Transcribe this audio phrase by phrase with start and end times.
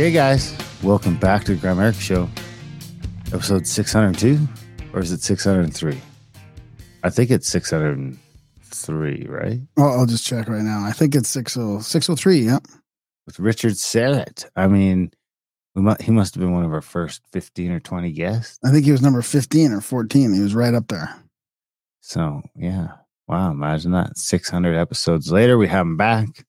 [0.00, 2.26] Okay, guys, welcome back to the Grimerica Show,
[3.34, 4.38] episode 602,
[4.94, 6.00] or is it 603?
[7.04, 9.60] I think it's 603, right?
[9.76, 10.86] Well, I'll just check right now.
[10.86, 12.38] I think it's 60, 603.
[12.38, 12.66] Yep.
[13.26, 14.46] With Richard Syrett.
[14.56, 15.10] I mean,
[15.74, 18.58] he must have been one of our first 15 or 20 guests.
[18.64, 20.32] I think he was number 15 or 14.
[20.32, 21.14] He was right up there.
[22.00, 22.92] So, yeah.
[23.28, 24.16] Wow, imagine that.
[24.16, 26.46] 600 episodes later, we have him back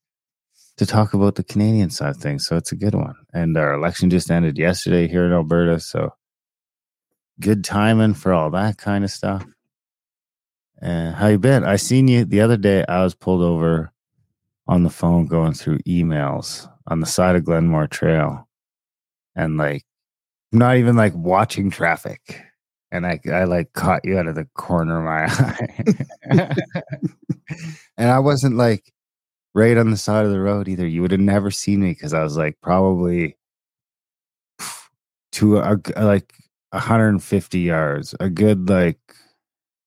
[0.76, 2.46] to talk about the Canadian side of things.
[2.46, 3.16] So, it's a good one.
[3.32, 5.80] And our election just ended yesterday here in Alberta.
[5.80, 6.14] So,
[7.40, 9.44] good timing for all that kind of stuff.
[10.80, 11.64] And how you been?
[11.64, 12.84] I seen you the other day.
[12.88, 13.92] I was pulled over
[14.66, 18.48] on the phone going through emails on the side of Glenmore Trail,
[19.36, 19.84] and like
[20.50, 22.42] not even like watching traffic.
[22.90, 25.26] And I, I like caught you out of the corner of my
[26.30, 26.54] eye,
[27.96, 28.92] and I wasn't like
[29.54, 30.86] right on the side of the road either.
[30.86, 33.36] You would have never seen me because I was like probably
[35.32, 36.34] to a, like
[36.70, 38.98] 150 yards, a good like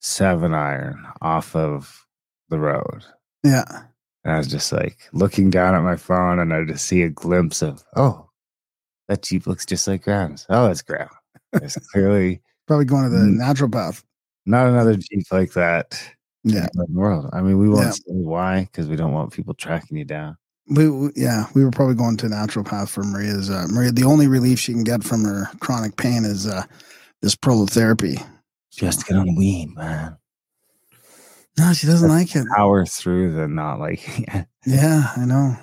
[0.01, 2.05] seven iron off of
[2.49, 3.03] the road.
[3.43, 3.83] Yeah.
[4.23, 7.09] And I was just like looking down at my phone and I just see a
[7.09, 8.29] glimpse of, oh,
[9.07, 10.47] that Jeep looks just like Graham's.
[10.49, 11.09] Oh, it's Graham.
[11.53, 14.03] It's clearly Probably going to the naturopath.
[14.47, 16.01] not another Jeep like that
[16.45, 16.67] Yeah.
[16.73, 17.29] in the world.
[17.33, 17.91] I mean, we won't Yeah.
[17.91, 20.37] say why because we don't want people tracking you down.
[20.67, 23.49] We, we- yeah, we were probably going to naturopath for Maria's.
[23.49, 26.63] Uh, Maria, the only relief she can get from her chronic pain is uh,
[27.21, 28.23] this prolotherapy.
[28.69, 30.17] She has to get on weed, man.
[31.57, 32.45] No, she doesn't like it.
[32.55, 34.01] Power through the not like.
[34.19, 34.45] it.
[34.65, 35.55] Yeah, I know.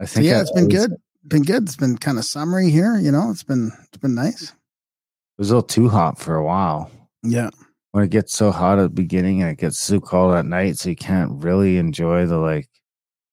[0.00, 0.96] I So think yeah, I it's been always- good.
[1.26, 1.64] Been good.
[1.64, 2.96] It's been kind of summery here.
[2.98, 4.44] You know, it's been it's been nice.
[4.44, 4.52] It
[5.38, 6.90] was a little too hot for a while.
[7.22, 7.50] Yeah.
[7.98, 10.78] When it gets so hot at the beginning and it gets so cold at night,
[10.78, 12.68] so you can't really enjoy the like,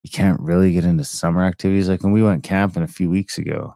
[0.02, 1.88] you can't really get into summer activities.
[1.88, 3.76] Like when we went camping a few weeks ago,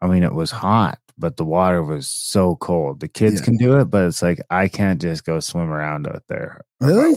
[0.00, 3.00] I mean, it was hot, but the water was so cold.
[3.00, 3.46] The kids Yeah.
[3.46, 6.60] can do it, but it's like I can't just go swim around out there.
[6.80, 7.16] Really?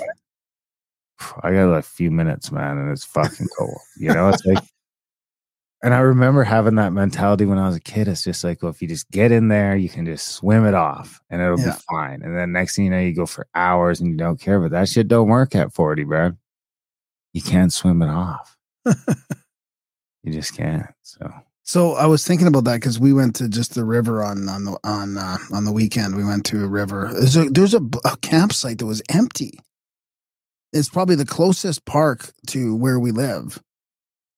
[1.43, 3.77] I got a few minutes, man, and it's fucking cold.
[3.97, 4.63] You know, it's like,
[5.83, 8.07] and I remember having that mentality when I was a kid.
[8.07, 10.73] It's just like, well, if you just get in there, you can just swim it
[10.75, 11.73] off and it'll Yeah.
[11.73, 12.21] be fine.
[12.21, 14.59] And then next thing you know, you go for hours and you don't care.
[14.59, 16.31] But that shit don't work at 40, bro.
[17.33, 18.57] You can't swim it off.
[20.23, 20.87] you just can't.
[21.01, 21.33] So,
[21.63, 24.65] So I was thinking about that because we went to just the river on on
[24.65, 26.15] the on uh, on the weekend.
[26.15, 27.09] We went to a river.
[27.13, 29.59] There's a there's a, a campsite that was empty.
[30.73, 33.61] It's probably the closest park to where we live.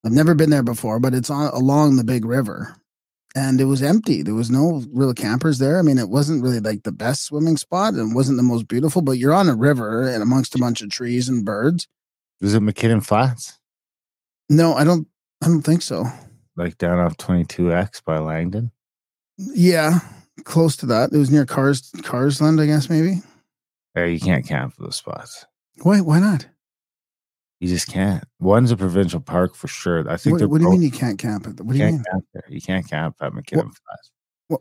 [0.04, 2.76] I've never been there before, but it's on along the big river,
[3.34, 4.22] and it was empty.
[4.22, 5.78] There was no real campers there.
[5.78, 9.00] I mean, it wasn't really like the best swimming spot, and wasn't the most beautiful.
[9.02, 11.88] But you're on a river and amongst a bunch of trees and birds.
[12.40, 13.58] was it McKinnon Flats?
[14.50, 15.08] No, I don't.
[15.42, 16.04] I don't think so.
[16.56, 18.70] Like down off 22X by Langdon?
[19.38, 20.00] Yeah,
[20.44, 21.12] close to that.
[21.12, 23.22] It was near Cars Carseland, I guess maybe.
[23.94, 25.46] There, you can't camp for those spots.
[25.82, 26.00] Why?
[26.00, 26.46] Why not?
[27.60, 28.24] You just can't.
[28.40, 30.08] One's a provincial park for sure.
[30.10, 31.60] I think What, what do you mean you can't camp it?
[31.60, 32.04] What do You mean?
[32.10, 32.44] camp there.
[32.48, 34.10] You can't camp at McKinnon Flats.
[34.48, 34.60] What,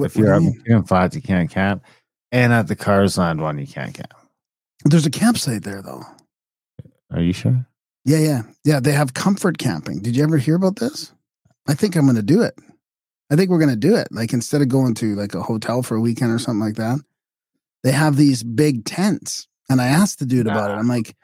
[0.00, 0.52] if you're at you?
[0.52, 1.84] McKinnon Flats, you can't camp.
[2.30, 4.12] And at the Carseland one, you can't camp.
[4.84, 6.02] There's a campsite there though.
[7.12, 7.66] Are you sure?
[8.04, 8.80] Yeah, yeah, yeah.
[8.80, 10.00] They have comfort camping.
[10.00, 11.12] Did you ever hear about this?
[11.66, 12.54] I think I'm going to do it.
[13.30, 14.08] I think we're going to do it.
[14.10, 16.98] Like instead of going to like a hotel for a weekend or something like that,
[17.82, 19.48] they have these big tents.
[19.70, 20.74] And I asked the dude about it.
[20.74, 21.16] I'm like,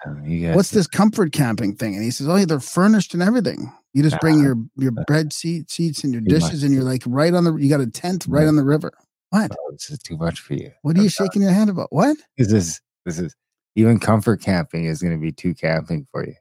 [0.54, 3.70] "What's this comfort camping thing?" And he says, "Oh, yeah, they're furnished and everything.
[3.92, 7.34] You just bring your your bread seat, seats and your dishes, and you're like right
[7.34, 7.54] on the.
[7.56, 8.92] You got a tent right on the river.
[9.28, 9.52] What?
[9.52, 10.70] Oh, this is too much for you.
[10.82, 11.92] What are you shaking your head about?
[11.92, 12.16] What?
[12.38, 13.34] This is this is
[13.76, 16.34] even comfort camping is going to be too camping for you.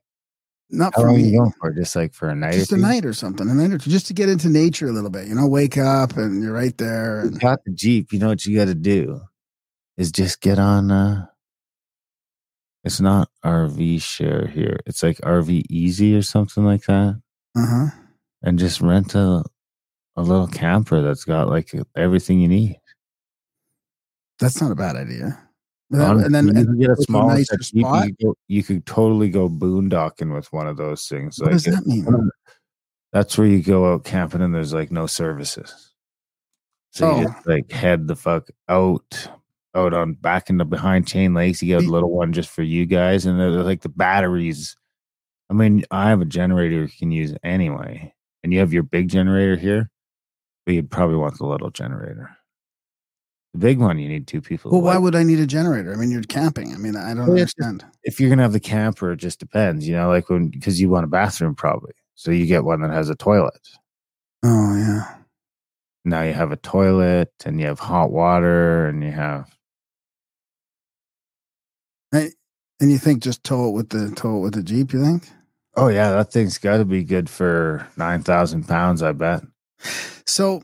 [0.71, 1.23] Not How for me.
[1.23, 1.73] you for?
[1.73, 2.53] Just like for a night?
[2.53, 2.81] Just a two?
[2.81, 5.27] night or something, a night or two, just to get into nature a little bit.
[5.27, 7.21] You know, wake up and you're right there.
[7.21, 7.33] And...
[7.33, 8.13] You got the jeep.
[8.13, 9.21] You know what you got to do.
[9.97, 10.91] is just get on.
[10.91, 11.25] uh
[12.83, 14.79] It's not RV share here.
[14.85, 17.21] It's like RV Easy or something like that,
[17.57, 17.85] Uh huh.
[18.41, 19.43] and just rent a
[20.15, 22.77] a little camper that's got like everything you need.
[24.39, 25.37] That's not a bad idea.
[25.89, 27.57] But then- Honestly, and then you and get a small nicer.
[27.73, 28.09] You, spot?
[28.21, 31.39] go, you could totally go boondocking with one of those things.
[31.39, 32.05] what does that mean?
[33.11, 35.91] That's where you go out camping and there's like no services.
[36.91, 37.31] So you Oh.
[37.31, 39.29] just like head the fuck out,
[39.75, 41.61] out on back in the behind chain lakes.
[41.61, 44.75] You got a little one just for you guys, and they're like the batteries.
[45.49, 48.13] I mean, I have a generator you can use anyway,
[48.43, 49.89] and you have your big generator here,
[50.65, 52.35] but you'd probably want the little generator.
[53.53, 54.69] The big one, you need two people.
[54.71, 55.91] Well, why would I need a generator?
[55.91, 56.71] I mean, you're camping.
[56.73, 57.83] I mean, I don't Well, understand.
[58.03, 60.89] if you're gonna have the camper, it just depends, you know, like when because you
[60.89, 63.67] want a bathroom probably, so you get one that has a toilet.
[64.43, 65.15] Oh yeah.
[66.05, 69.49] now you have a toilet and you have hot water and you have
[72.11, 74.93] And you think just tow it with the tow it with the jeep?
[74.93, 75.29] You think?
[75.75, 79.43] oh yeah that thing's got to be good for 9000 pounds i bet
[80.25, 80.63] So,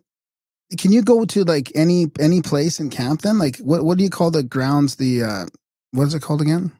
[0.79, 3.37] can you go to like any any place and camp then?
[3.37, 4.95] Like, what what do you call the grounds?
[4.95, 5.45] The uh,
[5.91, 6.71] what is it called again?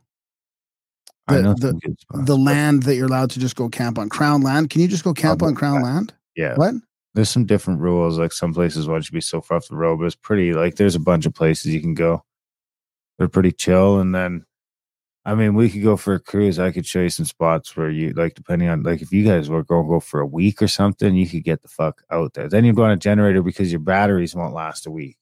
[1.28, 1.96] i The- know the-.
[2.26, 4.70] The land that you're allowed to just go camp on, Crown land.
[4.72, 5.86] Can you just go camp on Crown land.
[5.86, 6.14] land?
[6.36, 6.74] yeah What?
[7.14, 9.76] there's some different rules like some places want you to be so far off the
[9.78, 12.22] road but it's pretty like there's a bunch of places you can go
[13.18, 14.44] they're pretty chill and then
[15.26, 17.90] i mean we could go for a cruise i could show you some spots where
[17.90, 20.62] you like depending on like if you guys were going to go for a week
[20.62, 23.72] or something you could get the fuck out there then you'd want a generator because
[23.72, 25.18] your batteries won't last a week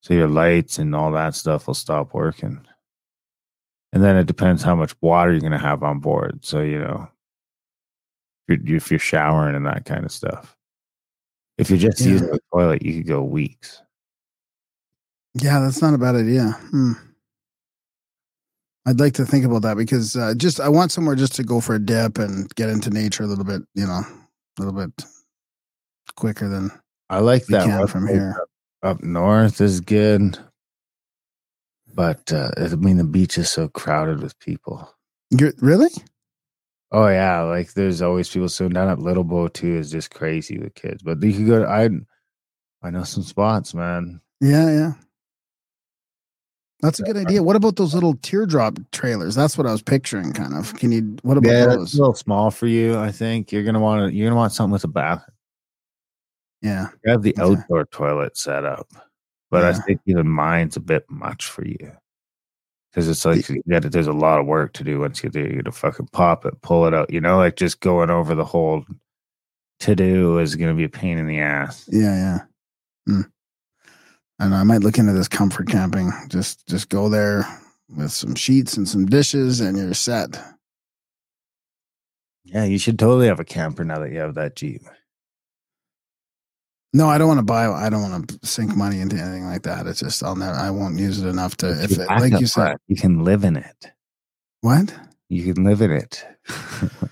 [0.00, 2.60] so your lights and all that stuff will stop working
[3.92, 6.78] and then it depends how much water you're going to have on board so you
[6.78, 7.08] know
[8.48, 10.54] if you're, if you're showering and that kind of stuff.
[11.56, 12.08] If you're just Yeah.
[12.08, 13.80] using the toilet, you could go weeks.
[15.34, 16.50] Yeah, that's not a bad idea.
[16.70, 16.92] Hmm.
[18.86, 21.60] I'd like to think about that because uh, just I want somewhere just to go
[21.60, 23.62] for a dip and get into nature a little bit.
[23.74, 25.04] You know, a little bit
[26.16, 26.70] quicker than
[27.08, 28.36] I like that can one from here.
[28.82, 30.38] Up north is good,
[31.94, 34.94] but uh, I mean the beach is so crowded with people.
[35.30, 35.90] You're really?
[36.92, 38.50] Oh yeah, like there's always people.
[38.50, 41.02] So down at Little Bow too is just crazy with kids.
[41.02, 41.58] But you could go.
[41.60, 41.88] To, I
[42.86, 44.20] I know some spots, man.
[44.40, 44.92] Yeah, yeah.
[46.80, 47.42] That's a good idea.
[47.42, 49.34] What about those little teardrop trailers?
[49.34, 50.74] That's what I was picturing, kind of.
[50.74, 51.16] Can you?
[51.22, 51.94] What about Yeah, those?
[51.94, 52.98] a little small for you.
[52.98, 54.14] I think you're gonna want to.
[54.14, 55.24] You're gonna want something with a bath.
[56.60, 57.42] Yeah, You have the Okay.
[57.60, 58.88] outdoor toilet set up,
[59.50, 61.92] but I think even mine's a bit much for you
[62.90, 65.28] because it's like you got to, there's a lot of work to do once you
[65.28, 65.40] do.
[65.42, 67.10] You to fucking pop it, pull it out.
[67.10, 68.84] You know, like just going over the whole
[69.80, 71.86] to do is going to be a pain in the ass.
[71.92, 72.38] yeah, yeah.
[73.06, 73.20] Hmm.
[74.38, 74.56] I know.
[74.56, 76.12] I might look into this comfort camping.
[76.28, 77.46] Just, just go there
[77.88, 80.38] with some sheets and some dishes, and you're set.
[82.44, 84.82] Yeah, you should totally have a camper now that you have that Jeep.
[86.92, 87.66] No, I don't want to buy.
[87.66, 89.86] I don't want to sink money into anything like that.
[89.86, 90.54] It's just I'll never.
[90.56, 91.70] I won't use it enough to.
[91.82, 93.90] If it, like you said, you can live in it.
[94.60, 94.94] what?
[95.28, 96.24] You can live in it.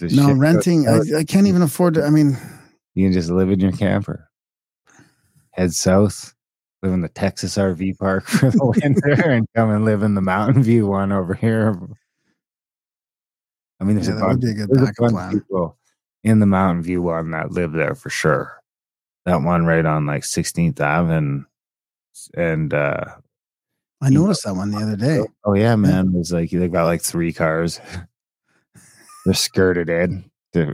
[0.00, 0.86] No, renting.
[0.86, 2.04] I, I can't even afford to.
[2.04, 2.36] I mean,
[2.94, 4.27] You can just live in your camper.
[5.58, 6.34] Head south,
[6.82, 10.22] live in the Texas RV park for the winter, and come and live in the
[10.22, 11.76] Mountain View one over here.
[13.80, 15.76] I mean, there's yeah, a bunch, a there's a bunch of people
[16.24, 18.62] in the Mountain View one that live there for sure.
[19.26, 21.44] That one right on like 16th Ave and
[22.34, 23.04] and uh
[24.00, 25.20] I noticed that one the other day.
[25.44, 27.80] oh yeah, man, there's like they've got like three cars.
[29.24, 30.30] They're skirted in.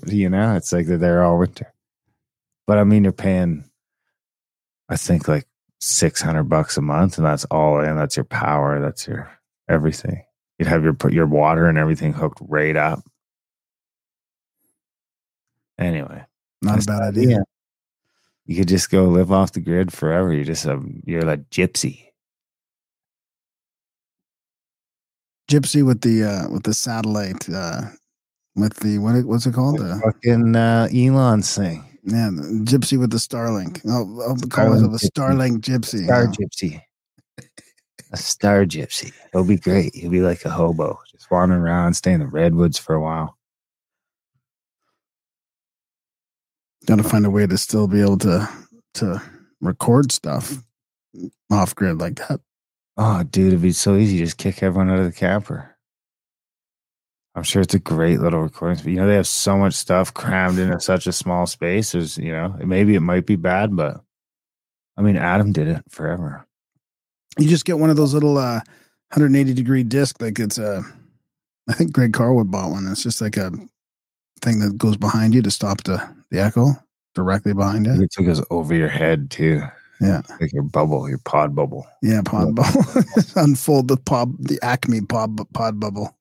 [0.07, 1.73] You know, it's like they're there all winter.
[2.67, 3.65] But I mean, you're paying,
[4.89, 5.47] I think like
[5.81, 7.97] six hundred bucks a month, and that's all in.
[7.97, 8.81] That's your power.
[8.81, 9.31] That's your
[9.69, 10.23] everything.
[10.59, 13.01] You'd have your put your water and everything hooked right up.
[15.79, 16.23] Anyway,
[16.63, 17.43] Not a bad idea.
[18.47, 20.33] You could just go live off the grid forever.
[20.33, 22.05] You're just a you're like gypsy.
[25.51, 27.83] Gypsy with the uh with the satellite uh
[28.55, 29.79] with the what it- what's it called?
[29.79, 31.94] The, Fucking uh, Elon's thing.
[32.05, 32.29] Yeah,
[32.65, 33.81] Gypsy with the Starlink.
[33.87, 35.07] Oh, I'll call myself a.
[35.07, 36.05] Starlink Gypsy.
[36.05, 36.31] Star yeah.
[36.31, 36.81] gypsy.
[38.13, 39.13] A star gypsy.
[39.33, 39.95] It'll be great.
[39.95, 43.37] He'll be like a hobo, just wandering around, stay in the redwoods for a while.
[46.87, 48.49] Got to find a way to still be able to
[48.95, 49.23] to
[49.61, 50.63] record stuff
[51.51, 52.41] off grid like that.
[52.97, 54.19] Oh, dude, it'd be so easy.
[54.19, 55.74] Just kick everyone out of the camper.
[57.35, 58.79] I'm sure it's a great little recording.
[58.83, 61.93] But you know, they have so much stuff crammed into such a small space.
[61.93, 64.01] There's, you know, maybe it might be bad, but
[64.97, 66.47] I mean, Adam did it forever.
[67.39, 68.61] You just get one of those little uh,
[69.11, 70.21] 180 degree disc.
[70.21, 70.83] Like it's a,
[71.69, 72.87] I think Greg Carlwood bought one.
[72.87, 73.51] It's just like a
[74.41, 76.73] thing that goes behind you to stop the the echo
[77.15, 78.01] directly behind it.
[78.01, 79.63] It took us over your head too.
[80.01, 80.23] Yeah.
[80.41, 81.87] Like your bubble, your pod bubble.
[82.03, 82.83] Yeah, pod bubble.
[83.37, 86.17] Unfold the pod, the Acme pod pod bubble.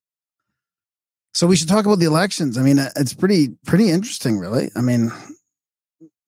[1.33, 2.57] So we should talk about the elections.
[2.57, 4.69] I mean, uh, it's pretty pretty interesting, really.
[4.75, 5.11] I mean,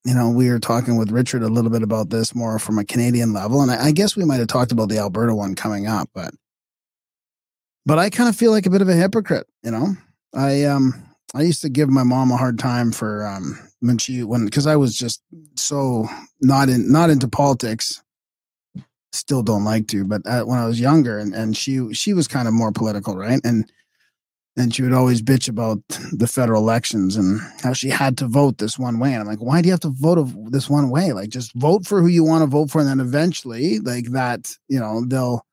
[0.04, 2.86] you know, we were talking with Richard a little bit about this more from a
[2.86, 5.88] Canadian level, and I, I guess we might have talked about the Alberta one coming
[5.88, 6.34] up, but
[7.86, 9.48] but I kind of feel like a bit of a hypocrite.
[9.64, 9.96] You know,
[10.34, 11.04] I um
[11.36, 14.66] I used to give my mom a hard time for um when she when because
[14.66, 15.22] I was just
[15.56, 16.08] so
[16.42, 18.02] not in not into politics.
[19.12, 22.28] Still don't like to, but uh, when I was younger, and and she she was
[22.28, 23.40] kind of more political, right?
[23.46, 23.72] And
[24.58, 25.80] and she would always bitch about
[26.14, 29.12] the federal elections and how she had to vote this one way.
[29.14, 31.12] And I'm like, why do you have to vote this one way?
[31.14, 34.56] Like, just vote for who you want to vote for, and then eventually, like that,
[34.70, 35.46] you know, they'll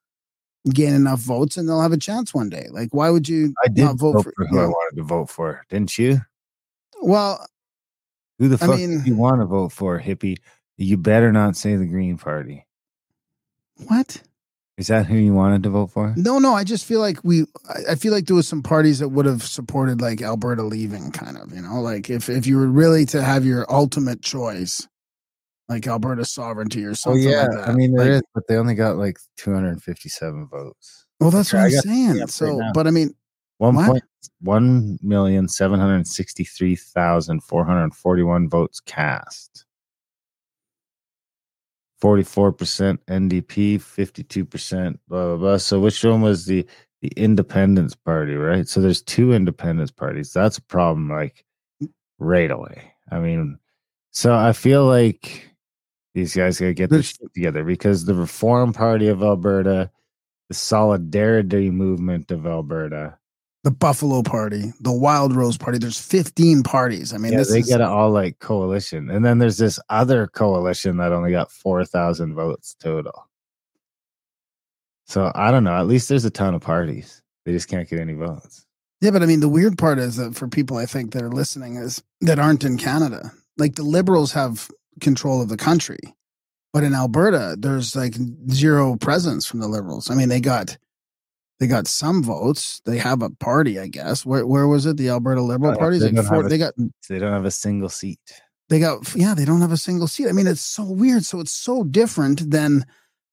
[0.71, 2.69] gain enough votes and they'll have a chance one day.
[2.71, 4.47] Like, why would you I did not vote, vote for, for?
[4.47, 6.21] who I wanted to vote for, didn't you?
[7.03, 7.45] Well,
[8.39, 10.37] Who the I fuck mean- do you want to vote for, hippie?
[10.77, 12.65] You better not say the Green Party.
[13.89, 14.23] what?
[14.79, 16.15] Is that who you wanted to vote for?
[16.17, 16.55] No, no.
[16.55, 17.43] I just feel like we.
[17.69, 21.11] I- I feel like there was some parties that would have supported like Alberta leaving,
[21.13, 21.53] kind of.
[21.55, 24.87] You know, like if if you were really to have your ultimate choice,
[25.69, 27.23] like Alberta sovereignty or Oh something.
[27.23, 27.69] yeah, like that.
[27.69, 31.07] I mean there Like, is, but they only got like 257 votes.
[31.21, 32.27] Well, that's what I I'm saying.
[32.29, 33.15] so, right but I mean,
[33.59, 33.87] One What?
[33.87, 34.05] point
[34.41, 39.67] one million seven hundred sixty three thousand four hundred forty one votes cast.
[42.03, 45.57] Forty four percent NDP, fifty two percent blah blah blah.
[45.59, 46.67] So which one was the
[47.01, 48.67] the Independence Party, right?
[48.67, 50.33] So there's two Independence parties.
[50.33, 51.45] That's a problem, like
[52.19, 52.93] right away.
[53.13, 53.57] I mean,
[54.11, 55.49] so I feel like
[56.13, 59.89] these guys gotta get their shit together because the Reform Party of Alberta,
[60.49, 63.17] the Solidarity Movement of Alberta,
[63.65, 65.79] the Buffalo Party, the Wild Rose Party.
[65.79, 67.13] There's 15 parties.
[67.15, 69.79] I mean, yeah, this they is get it all like coalition, and then there's this
[69.89, 73.29] other coalition that only got four thousand votes total.
[75.07, 75.77] So I don't know.
[75.77, 77.23] At least there's a ton of parties.
[77.45, 78.65] They just can't get any votes.
[79.01, 79.11] yeah.
[79.11, 81.77] But I mean, the weird part is that for people I think that are listening
[81.77, 83.33] is that aren't in Canada.
[83.59, 85.99] Like the Liberals have control of the country,
[86.73, 88.15] but in Alberta, there's like
[88.51, 90.11] zero presence from the Liberals.
[90.11, 90.77] I mean, they got
[91.61, 92.81] they got some votes.
[92.85, 94.27] They have a party, I guess.
[94.27, 94.97] Where where was it?
[94.97, 95.99] The Alberta Liberal Uh, Party.
[95.99, 96.75] they Like four, a- they got
[97.09, 98.19] They don't have a single seat.
[98.69, 99.35] they got yeah.
[99.35, 100.29] They don't have a single seat.
[100.29, 101.25] I mean, it's so weird.
[101.25, 102.85] So it's so different than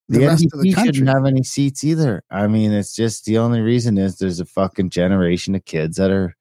[0.09, 0.93] the, The, rest of the country.
[0.93, 2.23] shouldn't have any seats either.
[2.31, 6.11] I mean, it's just the only reason is there's a fucking generation of kids that
[6.11, 6.35] are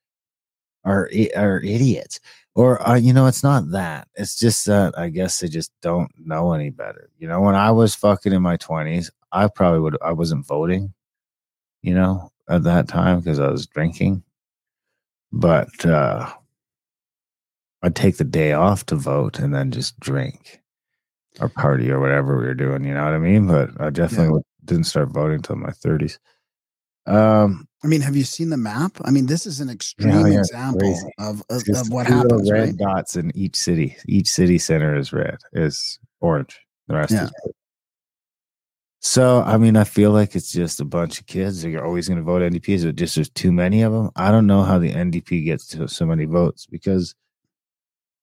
[0.84, 2.18] are are idiots.
[2.54, 4.08] Or uh, you know, it's not that.
[4.16, 7.08] It's just that I guess they just don't know any better.
[7.18, 9.96] You know, when I was fucking in my twenties, I probably would.
[10.02, 10.92] I wasn't voting.
[11.82, 14.22] You know, at that time because I was drinking.
[15.32, 16.32] But uh
[17.82, 20.60] I'd take the day off to vote and then just drink
[21.40, 22.84] or party or whatever we were doing.
[22.84, 23.46] You know what I mean?
[23.46, 26.18] But I definitely didn't start voting until my thirties.
[27.06, 28.98] Um, I mean, have you seen the map?
[29.04, 31.06] I mean, this is an extreme Yeah, yeah, example crazy.
[31.18, 32.76] of, of, of what happens, red right?
[32.76, 33.96] dots in each city.
[34.06, 36.58] Each city center is red, is orange.
[36.88, 37.24] The rest Yeah.
[37.24, 37.52] is blue.
[39.00, 41.62] So, I mean, I feel like it's just a bunch of kids.
[41.62, 42.68] They're always going to vote NDP.
[42.74, 44.10] Is it just there's too many of them?
[44.16, 47.14] I don't know how the NDP gets to so many votes because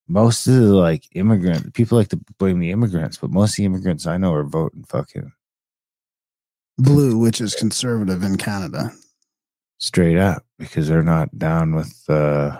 [0.07, 3.65] most of the like immigrant people like to blame the immigrants, but most of the
[3.65, 5.31] immigrants I know are voting fucking
[6.77, 8.91] Blue, which is conservative in Canada.
[9.77, 12.57] straight up because they're not down with uh,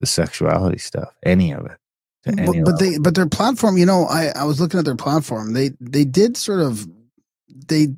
[0.00, 1.78] the sexuality stuff, any of it.
[2.24, 5.52] But, but they but their platform, you know, I, I was looking at their platform.
[5.52, 6.88] They they did sort of
[7.68, 7.88] they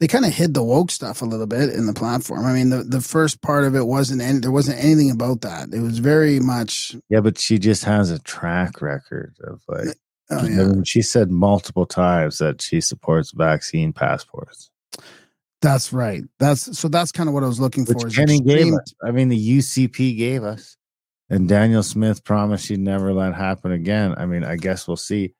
[0.00, 2.44] they kind of hid the woke stuff a little bit in the platform.
[2.44, 5.72] I mean, the, the first part of it wasn't any, there wasn't anything about that.
[5.72, 9.96] It was very much Yeah, but she just has a track record of like.
[10.30, 10.64] oh I yeah.
[10.64, 14.70] mean, she said multiple times that she supports vaccine passports,
[15.62, 16.24] That's right.
[16.38, 17.94] That's so that's kind of what I was looking for.
[17.94, 18.94] which is Kenney gave us.
[19.02, 20.76] I mean, the UCP gave us,
[21.30, 24.14] and Danielle Smith promised she'd never let happen again.
[24.18, 25.34] I mean, I guess we'll see.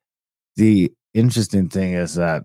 [0.57, 2.45] The interesting thing is that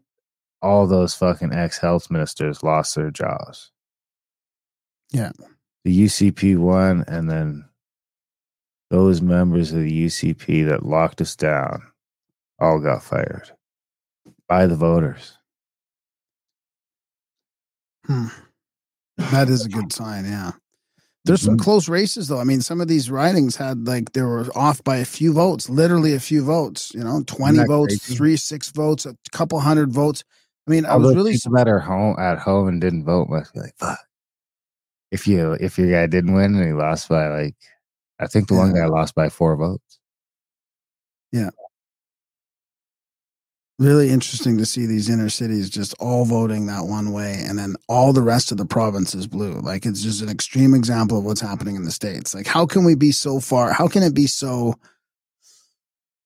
[0.62, 3.72] all those fucking ex health ministers lost their jobs.
[5.12, 5.32] Yeah.
[5.84, 7.66] The UCP won, and then
[8.90, 11.84] those members of the UCP that locked us down
[12.60, 13.52] all got fired
[14.48, 15.38] by the voters.
[18.06, 18.28] Hmm.
[19.18, 20.52] That is a good sign, yeah.
[21.26, 21.64] There's some Mhm.
[21.64, 22.40] close races though.
[22.40, 25.70] I mean, some of these ridings had like they were off by a few votes,
[25.70, 26.92] literally a few votes.
[26.94, 28.16] You know, twenty votes, crazy?
[28.16, 30.24] three, six votes, a couple hundred votes.
[30.68, 33.54] I mean, I was really people that are home at home and didn't vote must
[33.54, 34.00] be like, fuck.
[35.12, 37.56] If you if your guy didn't win and he lost by like,
[38.20, 40.00] I think the one guy lost by four votes.
[43.80, 47.76] Really interesting to see these inner cities just all voting that one way and then
[47.88, 49.54] all the rest of the province is blue.
[49.62, 52.36] Like it's just an extreme example of what's happening in the states.
[52.36, 54.76] Like how can we be so far how can it be so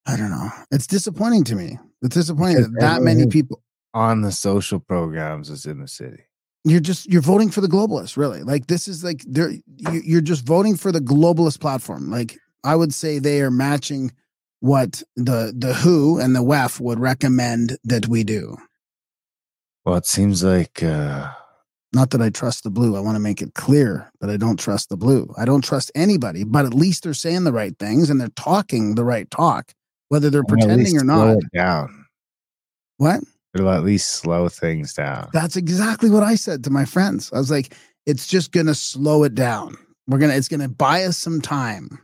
[0.08, 0.50] i don't know.
[0.72, 1.78] It's disappointing to me.
[2.02, 3.62] It's disappointing that that many people
[3.94, 6.24] On the social programs is in the city.
[6.66, 8.42] you're just you're voting for the globalists really.
[8.42, 12.10] Like this is like they're you're just voting for the globalist platform.
[12.10, 14.12] Like i would say they are matching
[14.64, 18.56] what the the who and the wef would recommend that we do
[19.84, 21.30] Well, it seems like uh
[21.92, 22.96] Not that I trust the blue.
[22.96, 25.34] I want to make it clear that I don't trust the blue.
[25.38, 28.96] I don't trust anybody, but at least they're saying the right things and they're talking
[28.96, 29.74] the right talk,
[30.08, 31.38] whether they're they'll pretending or slow not.
[31.38, 32.06] it down.
[32.98, 33.20] What?
[33.54, 35.28] It'll at least slow things down.
[35.34, 37.30] That's exactly what I said to my friends.
[37.34, 39.76] I was like, it's just going to slow it down.
[40.08, 42.00] We're to, it's going to buy us some time.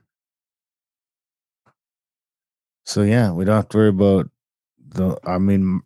[2.89, 4.31] So yeah, we don't have to worry about
[4.79, 5.15] the.
[5.23, 5.81] I mean,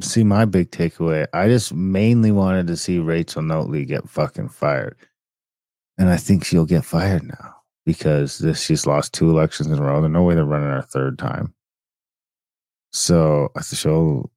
[0.00, 1.26] see, my big takeaway.
[1.32, 4.96] I just mainly wanted to see Rachel Notley get fucking fired,
[5.98, 9.82] and I think she'll get fired now because this she's lost two elections in a
[9.82, 10.00] row.
[10.00, 11.52] There's no way they're running her third time.
[12.92, 14.30] So I think she'll,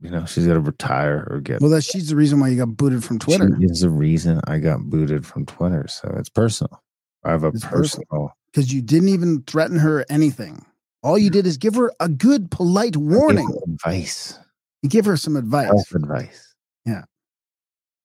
[0.00, 1.60] you know, she's got to retire or get.
[1.60, 4.40] Well, that she's the reason why you got booted from Twitter She is the reason
[4.46, 5.86] I got booted from Twitter.
[5.86, 6.82] So it's personal.
[7.24, 8.32] I have a It's personal.
[8.50, 10.64] because you didn't even threaten her anything.
[11.04, 13.46] All you did is give her a good, polite warning.
[13.66, 14.38] Advice.
[14.82, 15.66] You give her some advice.
[15.66, 16.54] Health advice.
[16.86, 17.02] Yeah.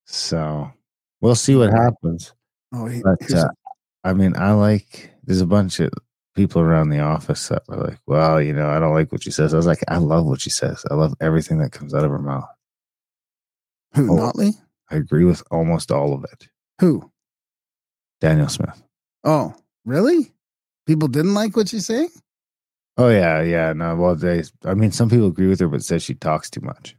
[0.04, 0.70] So
[1.22, 2.34] we'll see what happens.
[2.74, 3.48] Oh, he, But uh,
[4.04, 5.10] I mean, I like.
[5.24, 5.90] There's a bunch of
[6.36, 9.30] people around the office that were like, "Well, you know, I don't like what she
[9.30, 10.84] says." I was like, "I love what she says.
[10.90, 12.48] I love everything that comes out of her mouth.
[13.94, 14.12] who?
[14.12, 14.30] oh.
[14.30, 14.52] Notley?
[14.90, 16.48] I agree with almost all of it."
[16.80, 17.10] Who?
[18.20, 18.82] Danielle Smith.
[19.24, 19.54] Oh,
[19.86, 20.32] really?
[20.86, 22.10] People didn't like what she's saying?
[22.96, 23.72] Oh yeah, yeah.
[23.72, 24.42] No, well, they.
[24.64, 26.96] I mean, some people agree with her, but says she talks too much.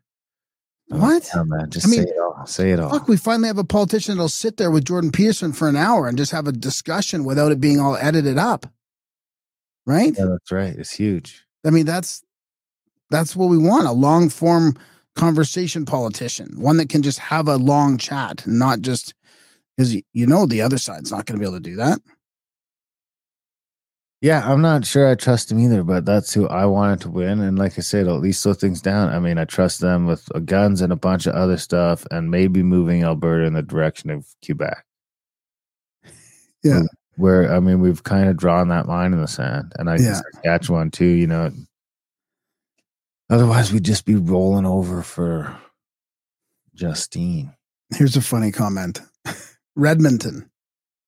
[0.87, 1.29] What?
[1.33, 2.45] "Yeah, man, just I mean, say it all.
[2.45, 2.89] Say it all.
[2.89, 6.07] Fuck, we finally have a politician that'll sit there with Jordan Peterson for an hour
[6.07, 8.65] and just have a discussion without it being all edited up.
[9.85, 10.13] Right?
[10.17, 10.75] Yeah, that's right.
[10.75, 11.45] It's huge.
[11.65, 12.23] I mean, that's
[13.09, 14.75] that's what we want, a long form
[15.15, 19.13] conversation politician, one that can just have a long chat, not just
[19.77, 21.99] because you know the other side's not going to be able to do that.
[24.21, 27.41] Yeah, I'm not sure I trust him either, but that's who I wanted to win.
[27.41, 29.09] And like I said, at least slow things down.
[29.09, 32.29] I mean, I trust them with uh, guns and a bunch of other stuff, and
[32.29, 34.85] maybe moving Alberta in the direction of Quebec.
[36.63, 36.83] Yeah.
[37.15, 40.21] Where I mean, we've kind of drawn that line in the sand, and I Yeah.
[40.33, 41.05] Saskatchewan too.
[41.07, 41.51] You know,
[43.31, 45.57] otherwise we'd just be rolling over for
[46.75, 47.51] Justine.
[47.95, 49.01] Here's a funny comment
[49.75, 50.49] Redmonton,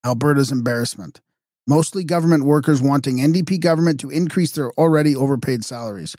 [0.04, 1.22] Alberta's embarrassment.
[1.66, 6.16] Mostly government workers wanting NDP government to increase their already overpaid salaries.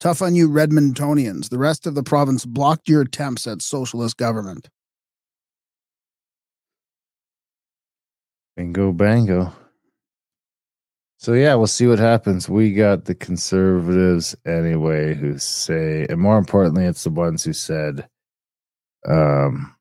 [0.00, 1.48] Tough on you, Redmontonians.
[1.48, 4.68] The rest of the province blocked your attempts at socialist government.
[8.56, 9.52] Bingo bango.
[11.18, 12.48] So yeah, we'll see what happens.
[12.50, 18.06] We got the conservatives anyway who say and more importantly it's the ones who said
[19.08, 19.73] um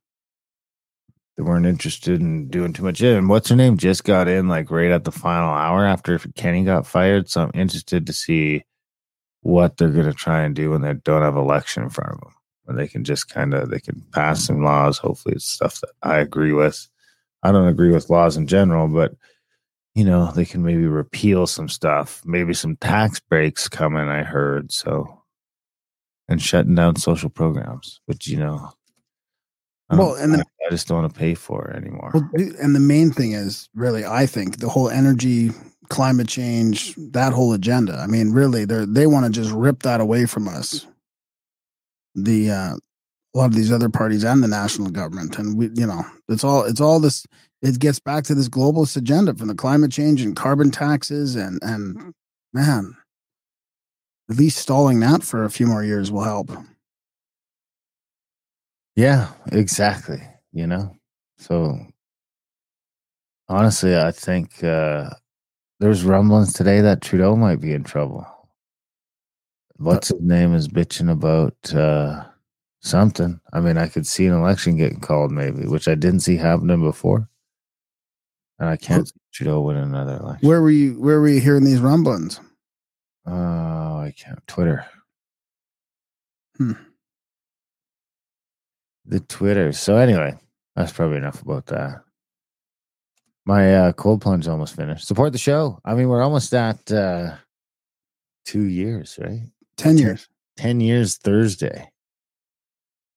[1.37, 4.69] they weren't interested in doing too much and what's her name just got in like
[4.69, 7.29] right at the final hour after Kenney got fired.
[7.29, 8.63] So I'm interested to see
[9.41, 12.33] what they're gonna try and do when they don't have election in front of them.
[12.65, 14.97] When they can just kind of they can pass some laws.
[14.97, 16.87] Hopefully it's stuff that I agree with.
[17.41, 19.13] I don't agree with laws in general, but
[19.95, 24.71] you know, they can maybe repeal some stuff, maybe some tax breaks coming, I heard.
[24.71, 25.21] So,
[26.27, 28.71] and shutting down social programs, which, you know,
[29.97, 32.11] Well, and then- I, I just don't want to pay for it anymore.
[32.13, 32.29] Well,
[32.61, 35.51] and the main thing is really, I think the whole energy,
[35.89, 37.97] climate change, that whole agenda.
[37.97, 40.87] I mean, really, they they want to just rip that away from us.
[42.15, 45.85] The uh, a lot of these other parties and the national government, and we, you
[45.87, 47.25] know, it's all it's all this.
[47.61, 51.59] It gets back to this globalist agenda from the climate change and carbon taxes, and
[51.61, 52.13] and
[52.53, 52.95] man,
[54.29, 56.51] at least stalling that for a few more years will help.
[58.95, 60.21] Yeah, exactly.
[60.51, 60.95] You know,
[61.37, 61.77] so
[63.49, 65.09] honestly, I think uh,
[65.79, 68.27] there's rumblings today that Trudeau might be in trouble.
[69.77, 72.23] What's his name is bitching about uh,
[72.83, 73.39] something.
[73.51, 76.81] I mean, I could see an election getting called, maybe, which I didn't see happening
[76.81, 77.27] before.
[78.59, 80.47] and I can't see Trudeau win another election.
[80.47, 80.93] Where were you?
[81.01, 82.39] Where were you hearing these rumblings?
[83.25, 84.45] Oh, I can't.
[84.47, 84.85] Twitter.
[86.57, 86.73] Hmm.
[89.05, 89.71] The Twitter.
[89.73, 90.35] So anyway,
[90.75, 92.01] that's probably enough about that.
[93.45, 95.05] My uh, cold plunge almost finished.
[95.07, 95.79] Support the show.
[95.83, 97.35] I mean, we're almost at uh,
[98.45, 99.41] two years, right?
[99.77, 100.29] Ten years.
[100.57, 101.89] 10 years Thursday.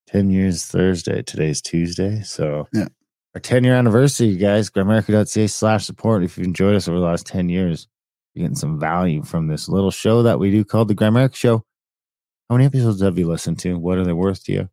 [0.09, 1.23] 10 years Thursday.
[1.23, 2.23] Today's Tuesday.
[2.23, 2.89] So, Yeah.
[3.35, 4.71] our 10 year anniversary, you guys.
[4.71, 6.25] Grimerica.ca slash support.
[6.25, 7.87] If you've enjoyed us over the last 10 years,
[8.35, 11.63] you're getting some value from this little show that we do called The Grimerica Show.
[12.49, 13.79] How many episodes have you listened to?
[13.79, 14.71] What are they worth to you?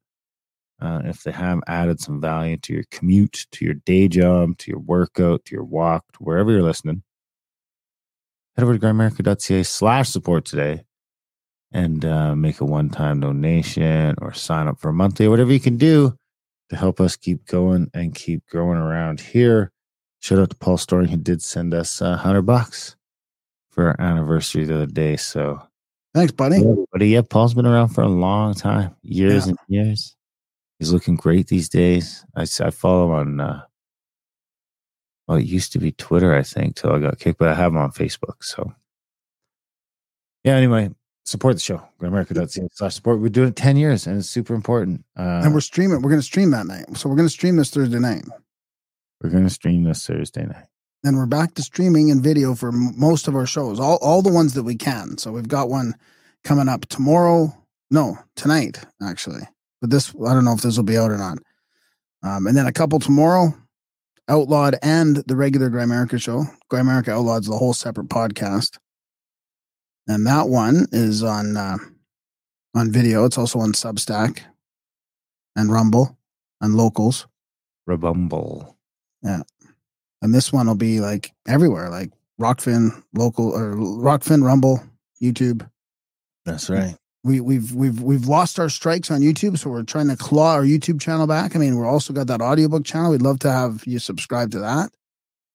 [0.83, 4.69] Uh, if they have added some value to your commute, to your day job, to
[4.69, 7.01] your workout, to your walk, to wherever you're listening,
[8.57, 10.83] head over to grimerica.ca slash support today
[11.71, 15.59] and uh, make a one-time donation or sign up for a monthly or whatever you
[15.59, 16.13] can do
[16.69, 19.71] to help us keep going and keep growing around here.
[20.19, 22.95] Shout out to Paul Storing who did send us a hundred bucks
[23.69, 25.15] for our anniversary the other day.
[25.15, 25.61] So,
[26.13, 26.61] Thanks, buddy.
[26.91, 29.49] but yeah, Paul's been around for a long time, years Yeah.
[29.49, 30.15] and years.
[30.79, 32.25] He's looking great these days.
[32.35, 33.61] I follow him on, uh,
[35.27, 37.71] well, it used to be Twitter, I think, till I got kicked, but I have
[37.71, 38.43] him on Facebook.
[38.43, 38.73] So,
[40.43, 40.89] yeah, anyway,
[41.25, 41.81] support the show.
[42.01, 43.21] Grimerica.ca slash support.
[43.21, 45.05] We're doing it 10 years and it's super important.
[45.17, 46.01] Uh, and we're streaming.
[46.01, 46.85] We're going to stream that night.
[46.97, 48.25] So we're going to stream this Thursday night.
[49.21, 50.65] we're going to stream this Thursday night.
[51.05, 54.21] and we're back to streaming and video for m- most of our shows, all all
[54.21, 55.17] the ones that we can.
[55.17, 55.93] So we've got one
[56.43, 57.55] coming up tomorrow.
[57.89, 59.43] No, tonight actually.
[59.83, 61.39] But this, I don't know if this will be out or not.
[62.23, 63.53] Um, and then a couple tomorrow,
[64.29, 66.45] Outlawed and the regular Grimerica show.
[66.71, 68.77] Grimerica Outlawed is a whole separate podcast,
[70.07, 71.75] and that one is on uh,
[72.73, 73.25] on video.
[73.25, 74.39] It's also on Substack
[75.57, 76.17] and Rumble
[76.61, 77.27] and Locals.
[77.85, 78.75] Rabumble.
[79.21, 79.41] Yeah,
[80.21, 84.81] and this one will be like everywhere, like Rokfin, local or Rokfin, Rumble,
[85.21, 85.69] YouTube.
[86.45, 86.95] That's right.
[87.23, 90.63] We we've we've we've lost our strikes on YouTube, so we're trying to claw our
[90.63, 91.55] YouTube channel back.
[91.55, 93.11] I mean, we're also got that audiobook channel.
[93.11, 94.91] We'd love to have you subscribe to that.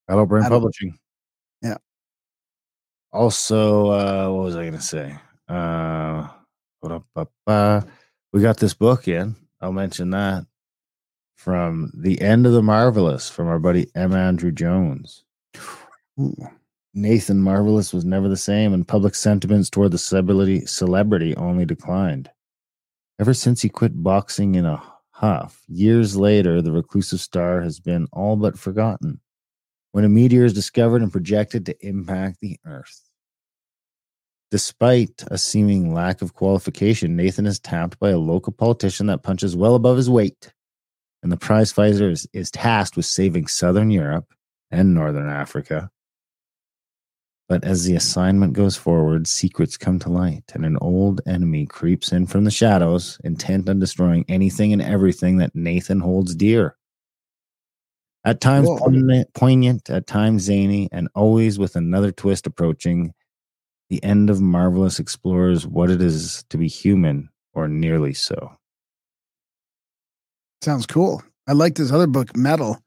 [0.09, 0.57] Hello, Brain Hello.
[0.57, 0.99] Publishing.
[1.61, 1.77] Yeah.
[3.13, 5.15] Also, uh, what was I going to say?
[5.49, 6.29] Uh,
[8.33, 9.37] we got this book in.
[9.61, 10.47] I'll mention that
[11.37, 14.15] from the end of the marvelous from our buddy M.
[14.15, 15.25] Andrew Jones.
[16.19, 16.35] Ooh.
[16.95, 22.31] Nathan Marvelous was never the same, and public sentiments toward the celebrity celebrity only declined.
[23.21, 28.07] Ever since he quit boxing in a huff, years later, the reclusive star has been
[28.13, 29.21] all but forgotten.
[29.93, 33.03] When a meteor is discovered and projected to impact the Earth.
[34.51, 39.55] Despite a seeming lack of qualification, Nathan is tapped by a local politician that punches
[39.55, 40.55] well above his weight.
[41.23, 44.33] And the prize fighter is, is tasked with saving Southern Europe
[44.71, 45.91] and Northern Africa.
[47.49, 52.13] But as the assignment goes forward, secrets come to light, and an old enemy creeps
[52.13, 56.77] in from the shadows, intent on destroying anything and everything that Nathan holds dear.
[58.25, 63.15] At times poignant, poignant, at times zany, and always with another twist approaching,
[63.89, 68.53] the end of Marvelous explores what it is to be human, or nearly so.
[70.61, 71.23] Sounds cool.
[71.47, 72.79] I like this other book, Metal.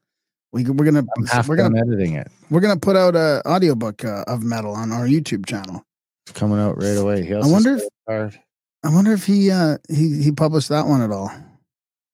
[0.52, 1.04] We we're gonna
[1.48, 2.30] we're gonna editing it.
[2.50, 5.82] we're gonna put out a audiobook uh, of Metal on our YouTube channel.
[6.26, 7.24] It's coming out right away.
[7.24, 8.38] He also wonder if- hard.
[8.84, 11.30] I wonder if he uh he he published that one at all.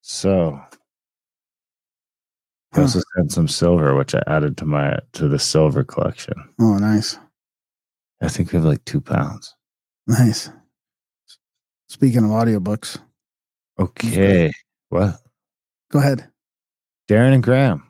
[0.03, 0.61] So
[2.73, 2.83] he Huh.
[2.83, 6.35] also sent some silver, which I added to my to the silver collection.
[6.61, 7.19] Oh, nice,
[8.23, 9.55] I think we have like two pounds.
[10.07, 10.51] nice.
[11.89, 12.99] Speaking of audiobooks,
[13.81, 14.53] Okay.
[14.91, 15.19] What?
[15.91, 16.29] go ahead.
[17.09, 17.88] Darren and Graham.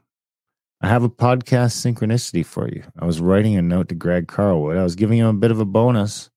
[0.80, 2.84] I have a podcast synchronicity for you.
[2.96, 4.78] I was writing a note to Greg Carlwood.
[4.78, 6.30] I was giving him a bit of a bonus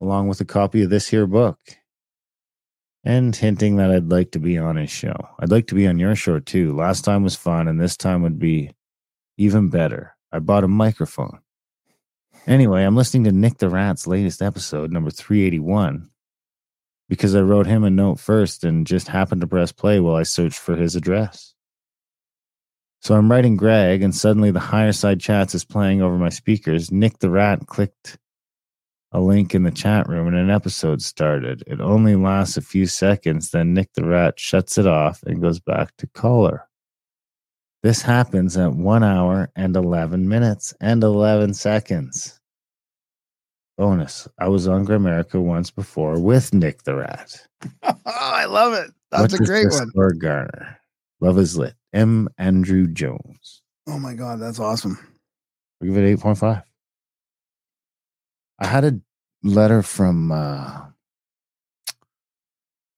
[0.00, 1.58] along with a copy of this here book
[3.04, 5.16] and hinting that I'd like to be on his show.
[5.38, 6.74] I'd like to be on your show too.
[6.74, 8.72] Last time was fun and this time would be
[9.36, 10.16] even better.
[10.32, 11.38] I bought a microphone.
[12.48, 16.10] Anyway, I'm listening to Nick the Rat's latest episode, number 381,
[17.08, 20.24] because I wrote him a note first and just happened to press play while I
[20.24, 21.54] searched for his address.
[23.00, 26.90] So I'm writing Greg, and suddenly the Higherside Chats is playing over my speakers.
[26.90, 28.18] Nick the Rat clicked
[29.12, 31.62] a link in the chat room, and an episode started.
[31.66, 35.60] It only lasts a few seconds, then Nick the Rat shuts it off and goes
[35.60, 36.68] back to caller.
[37.82, 42.38] This happens at one hour and 11 minutes and 11 seconds.
[43.78, 47.46] Bonus I was on Grimerica once before with Nick the Rat.
[47.84, 48.90] oh, I love it.
[49.12, 50.18] That's What a great one.
[50.18, 50.77] garner?
[51.20, 51.74] Love is lit.
[51.92, 52.28] M.
[52.38, 53.62] Andrew Jones.
[53.88, 54.98] Oh my god, that's awesome.
[55.80, 56.62] I'll give it eight point five.
[58.58, 59.00] I had a
[59.42, 60.86] letter from uh,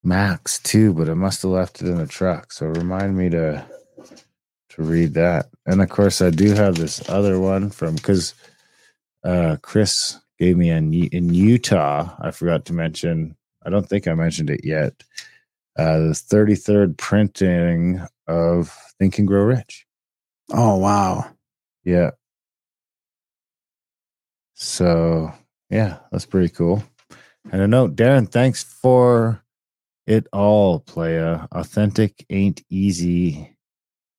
[0.03, 2.53] Max too, but I must have left it in the truck.
[2.53, 3.65] So remind me to
[4.71, 5.49] to read that.
[5.67, 8.35] And of course, I do have this other one from because
[9.25, 12.15] uh, Chris gave me in in Utah.
[12.19, 13.37] I forgot to mention.
[13.65, 14.95] I don't think I mentioned it yet.
[15.81, 19.87] Uh, the 33rd printing of Think and Grow Rich.
[20.53, 21.25] Oh wow.
[21.85, 22.11] Yeah.
[24.53, 25.33] So
[25.71, 26.85] yeah, that's pretty cool.
[27.51, 29.43] And a note, Darren, thanks for
[30.07, 31.49] it all, playa.
[31.53, 33.57] Authentic ain't easy.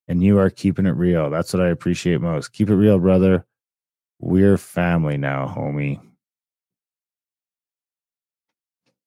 [0.08, 1.30] And you are keeping it real.
[1.30, 2.52] That's what I appreciate most.
[2.52, 3.46] Keep it real, brother.
[4.18, 6.00] We're family now, homie.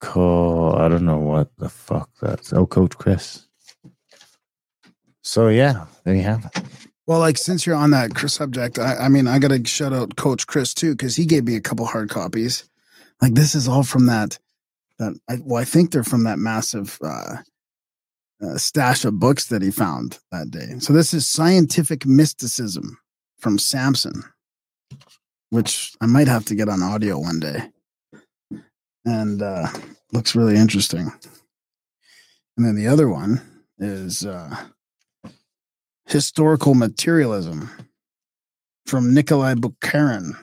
[0.01, 0.75] Cool.
[0.77, 2.53] I don't know what the fuck that's.
[2.53, 3.47] Oh, Coach Chris.
[5.23, 6.63] So yeah, there you have it.
[7.07, 10.15] Well, like since you're on that subject, I, I mean, I got to shout out
[10.15, 12.67] Coach Chris too because he gave me a couple hard copies.
[13.21, 14.39] Like this is all from that.
[14.97, 17.37] That I, well, I think they're from that massive uh,
[18.41, 20.79] uh, stash of books that he found that day.
[20.79, 22.97] So this is scientific mysticism
[23.39, 24.23] from Samson,
[25.49, 27.69] which I might have to get on audio one day,
[29.05, 29.67] and uh,
[30.11, 31.11] looks really interesting.
[32.57, 33.41] And then the other one
[33.79, 34.25] is.
[34.25, 34.55] Uh,
[36.07, 37.69] Historical Materialism
[38.85, 40.33] from Nikolai Bukharin.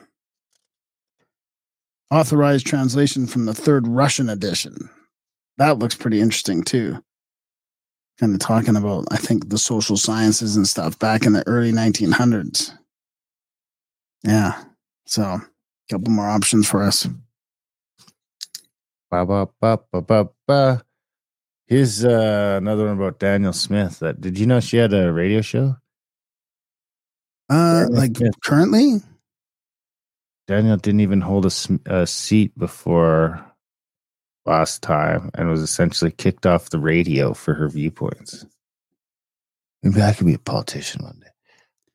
[2.11, 4.89] Authorized translation from the third Russian edition.
[5.57, 7.01] That looks pretty interesting too.
[8.19, 11.71] Kind of talking about, I think, the social sciences and stuff back in the early
[11.71, 12.71] 1900s.
[14.23, 14.61] Yeah.
[15.05, 15.41] So, a
[15.89, 17.07] couple more options for us.
[19.13, 20.83] Ba, ba, ba, ba, ba, ba.
[21.67, 23.99] Here's uh, another one about Danielle Smith.
[23.99, 25.75] That did you know she had a radio show?
[27.47, 28.31] Uh, like yeah.
[28.43, 29.03] currently?
[30.47, 31.51] Danielle didn't even hold a,
[31.85, 33.45] a seat before
[34.47, 38.47] last time, and was essentially kicked off the radio for her viewpoints.
[39.83, 41.29] Maybe I could be a politician one day.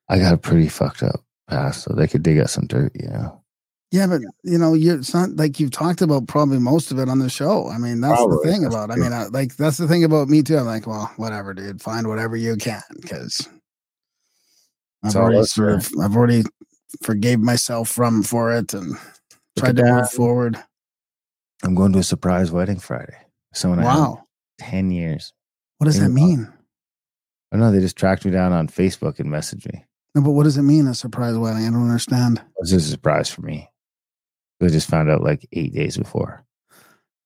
[0.09, 2.92] I got a pretty fucked up past, so they could dig out some dirt.
[2.94, 3.42] You know,
[3.90, 7.09] Yeah, but you know, you it's not like you've talked about probably most of it
[7.09, 7.68] on the show.
[7.68, 8.90] I mean, that's Probably, the thing about.
[8.90, 10.59] I mean, I, like that's the thing about me too.
[10.59, 11.81] I'm like, well, whatever, dude.
[11.81, 13.48] Find whatever you can because
[15.03, 16.42] I've It's already sort of, I've already
[17.03, 18.94] forgave myself from for it and
[19.59, 20.62] tried at to move forward.
[21.62, 23.16] I'm going to a surprise wedding Friday.
[23.55, 24.24] Someone I Wow,
[24.59, 25.33] ten years.
[25.79, 26.53] what does that mean?
[27.51, 27.72] I don't know.
[27.72, 29.87] They just tracked me down on Facebook and messaged me.
[30.14, 30.87] No, but what does it mean?
[30.87, 31.66] A surprise wedding?
[31.66, 32.42] I don't understand.
[32.61, 33.70] This is a surprise for me.
[34.61, 36.44] I just found out like eight days before.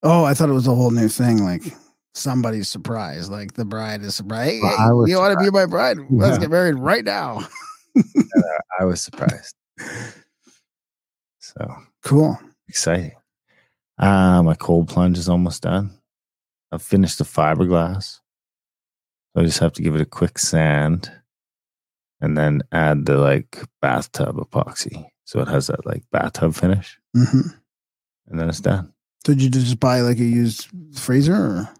[0.02, 1.42] Oh, I thought it was a whole new thing.
[1.44, 1.62] Like
[2.14, 3.30] somebody's surprised.
[3.30, 4.62] Like the bride is surprised.
[4.62, 5.98] Well, I you want to be my bride?
[6.10, 6.40] Let's Yeah.
[6.42, 7.46] get married right now.
[8.80, 9.54] I was surprised.
[11.38, 12.38] so Cool.
[12.68, 13.12] exciting.
[13.98, 15.90] Uh, my cold plunge is almost done.
[16.72, 18.18] I've finished the fiberglass.
[19.34, 21.10] So I just have to give it a quick sand
[22.20, 25.06] and then add the like bathtub epoxy.
[25.32, 27.48] So it has that like bathtub finish hmm
[28.28, 28.92] and then it's done.
[29.24, 31.34] Did you just buy like a used freezer?
[31.34, 31.70] Or?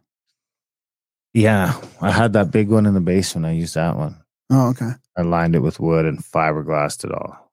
[1.35, 1.79] Yeah.
[2.01, 3.45] I had that big one in the basement.
[3.45, 4.17] I used that one.
[4.51, 4.93] Oh, okay.
[5.19, 7.53] I lined it with wood and fiberglassed it all.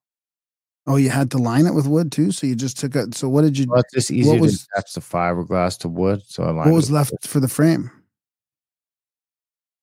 [0.87, 2.31] Oh, you had to line it with wood too.
[2.31, 3.13] So you just took it.
[3.13, 3.67] So what did you?
[3.67, 6.21] Well, it's just easier was- to attach the fiberglass to wood.
[6.25, 7.91] So I lined What was left for the frame?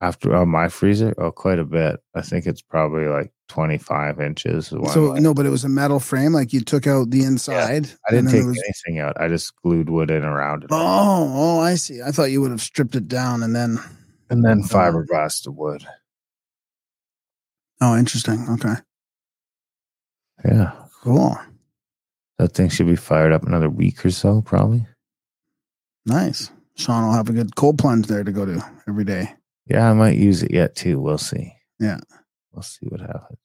[0.01, 1.15] after oh, my freezer?
[1.19, 2.01] Oh, quite a bit.
[2.15, 4.67] I think it's probably like 25 inches.
[4.69, 6.33] So no, but it was a metal frame.
[6.33, 7.89] Like you took out the inside.
[8.09, 9.21] I didn't take was- anything out.
[9.21, 10.69] I just glued wood in around it.
[10.73, 12.03] Oh, oh, I see.
[12.03, 13.79] I thought you would have stripped it down and then.
[14.31, 15.87] and then fiberglass to wood.
[17.81, 18.47] Oh, interesting.
[18.51, 18.75] Okay,
[20.45, 20.73] Yeah.
[21.03, 21.39] cool,
[22.39, 24.87] That thing should be fired up another week or so, probably.
[26.07, 26.51] nice.
[26.77, 29.35] Sean will have a good cold plunge there to go to every day.
[29.67, 31.01] Yeah, I might use it yet too.
[31.01, 31.53] We'll see.
[31.79, 31.99] Yeah.
[32.57, 33.39] We'll see what happens.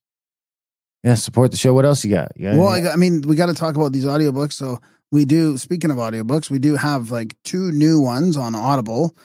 [1.04, 1.74] Yeah, support the show.
[1.74, 2.32] What else you got?
[2.36, 4.54] You got Well, I, I mean, we got to talk about these audiobooks.
[4.54, 4.80] So
[5.12, 5.58] we do.
[5.58, 9.16] Speaking of audiobooks, we do have like two new ones on Audible.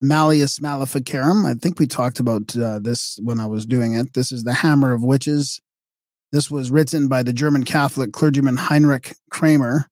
[0.00, 1.46] Malleus Maleficarum.
[1.46, 4.14] I think we talked about uh, this when I was doing it.
[4.14, 5.60] This is the Hammer of Witches.
[6.32, 9.88] This was written by the German Catholic clergyman Heinrich Kramer,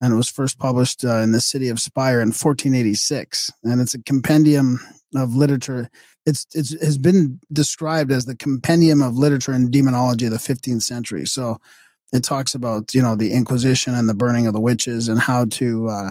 [0.00, 3.50] and it was first published uh, in the city of Speyer in 1486.
[3.64, 4.80] And it's a compendium
[5.14, 5.90] of literature.
[6.26, 10.82] It's it's has been described as the compendium of literature and demonology of the 15th
[10.82, 11.26] century.
[11.26, 11.58] So
[12.12, 15.46] it talks about you know the Inquisition and the burning of the witches and how
[15.46, 16.10] to uh,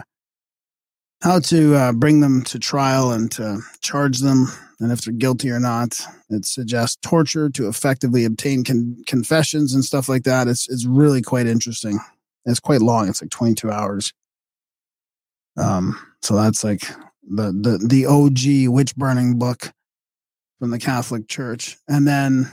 [1.21, 4.47] how to uh, bring them to trial and to charge them,
[4.79, 5.99] and if they're guilty or not.
[6.29, 10.47] It suggests torture to effectively obtain con- confessions and stuff like that.
[10.47, 11.99] It's it's really quite interesting.
[12.45, 13.09] It's quite long.
[13.09, 14.13] It's like 22 hours.
[15.57, 16.83] Um, so that's like
[17.29, 19.71] the the the OG witch burning book
[20.59, 22.51] from the Catholic Church, and then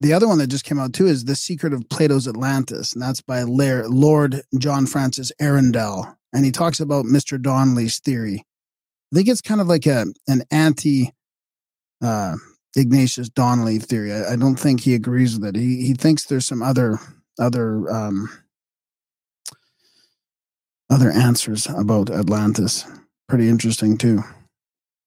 [0.00, 3.02] the other one that just came out too is The Secret of Plato's Atlantis, and
[3.02, 6.16] that's by Lord John Francis Arundell.
[6.32, 7.40] And he talks about Mr.
[7.40, 8.44] Donnelly's theory.
[9.12, 11.12] I think it's kind of like a an anti
[12.02, 12.36] uh,
[12.74, 14.12] Ignatius Donnelly theory.
[14.12, 15.60] I, I don't think he agrees with it.
[15.60, 16.98] He he thinks there's some other
[17.38, 18.28] other um,
[20.90, 22.84] other answers about Atlantis.
[23.28, 24.22] Pretty interesting too.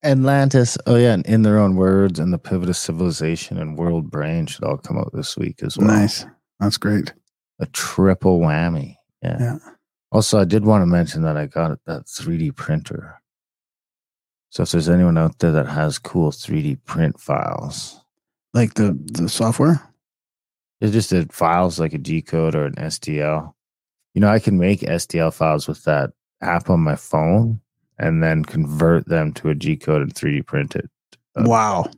[0.03, 0.77] Atlantis.
[0.85, 4.45] Oh yeah, and in their own words, and the pivot of civilization and world brain
[4.45, 5.87] should all come out this week as well.
[5.87, 6.25] Nice.
[6.59, 7.13] That's great.
[7.59, 8.95] A triple whammy.
[9.21, 9.37] Yeah.
[9.39, 9.57] Yeah.
[10.11, 13.19] Also, I did want to mention that I got that 3D printer.
[14.49, 17.99] So if there's anyone out there that has cool 3D print files,
[18.53, 19.81] Like the the software.
[20.81, 23.53] It just did files like a G code or an STL.
[24.13, 27.59] You know, I can make STL files with that app on my phone
[27.97, 30.89] and then convert them to a G code and 3D print it.
[31.35, 31.89] Uh, Wow.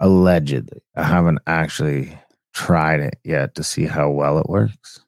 [0.00, 0.80] Allegedly.
[0.96, 2.18] I haven't actually
[2.54, 5.00] tried it yet to see how well it works.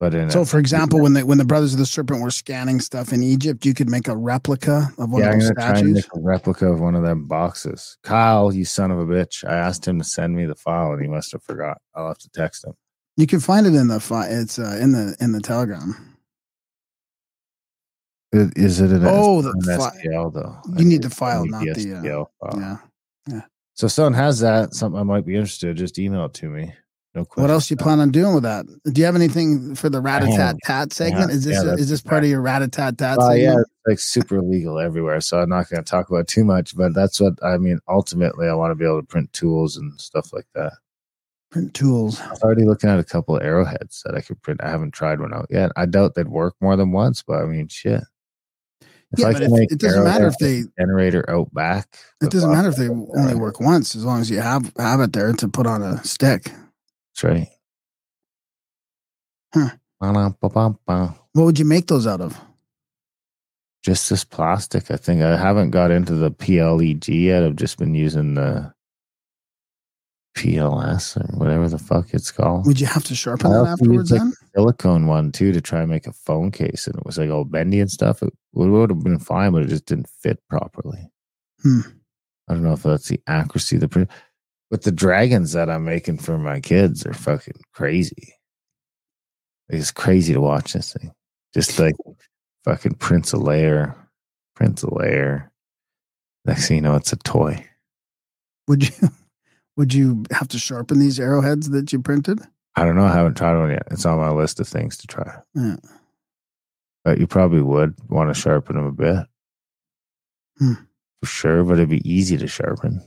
[0.00, 2.32] But in So, a- for example, when the when the Brothers of the Serpent were
[2.32, 5.50] scanning stuff in Egypt, you could make a replica of one yeah, of I'm those
[5.52, 7.96] gonna try and make a replica of one of them boxes.
[8.02, 9.48] Kyle, you son of a bitch!
[9.48, 11.78] I asked him to send me the file, and he must have forgot.
[11.94, 12.72] I'll have to text him.
[13.16, 16.13] You can find it in the fi- it's uh, in the in the Telegram.
[18.56, 20.56] Is it an, Oh, S- the an fi- though?
[20.68, 22.80] You I need the file, not the, uh, STL file.
[23.28, 23.40] Yeah.
[23.74, 25.76] So if someone has that, something I might be interested.
[25.76, 26.72] Just email it to me.
[27.16, 27.42] No question.
[27.42, 28.66] What else you plan on doing with that?
[28.66, 31.22] Do you have anything for the rat a tat tat segment?
[31.22, 33.54] have- Is this yeah, is this part of your rat a tat tat Uh, yeah,
[33.60, 35.20] it's like super legal everywhere.
[35.20, 37.78] So I'm not going to talk about too much, but that's what I mean.
[37.88, 40.72] Ultimately, I want to be able to print tools and stuff like that.
[41.50, 42.20] Print tools.
[42.20, 44.60] I was already looking at a couple of arrowheads that I could print.
[44.62, 45.70] I haven't tried one out yet.
[45.76, 48.02] I doubt they'd work more than once, but I mean, shit.
[49.14, 51.96] If Yeah, but make it doesn't matter if they generator out back.
[52.20, 55.00] it doesn't matter if they only uh, work once, as long as you have have
[55.00, 56.44] it there to put on a stick.
[56.44, 57.48] That's right.
[59.54, 59.70] Huh.
[61.32, 62.38] What would you make those out of?
[63.82, 64.90] Just this plastic.
[64.90, 67.44] I think I haven't got into the PLEG yet.
[67.44, 68.73] I've just been using the
[70.34, 72.66] PLS or whatever the fuck it's called.
[72.66, 74.10] Would you have to sharpen that afterwards?
[74.10, 77.18] like, Then silicone one too to try and make a phone case, and it was
[77.18, 78.22] like all bendy and stuff.
[78.22, 81.10] It would, would have been fine, but it just didn't fit properly.
[81.62, 81.80] Hmm.
[82.48, 84.10] I don't know if that's the accuracy of the print.
[84.70, 88.34] But the dragons that I'm making for my kids are fucking crazy.
[89.68, 91.12] It's crazy to watch this thing.
[91.54, 91.94] Just like
[92.64, 93.94] fucking prints a layer,
[94.56, 95.52] prints a layer.
[96.44, 97.64] Next thing you know, it's a toy.
[98.68, 99.08] would you
[99.76, 102.40] would you have to sharpen these arrowheads that you printed?
[102.76, 103.04] I don't know.
[103.04, 103.84] I haven't tried one yet.
[103.90, 105.36] It's on my list of things to try.
[105.54, 105.76] Yeah.
[107.04, 109.26] But you probably would want to sharpen them a bit.
[110.58, 110.72] Hmm.
[111.20, 113.02] For sure, but it'd be easy to sharpen.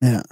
[0.00, 0.22] Yeah.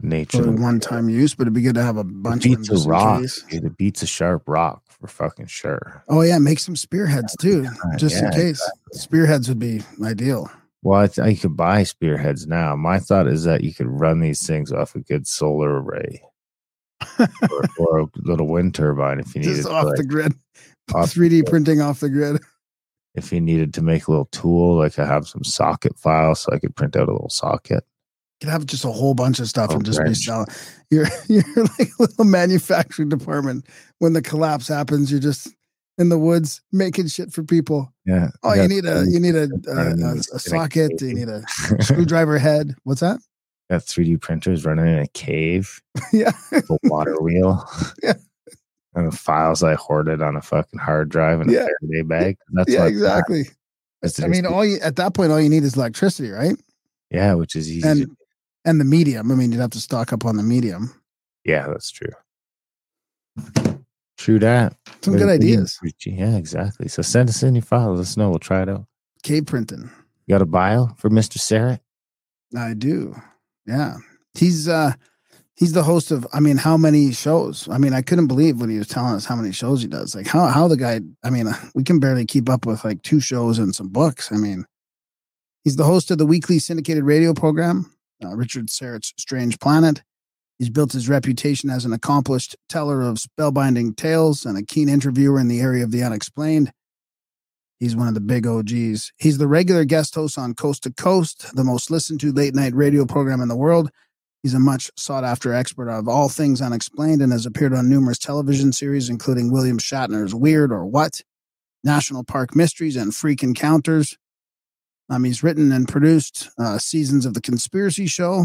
[0.00, 0.50] Nature.
[0.50, 2.68] One time use, but it'd be good to have a It bunch of them beats
[2.70, 3.22] a just rock.
[3.50, 6.02] it beats a sharp rock for fucking sure.
[6.08, 8.70] Oh yeah, make some spearheads too, Yeah, just in yeah, case.
[8.92, 10.50] Spearheads would be ideal.
[10.82, 12.74] Well, I think you could buy spearheads now.
[12.74, 16.22] My thought is that you could run these things off a good solar array
[17.18, 20.34] or, or a little wind turbine if you needed just to, off like, the grid.
[20.94, 21.46] off 3D grid.
[21.46, 22.40] printing off the grid.
[23.14, 26.52] if you needed to make a little tool, like I have some socket files, so
[26.52, 27.84] I could print out a little socket.
[28.40, 30.46] You could have just a whole bunch of stuff Oh, and just be selling.
[30.90, 31.44] You're you're
[31.78, 33.66] like a little manufacturing department.
[34.00, 35.48] When the collapse happens, you're just
[35.98, 37.92] in the woods making shit for people.
[38.06, 38.28] Yeah.
[38.42, 41.00] Oh, you need a you need a, a, a, a a socket.
[41.00, 41.42] You need a
[41.80, 42.74] screwdriver head.
[42.84, 43.20] What's that?
[43.70, 45.80] got 3D printers running in a cave,
[46.12, 47.64] yeah, a water wheel.
[48.02, 48.14] Yeah.
[48.94, 51.66] And the files I hoarded on a fucking hard drive in a Yeah.
[51.80, 52.36] Faraday bag.
[52.52, 53.44] That's yeah, exactly.
[54.02, 56.56] That's I mean, all you at that point, all you need is electricity, right?
[57.10, 57.88] yeah, which is easy.
[57.88, 58.14] And
[58.66, 59.32] and the medium.
[59.32, 60.92] I mean, you'd have to stock up on the medium.
[61.46, 62.12] Yeah, that's true.
[64.22, 64.76] True that.
[65.00, 65.80] Some Way good ideas.
[65.82, 66.12] Richie.
[66.12, 66.86] Yeah, exactly.
[66.86, 67.98] So send us in your files.
[67.98, 68.30] Let us know.
[68.30, 68.86] We'll try it out.
[69.24, 69.90] Cave printing.
[70.26, 71.38] You got a bio for Mr.
[71.38, 71.80] Syrett?
[72.56, 73.16] I do.
[73.66, 73.96] Yeah.
[74.34, 74.92] He's uh
[75.56, 77.68] he's the host of I mean how many shows?
[77.68, 80.14] I mean I couldn't believe when he was telling us how many shows he does.
[80.14, 83.18] Like how how the guy I mean we can barely keep up with like two
[83.18, 84.30] shows and some books.
[84.30, 84.66] I mean
[85.64, 87.92] he's the host of the weekly syndicated radio program
[88.24, 90.04] uh, Richard Syrett's Strange Planet.
[90.62, 95.40] He's built his reputation as an accomplished teller of spellbinding tales and a keen interviewer
[95.40, 96.70] in the area of the unexplained.
[97.80, 99.10] He's one of the big OGs.
[99.16, 102.76] He's the regular guest host on Coast to Coast, the most listened to late night
[102.76, 103.90] radio program in the world.
[104.44, 108.18] He's a much sought after expert of all things unexplained and has appeared on numerous
[108.18, 111.22] television series, including William Shatner's Weird or What,
[111.82, 114.16] National Park Mysteries, and Freak Encounters.
[115.10, 118.44] Um, he's written and produced uh, seasons of The Conspiracy Show.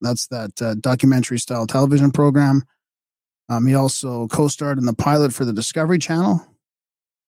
[0.00, 2.64] That's that uh, documentary style television program.
[3.48, 6.46] Um, he also co starred in the pilot for the Discovery Channel,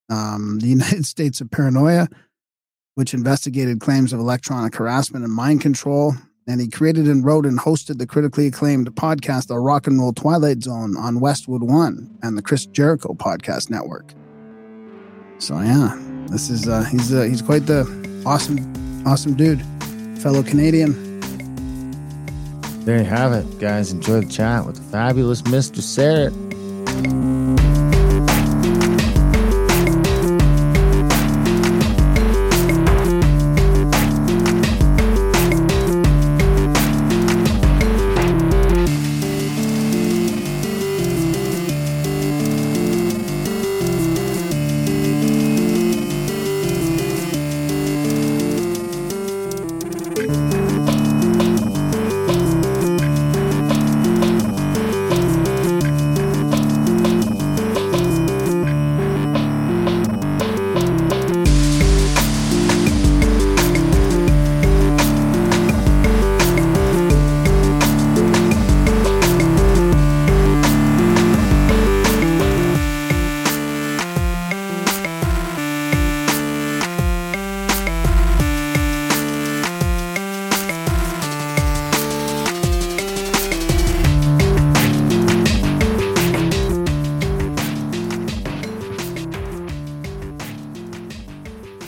[0.09, 2.09] um, The United States of Paranoia,
[2.95, 6.15] which investigated claims of electronic harassment and mind control.
[6.49, 10.13] And he created and wrote and hosted the critically acclaimed podcast, The Rock and Roll
[10.13, 14.13] Twilight Zone, on Westwood One and the Chris Jericho Podcast Network.
[15.39, 15.97] So yeah,
[16.29, 17.83] this is uh, he's uh, he's quite the
[18.27, 18.59] awesome
[19.07, 19.63] awesome dude,
[20.21, 21.12] fellow Canadian.
[22.85, 23.93] There you have it, guys.
[23.93, 25.79] Enjoy the chat with the fabulous Mr.
[25.79, 27.72] Syrett.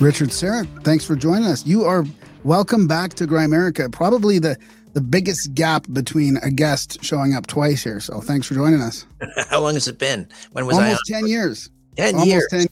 [0.00, 1.64] Richard Syrett, thanks for joining us.
[1.64, 2.04] You are
[2.42, 3.90] welcome back to Grimerica.
[3.92, 4.56] Probably the
[4.92, 7.98] the biggest gap between a guest showing up twice here.
[7.98, 9.06] So thanks for joining us.
[9.50, 10.28] How long has it been?
[10.52, 11.20] When was Almost I on?
[11.22, 11.70] ten years.
[11.96, 12.46] 10 Almost years.
[12.50, 12.66] 10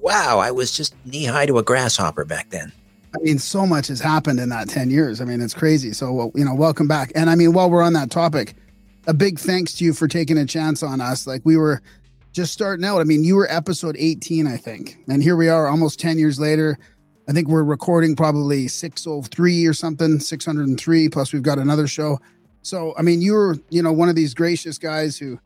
[0.00, 2.72] Wow, I was just knee high to a grasshopper back then.
[3.14, 5.20] I mean, so much has happened in that 10 years.
[5.20, 5.92] I mean, it's crazy.
[5.92, 7.10] So, well, you know, welcome back.
[7.16, 8.54] And I mean, while we're on that topic,
[9.08, 11.26] a big thanks to you for taking a chance on us.
[11.26, 11.82] Like, we were
[12.36, 13.00] just starting out.
[13.00, 14.98] I mean, you were episode 18, I think.
[15.08, 16.78] And here we are almost 10 years later.
[17.28, 22.20] I think we're recording probably 603 or something, 603, plus we've got another show.
[22.60, 25.38] So, I mean, you were, you know, one of these gracious guys who,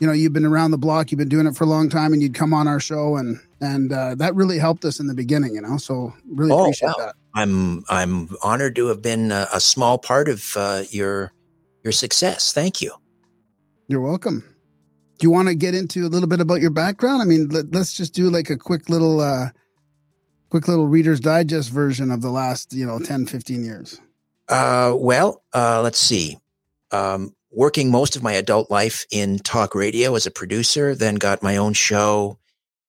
[0.00, 2.12] you know, you've been around the block, you've been doing it for a long time,
[2.12, 5.14] and you'd come on our show, and and uh, that really helped us in the
[5.14, 5.76] beginning, you know.
[5.76, 7.06] So really Oh, appreciate wow.
[7.06, 7.14] that.
[7.34, 11.32] I'm I'm honored to have been a, a small part of uh, your
[11.82, 12.52] your success.
[12.52, 12.92] Thank you.
[13.88, 14.44] You're welcome.
[15.18, 17.22] Do you want to get into a little bit about your background?
[17.22, 19.50] I mean, let, let's just do like a quick little, uh,
[20.48, 24.00] quick little Reader's Digest version of the last, you know, 10, 15 years.
[24.48, 26.38] Uh, well, uh, let's see.
[26.92, 31.42] Um, working most of my adult life in talk radio as a producer, then got
[31.42, 32.38] my own show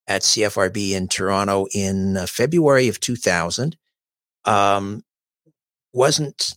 [0.07, 3.75] at CFRB in Toronto in uh, February of 2000.
[4.45, 5.03] Um,
[5.93, 6.53] wasn't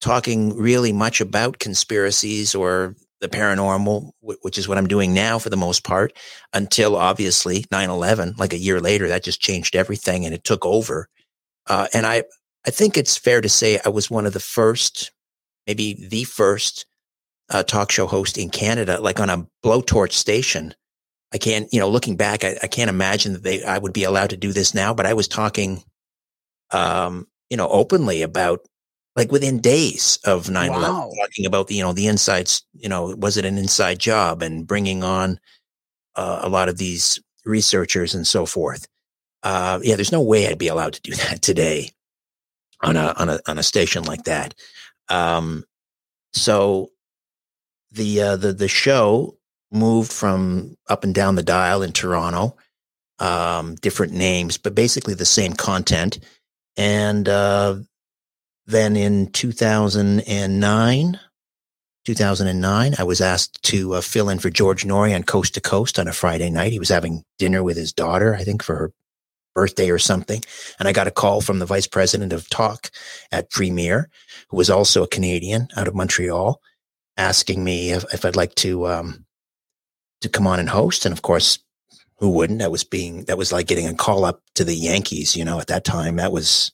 [0.00, 5.50] talking really much about conspiracies or the paranormal, which is what I'm doing now for
[5.50, 6.12] the most part,
[6.52, 10.64] until obviously 9 11, like a year later, that just changed everything and it took
[10.64, 11.08] over.
[11.66, 12.24] Uh, and I,
[12.66, 15.12] I think it's fair to say I was one of the first,
[15.66, 16.86] maybe the first
[17.50, 20.74] uh, talk show host in Canada, like on a blowtorch station.
[21.32, 24.04] I can't, you know, looking back, I, I can't imagine that they, I would be
[24.04, 25.82] allowed to do this now, but I was talking,
[26.72, 28.60] um, you know, openly about
[29.20, 31.10] like within days of 9 11, Wow.
[31.20, 34.66] talking about the, you know, the insides, you know, was it an inside job and
[34.66, 35.38] bringing on
[36.16, 38.88] uh, a lot of these researchers and so forth.
[39.42, 41.90] Uh, yeah, there's no way I'd be allowed to do that today
[42.82, 44.54] on a on a on a station like that.
[45.10, 45.64] Um,
[46.32, 46.90] so
[47.92, 49.36] the uh, the the show
[49.70, 52.56] moved from up and down the dial in Toronto,
[53.18, 56.18] um, different names, but basically the same content.
[56.76, 57.76] And uh,
[58.70, 61.20] then in 2009,
[62.06, 65.98] 2009, I was asked to uh, fill in for George Noory on Coast to Coast
[65.98, 66.72] on a Friday night.
[66.72, 68.92] He was having dinner with his daughter, I think, for her
[69.54, 70.42] birthday or something.
[70.78, 72.90] And I got a call from the vice president of talk
[73.32, 74.08] at Premier,
[74.48, 76.60] who was also a Canadian out of Montreal,
[77.16, 79.26] asking me if, if I'd like to um,
[80.20, 81.04] to come on and host.
[81.04, 81.58] And of course,
[82.18, 82.60] who wouldn't?
[82.60, 85.36] That was being that was like getting a call up to the Yankees.
[85.36, 86.72] You know, at that time, that was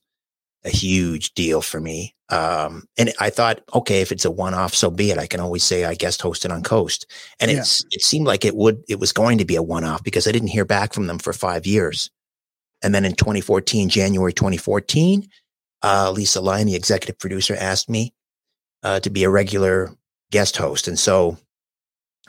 [0.67, 2.15] a huge deal for me.
[2.31, 5.19] Um, and I thought, okay, if it's a one-off, so be it.
[5.19, 7.07] I can always say I guest hosted on Coast,
[7.41, 7.59] and Yeah.
[7.61, 10.33] it's it seemed like it would it was going to be a one-off because I
[10.33, 12.11] didn't hear back from them for five years,
[12.83, 15.29] And then in 2014, January 2014,
[15.83, 18.13] uh, Lisa Lyon, the executive producer, asked me
[18.83, 19.95] uh, to be a regular
[20.33, 20.89] guest host.
[20.89, 21.39] And so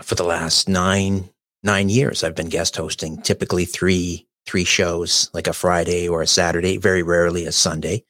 [0.04, 1.30] for the last nine
[1.64, 6.28] nine years, I've been guest hosting, typically three three shows, like a Friday or a
[6.28, 8.04] Saturday, very rarely a Sunday.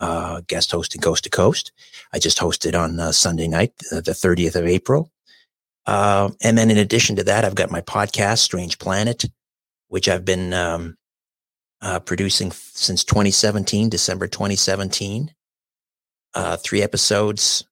[0.00, 1.72] Uh, guest hosting coast to coast.
[2.12, 5.10] I just hosted on uh, Sunday night, uh, the 30th of April.
[5.86, 9.24] Uh, and then in addition to that, I've got my podcast, Strange Planet,
[9.88, 10.96] which I've been um,
[11.82, 15.34] uh, producing since 2017, December 2017.
[16.32, 17.64] Uh, three episodes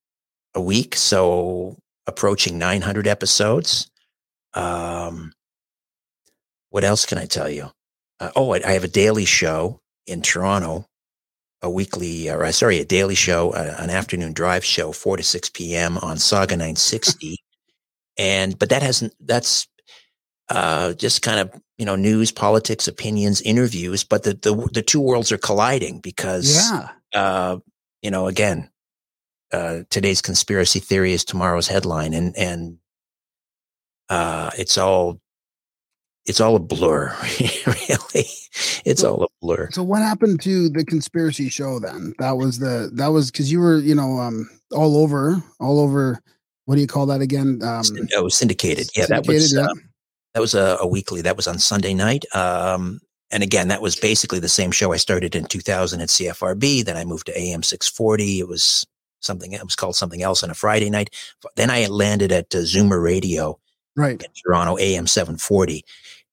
[0.55, 1.77] a week, so
[2.07, 3.89] approaching 900 episodes.
[4.55, 5.33] Um,
[6.71, 7.71] what else can I tell you?
[8.19, 10.87] Uh, oh, I, I have a daily show in Toronto,
[11.63, 15.23] a weekly, or uh, sorry, a daily show, uh, an afternoon drive show, 4 to
[15.23, 15.99] 6 p.m.
[15.99, 17.37] on Sauga 960.
[18.19, 19.67] and, but that hasn't, that's
[20.51, 25.01] uh, just kind of, you know, news, politics, opinions, interviews, but the, the, the two
[25.01, 26.89] worlds are colliding because, Yeah.
[27.15, 27.59] uh,
[28.03, 28.71] you know, again,
[29.53, 32.77] uh, today's conspiracy theory is tomorrow's headline, and and
[34.11, 35.21] uh, it's all
[36.29, 37.17] it's all a blur,
[37.67, 38.27] really.
[38.85, 39.71] It's all a blur.
[39.73, 42.15] So what happened to the conspiracy show then?
[42.19, 46.23] That was the that was because you were you know um all over all over.
[46.67, 47.61] What do you call that again?
[47.63, 47.83] Um,
[48.15, 48.91] oh, syndicated.
[48.95, 49.63] Yeah, that was yeah.
[49.63, 49.75] uh,
[50.35, 51.23] that was a, a weekly.
[51.23, 52.27] That was on Sunday night.
[52.35, 53.01] Um,
[53.31, 56.85] and again, that was basically the same show I started in 2000 at CFRB.
[56.85, 58.41] Then I moved to AM 640.
[58.41, 58.87] It was
[59.21, 59.53] something.
[59.53, 61.11] It was called something else on a Friday night.
[61.57, 63.59] Then I landed at uh, Zoomer Radio
[63.97, 64.23] right.
[64.23, 65.85] in Toronto, AM 740.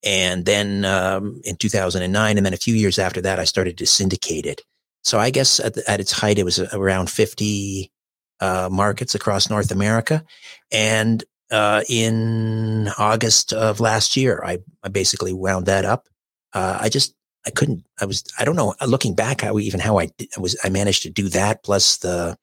[0.06, 3.88] And then um, in 2009, and then a few years after that, I started to
[3.88, 4.62] syndicate it.
[5.04, 7.92] So I guess at, the, at its height, it was around 50
[8.40, 10.24] uh, markets across North America.
[10.72, 16.08] And uh, in August of last year, I, I basically wound that up.
[16.54, 20.00] Uh, I just, I couldn't, I was, I don't know, looking back, how even how
[20.00, 22.38] I, I was, I managed to do that plus the,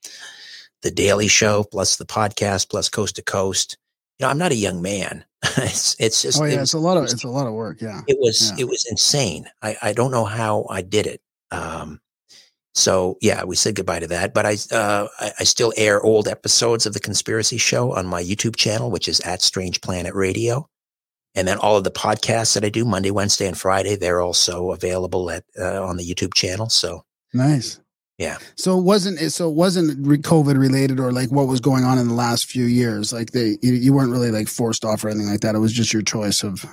[0.82, 3.76] the daily show, plus the podcast, plus coast to coast.
[4.18, 5.24] You know, I'm not a young man.
[5.59, 7.53] it's, it's just, Oh it yeah, was- it's a lot of it's a lot of
[7.53, 7.80] work.
[7.80, 8.03] Yeah.
[8.07, 8.57] it was Yeah.
[8.61, 9.47] it was insane.
[9.62, 11.20] I, I don't know how I did it.
[11.51, 12.01] Um,
[12.74, 14.32] so yeah, we said goodbye to that.
[14.34, 18.22] But I, uh, I I still air old episodes of the Conspiracy Show on my
[18.22, 20.68] YouTube channel, which is at Strange Planet Radio.
[21.34, 24.70] And then all of the podcasts that I do Monday, Wednesday, and Friday, they're also
[24.72, 26.68] available at uh, on the YouTube channel.
[26.68, 27.80] So Nice.
[28.22, 28.38] Yeah.
[28.56, 32.06] So it wasn't so it wasn't COVID related or like what was going on in
[32.06, 33.12] the last few years?
[33.12, 35.56] Like they you, weren't really like forced off or anything like that.
[35.56, 36.64] It was just your choice of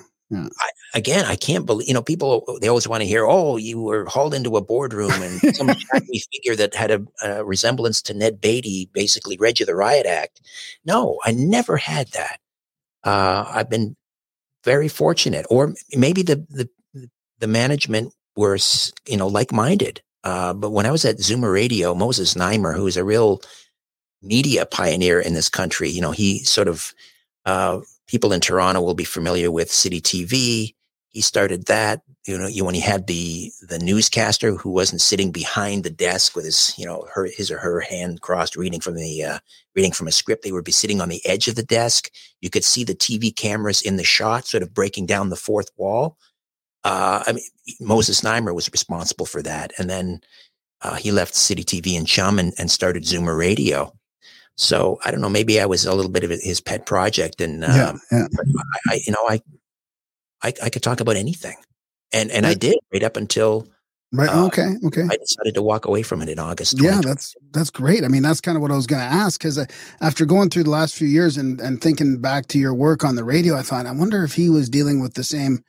[0.94, 4.06] again, I can't believe, you know, people, they always want to hear, oh, you were
[4.06, 8.40] hauled into a boardroom and some shiny figure that had a, a resemblance to Ned
[8.40, 10.42] Beatty basically read you the riot act.
[10.86, 12.40] No, I never had that.
[13.04, 13.96] Uh, I've been
[14.64, 16.70] very fortunate, or maybe the, the,
[17.40, 18.58] the management were,
[19.08, 20.02] you know, like-minded.
[20.24, 23.42] Uh, but when I was at Zoomer Radio, Moses Znaimer, who is a real
[24.22, 26.94] media pioneer in this country, you know, he sort of,
[27.46, 30.76] uh, people in Toronto will be familiar with City TV.
[31.08, 35.32] He started that, you know, you, when he had the, the newscaster who wasn't sitting
[35.32, 38.96] behind the desk with his, you know, her, his or her hand crossed reading from
[38.96, 39.40] the, uh,
[39.76, 40.44] reading from a script.
[40.44, 42.12] They would be sitting on the edge of the desk.
[42.42, 45.70] You could see the TV cameras in the shot, sort of breaking down the fourth
[45.78, 46.18] wall.
[46.84, 47.44] Uh, I mean,
[47.80, 49.74] Moses Znaimer was responsible for that.
[49.78, 50.22] And then,
[50.82, 53.94] uh, he left City TV and Chum and, and started Zoomer Radio.
[54.56, 57.64] So I don't know, maybe I was a little bit of his pet project and,
[57.64, 58.28] um, yeah, yeah.
[58.90, 59.42] I, you know, I,
[60.42, 61.58] I, I could talk about anything,
[62.14, 63.68] and and I did right up until
[64.12, 64.30] Right.
[64.30, 64.74] uh, okay.
[64.86, 65.04] Okay.
[65.04, 66.82] I decided to walk away from it in August.
[66.82, 68.04] Yeah, that's that's great.
[68.04, 69.64] I mean, that's kind of what I was going to ask because
[70.02, 73.16] after going through the last few years and and thinking back to your work on
[73.16, 75.64] the radio, I thought I wonder if he was dealing with the same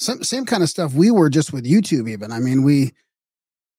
[0.00, 2.08] same kind of stuff we were just with YouTube.
[2.08, 2.92] Even I mean, we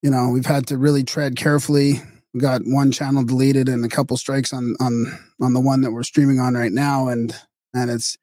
[0.01, 2.01] you know we've had to really tread carefully.
[2.33, 5.91] We got one channel deleted and a couple strikes on on on the one that
[5.91, 7.35] we're streaming on right now, and
[7.73, 8.17] and it's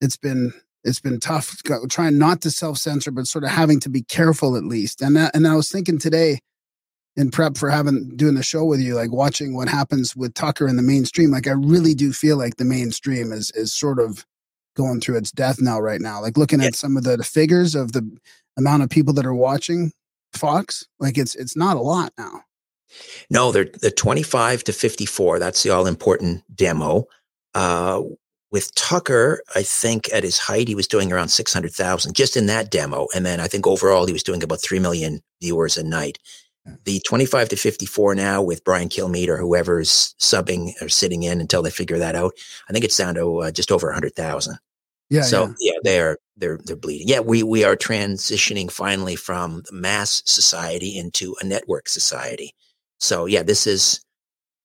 [0.00, 0.52] it's been
[0.84, 4.56] it's been tough trying not to self censor, but sort of having to be careful
[4.56, 5.00] at least.
[5.00, 6.40] And that, and I was thinking today
[7.16, 10.68] in prep for having doing the show with you, like watching what happens with Tucker
[10.68, 11.30] in the mainstream.
[11.30, 14.26] Like I really do feel like the mainstream is is sort of
[14.74, 16.20] going through its death now right now.
[16.20, 16.68] Like looking Yeah.
[16.68, 18.08] at some of the, the figures of the
[18.56, 19.92] amount of people that are watching
[20.32, 22.42] Fox, like it's it's not a lot now.
[23.30, 25.38] No, they're the 25 to 54.
[25.38, 27.06] That's the all important demo.
[27.54, 28.02] Uh,
[28.52, 32.70] with Tucker, I think at his height, he was doing around 600,000 just in that
[32.70, 33.08] demo.
[33.14, 36.18] And then I think overall, he was doing about 3 million viewers a night.
[36.84, 41.62] The 25 to 54 now with Brian Kilmeade or whoever's subbing or sitting in until
[41.62, 42.32] they figure that out,
[42.68, 44.56] I think it's down to uh, just over 100,000.
[45.10, 45.72] Yeah, so yeah.
[45.72, 45.78] yeah.
[45.82, 47.08] they're they're they're bleeding.
[47.08, 52.54] Yeah, we we are transitioning finally from the mass society into a network society.
[52.98, 54.00] So yeah, this is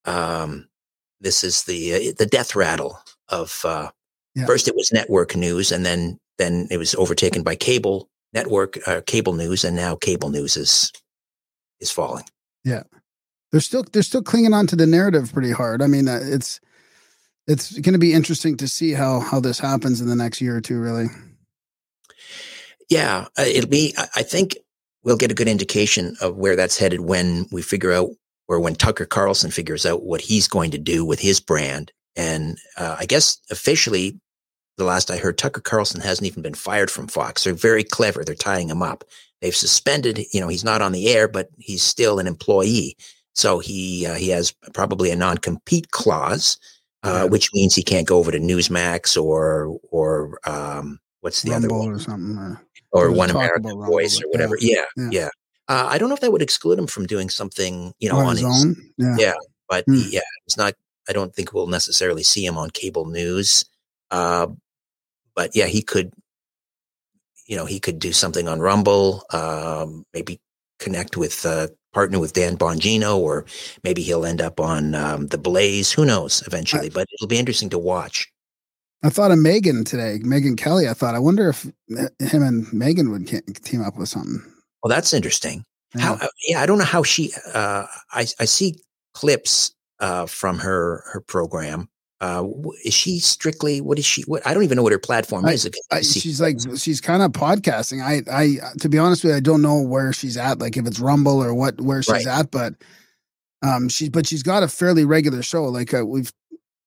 [0.06, 0.68] um
[1.20, 3.92] this is the uh, the death rattle of uh
[4.36, 4.46] Yeah.
[4.46, 9.02] first it was network news and then then it was overtaken by cable network uh,
[9.06, 10.92] cable news and now cable news is
[11.80, 12.26] is falling.
[12.64, 12.84] Yeah,
[13.52, 15.82] they're still they're still clinging on to the narrative pretty hard.
[15.82, 16.60] I mean, uh, it's
[17.48, 20.58] it's going to be interesting to see how how this happens in the next year
[20.58, 20.80] or two.
[20.80, 21.08] Really,
[22.90, 23.94] Yeah, uh, it'll be.
[23.98, 24.58] I I think
[25.04, 28.10] we'll get a good indication of where that's headed when we figure out,
[28.48, 31.92] or when Tucker Carlson figures out what he's going to do with his brand.
[32.16, 34.20] And uh, I guess officially,
[34.78, 37.44] the last I heard, Tucker Carlson hasn't even been fired from Fox.
[37.44, 38.24] They're very clever.
[38.24, 39.04] They're tying him up.
[39.42, 40.20] They've suspended.
[40.34, 42.98] You know, he's not on the air, but he's still an employee.
[43.34, 46.58] So he uh, he has probably a non compete clause,
[47.04, 47.24] uh, Yeah.
[47.26, 51.86] which means he can't go over to Newsmax or or um, what's the other Rumble
[51.86, 51.96] one?
[51.96, 52.38] or something.
[52.92, 54.58] Or, or One American Rumble, Voice or whatever.
[54.60, 55.10] Yeah, yeah.
[55.12, 55.30] yeah.
[55.68, 58.26] Uh, I don't know if that would exclude him from doing something, you know, on
[58.26, 58.76] on his his, own.
[58.98, 59.16] Yeah.
[59.20, 59.34] Yeah.
[59.70, 60.02] but Hmm.
[60.10, 60.74] yeah, it's not.
[61.08, 63.64] I don't think we'll necessarily see him on cable news.
[64.12, 64.48] Uh,
[65.36, 66.12] but yeah, he could,
[67.50, 69.24] you know, he could do something on Rumble.
[69.34, 70.40] Um, maybe
[70.78, 73.46] connect with uh, partner with Dan Bongino, or
[73.84, 75.92] maybe he'll end up on um, the Blaze.
[75.92, 76.44] Who knows?
[76.46, 78.32] Eventually, but it'll be interesting to watch.
[79.04, 80.88] I thought of Megyn today, Megyn Kelly.
[80.88, 81.66] I thought, I wonder if
[81.98, 83.28] uh, him and Megyn would
[83.64, 84.42] team up with something.
[84.84, 85.66] Well, that's interesting.
[85.96, 86.02] Yeah.
[86.02, 86.14] How?
[86.16, 87.34] uh, Yeah, I don't know how she.
[87.54, 88.76] Uh, I I see
[89.16, 91.90] clips uh, from her her program.
[92.22, 92.46] Uh,
[92.84, 93.80] is she strictly?
[93.80, 94.24] What is she?
[94.24, 95.70] What I don't even know what her platform I- is.
[95.90, 98.04] I, she's like she's kind of podcasting.
[98.04, 100.60] I I to be honest with you, I don't know where she's at.
[100.60, 102.40] Like if it's Rumble or what where she's Right.
[102.40, 102.74] at, but
[103.62, 105.64] um she's but she's got a fairly regular show.
[105.66, 106.32] Like uh, we've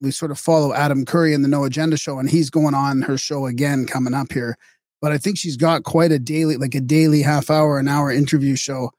[0.02, 3.02] we sort of follow Adam Curry in the No Agenda show, and he's going on
[3.02, 4.58] her show again coming up here.
[5.00, 8.10] But I think she's got quite a daily, like a daily half hour, an hour
[8.10, 8.90] interview show.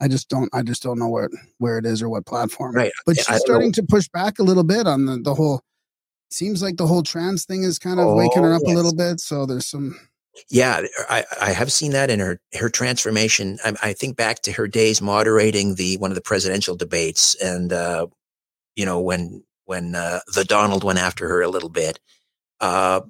[0.00, 2.74] I just don't, I just don't know where where it is or what platform.
[2.74, 2.92] Right.
[3.06, 3.38] But she's know.
[3.38, 5.62] starting to push back a little bit on the, the whole.
[6.30, 8.94] Seems like the whole trans thing is kind of waking her Oh, up a little
[8.94, 9.20] bit.
[9.20, 9.96] So there's some.
[10.50, 13.58] yeah, I I have seen that in her her transformation.
[13.64, 17.72] I, I think back to her days moderating the one of the presidential debates, and
[17.72, 18.08] uh,
[18.74, 22.00] you know when when uh, the Donald went after her a little bit.
[22.60, 23.02] Uh,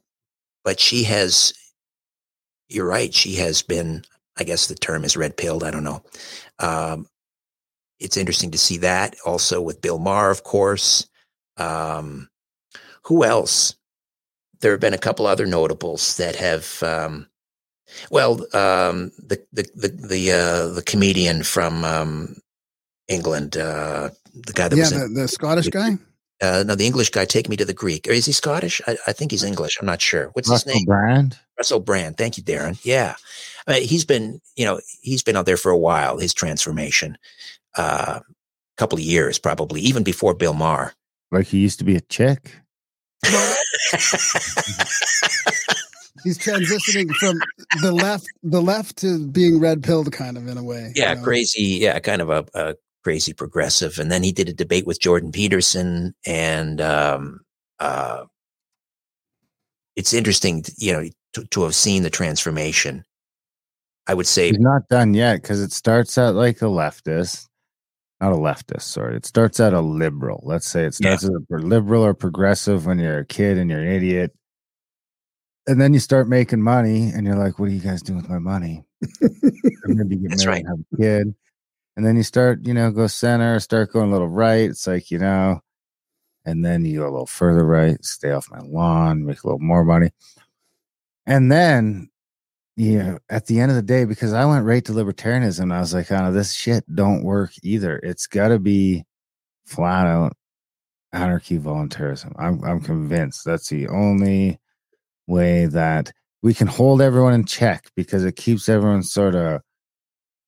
[0.63, 1.53] but she has.
[2.69, 3.15] You're right.
[3.15, 4.05] She has been.
[4.39, 5.65] I guess the term is red pilled.
[5.65, 6.03] I don't know.
[6.59, 7.07] Um,
[7.99, 11.09] it's interesting to see that also with Bill Maher, of course.
[11.57, 12.29] Um,
[13.05, 13.75] who else?
[14.61, 16.83] There have been a couple other notables that have.
[16.83, 17.29] Um,
[18.11, 22.37] well, um, the the the the uh, the comedian from um,
[23.09, 25.91] England, uh, the guy that yeah, was the, in, the Scottish guy.
[26.43, 27.25] uh, no, the English guy.
[27.25, 28.09] Take me to the Greek.
[28.09, 28.81] Or is he Scottish?
[28.87, 29.79] I, I think he's English.
[29.81, 30.31] I'm not sure.
[30.33, 30.85] What's his Russell name?
[30.85, 31.39] Brand.
[31.59, 32.17] Russell Brand.
[32.19, 32.79] Thank you, Darren.
[32.83, 33.15] Yeah,
[33.67, 36.19] I mean, he's been, you know, he's been out there for a while.
[36.19, 37.19] His transformation,
[37.77, 38.21] a uh,
[38.77, 40.93] couple of years probably, even before Bill Maher.
[41.33, 42.53] Like he used to be a chick.
[46.25, 47.39] He's transitioning from
[47.83, 50.93] the left, the left to being red pilled, kind of in a way.
[50.97, 51.23] yeah, you know?
[51.23, 51.79] crazy.
[51.81, 54.01] Yeah, kind of a, a crazy progressive.
[54.01, 57.43] And then he did a debate with Jordan Peterson, and um,
[57.79, 58.25] uh,
[59.95, 63.05] it's interesting, you know, to, to have seen the transformation.
[64.07, 67.49] I would say, He's not done yet because it starts out like a leftist,
[68.21, 68.83] not a leftist.
[68.83, 70.43] Sorry, it starts out a liberal.
[70.45, 71.17] Let's say it Yeah.
[71.17, 74.33] starts as a liberal or progressive when you're a kid and you're an idiot,
[75.67, 78.29] and then you start making money, and you're like, "What are you guys doing with
[78.31, 78.85] my money?"
[79.23, 79.29] or
[79.87, 81.35] maybe you get That's married and have a kid,
[81.97, 84.71] and then you start, you know, go center, start going a little right.
[84.71, 85.61] It's like you know,
[86.45, 89.59] and then you go a little further right, stay off my lawn, make a little
[89.59, 90.11] more money,
[91.27, 92.09] and then
[92.77, 95.95] yeah, at the end of the day, because I went right to libertarianism, I was
[95.95, 97.99] like, oh, this shit don't work either.
[98.03, 99.05] It's got to be
[99.65, 100.37] flat out
[101.13, 102.35] anarchy voluntarism.
[102.39, 104.61] I'm I'm convinced that's the only
[105.27, 106.13] way that
[106.43, 109.63] we can hold everyone in check because it keeps everyone sort of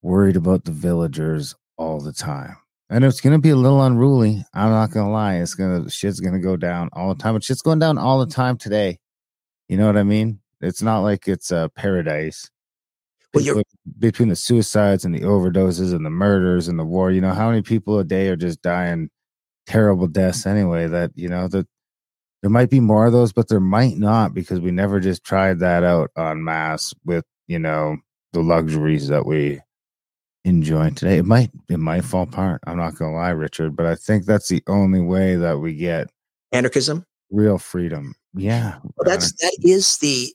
[0.02, 2.56] worried about the villagers all the time.
[2.90, 4.44] And it's gonna be a little unruly.
[4.54, 5.36] I'm not gonna lie.
[5.36, 7.34] It's gonna shit's gonna go down all the time.
[7.34, 8.98] But shit's going down all the time today.
[9.68, 10.40] You know what I mean?
[10.60, 12.50] It's not like it's a paradise.
[13.34, 13.62] Well,
[13.98, 17.50] between the suicides and the overdoses and the murders and the war, you know, how
[17.50, 19.10] many people a day are just dying
[19.66, 21.66] terrible deaths anyway that, you know, that
[22.40, 25.58] there might be more of those, but there might not because we never just tried
[25.58, 27.98] that out on mass with, you know,
[28.32, 29.60] the luxuries that we
[30.44, 31.18] enjoy today.
[31.18, 32.62] It might it might fall apart.
[32.66, 36.08] I'm not gonna lie, Richard, but I think that's the only way that we get
[36.52, 37.04] anarchism.
[37.30, 38.78] real freedom yeah.
[38.82, 40.32] Well, that's that is the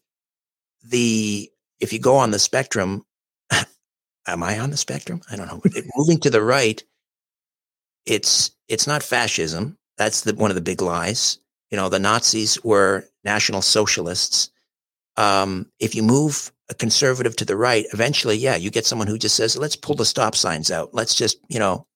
[0.84, 3.06] the if you go on the spectrum,
[4.28, 5.22] am I on the spectrum?
[5.32, 5.62] I don't know.
[5.96, 6.84] Moving to the right,
[8.06, 9.78] it's it's not fascism.
[9.98, 11.40] That's the one of the big lies.
[11.72, 14.50] You know, the Nazis were national socialists.
[15.18, 19.18] Um, if you move a conservative to the right, eventually, yeah, you get someone who
[19.18, 20.94] just says, "Let's pull the stop signs out.
[20.94, 21.88] Let's just, you know,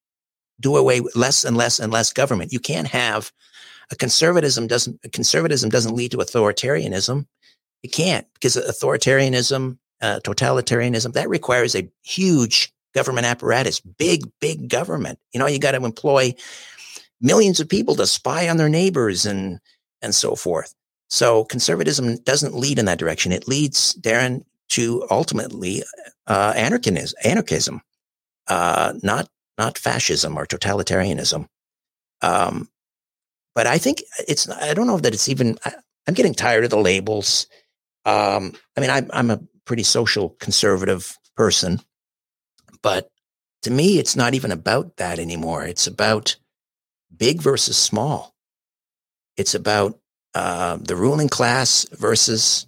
[0.59, 3.31] do away with less and less and less government." You can't have
[3.91, 7.25] a conservatism doesn't a conservatism doesn't lead to authoritarianism.
[7.87, 15.19] Can't because authoritarianism, uh, totalitarianism, that requires a huge government apparatus, big, big government.
[15.33, 16.33] You know, you got to employ
[17.21, 19.59] millions of people to spy on their neighbors and
[20.01, 20.73] and so forth.
[21.09, 23.31] So conservatism doesn't lead in that direction.
[23.31, 25.83] It leads, Darren, to ultimately
[26.27, 27.81] uh, anarchism, anarchism,
[28.47, 31.47] uh, not not fascism or totalitarianism.
[32.21, 32.69] Um,
[33.55, 34.49] but I think it's.
[34.49, 35.57] I don't know that it's even.
[35.65, 35.73] I,
[36.07, 37.47] I'm getting tired of the labels.
[38.07, 41.81] Um, I mean, I'm I'm a pretty social conservative person,
[42.81, 43.09] but
[43.63, 45.65] to me, it's not even about that anymore.
[45.65, 46.37] It's about
[47.15, 48.33] big versus small.
[49.35, 49.99] It's about
[50.33, 52.65] uh, the ruling class versus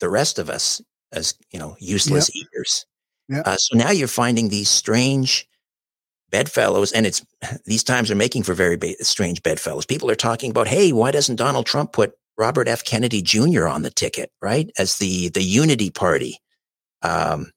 [0.00, 0.82] the rest of us
[1.12, 2.84] as you know useless eaters.
[3.30, 3.40] Yeah.
[3.40, 5.48] Uh, so now you're finding these strange
[6.30, 7.24] bedfellows, and it's
[7.64, 9.86] these times are making for very ba- strange bedfellows.
[9.86, 12.84] People are talking about, hey, why doesn't Donald Trump put Robert F.
[12.84, 13.66] Kennedy Jr.
[13.66, 16.38] on the ticket, right, as the the unity party?
[17.02, 17.50] Um,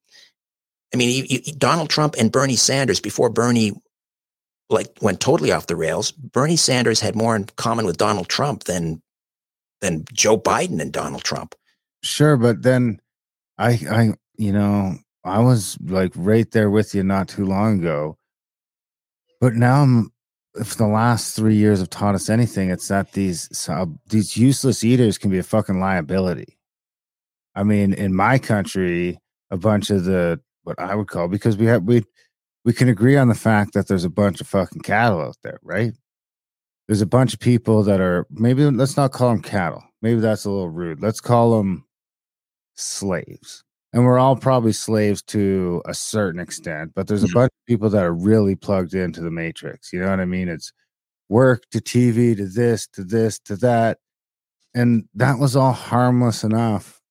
[0.94, 3.74] I mean, you, you, Donald Trump and Bernie Sanders before Bernie
[4.70, 6.12] like went totally off the rails.
[6.12, 9.02] Bernie Sanders had more in common with Donald Trump than
[9.82, 11.56] than Joe Biden and Donald Trump.
[12.04, 13.00] Sure, but then
[13.58, 18.18] I I you know, I was like right there with you not too long ago.
[19.42, 20.12] But now I'm
[20.60, 23.48] if the last three years have taught us anything, it's that these
[24.08, 26.58] these useless eaters can be a fucking liability.
[27.56, 29.20] I mean, in my country,
[29.52, 32.04] a bunch of the what I would call because we have we
[32.66, 35.60] we can agree on the fact that there's a bunch of fucking cattle out there,
[35.64, 35.94] right?
[36.88, 39.84] There's a bunch of people that are maybe let's not call them cattle.
[40.02, 41.02] Maybe that's a little rude.
[41.02, 41.86] Let's call them
[42.76, 43.64] slaves.
[43.94, 47.34] And we're all probably slaves to a certain extent, but there's a Mhm.
[47.34, 49.92] bunch of people that are really plugged into the matrix.
[49.92, 50.48] You know what I mean?
[50.48, 50.72] It's
[51.30, 54.00] work to TV to this to this to that.
[54.76, 57.02] And that was all harmless enough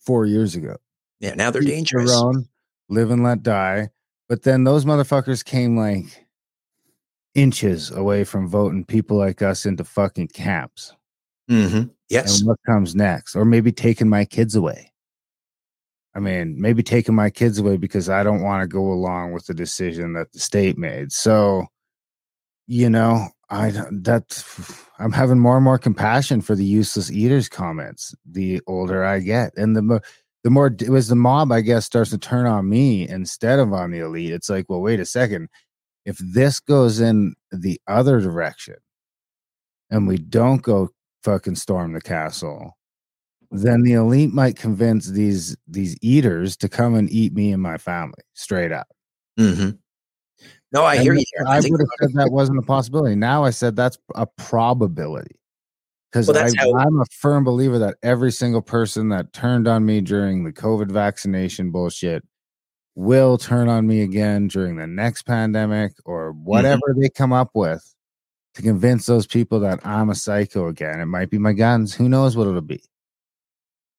[0.00, 0.76] four years ago
[1.20, 2.10] Yeah, now they're dangerous.
[2.12, 2.48] own,
[2.88, 3.90] live and let die.
[4.28, 6.26] But then those motherfuckers came like
[7.34, 10.94] inches away from voting people like us into fucking camps.
[11.48, 12.40] hmm Yes.
[12.40, 13.34] And what comes next?
[13.36, 14.92] Or maybe taking my kids away.
[16.14, 19.46] I mean, maybe taking my kids away because I don't want to go along with
[19.46, 21.10] the decision that the state made.
[21.12, 21.66] So,
[22.66, 24.44] you know, I that
[24.98, 29.52] I'm having more and more compassion for the useless eaters comments the older I get,
[29.56, 30.00] and the mo-
[30.44, 33.72] the more it was the mob, I guess, starts to turn on me instead of
[33.72, 34.30] on the elite.
[34.30, 35.48] It's like, well, wait a second.
[36.04, 38.76] If this goes in the other direction,
[39.90, 40.90] and we don't go
[41.22, 42.76] fucking storm the castle,
[43.62, 47.78] then the elite might convince these these eaters to come and eat me and my
[47.78, 48.88] family straight up.
[49.38, 49.70] Mm-hmm.
[50.72, 51.24] No, I And hear you.
[51.46, 53.14] I would have said that wasn't a possibility.
[53.14, 55.36] Now I said that's a probability.
[56.10, 60.00] Because Well, how- I'm a firm believer that every single person that turned on me
[60.00, 62.24] during the COVID vaccination bullshit
[62.96, 67.94] will turn on me again during the next pandemic or whatever they come up with
[68.54, 71.00] to convince those people that I'm a psycho again.
[71.00, 71.94] It might be my guns.
[71.94, 72.82] Who knows what it'll be?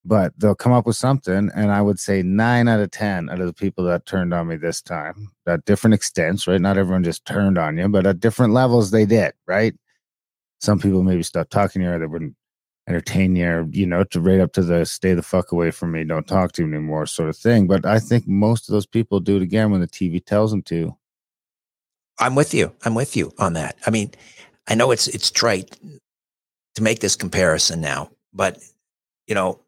[0.07, 1.49] But they'll come up with something.
[1.55, 4.47] And I would say nine out of 10 out of the people that turned on
[4.47, 6.61] me this time, at different extents, right?
[6.61, 9.73] Not everyone just turned on you, but at different levels they did, right?
[10.61, 12.35] Some people maybe stopped talking to you or they wouldn't
[12.87, 15.91] entertain you, or, you know, to right up to the stay the fuck away from
[15.91, 17.65] me, don't talk to me anymore sort of thing.
[17.65, 20.61] But I think most of those people do it again when the TV tells them
[20.63, 20.95] to.
[22.19, 22.73] I'm with you.
[22.83, 23.75] I'm with you on that.
[23.85, 24.11] I mean,
[24.67, 25.75] I know it's it's trite
[26.75, 28.59] to make this comparison now, but
[29.27, 29.59] you know,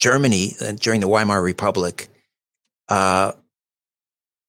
[0.00, 2.08] Germany uh, during the Weimar Republic,
[2.88, 3.32] uh,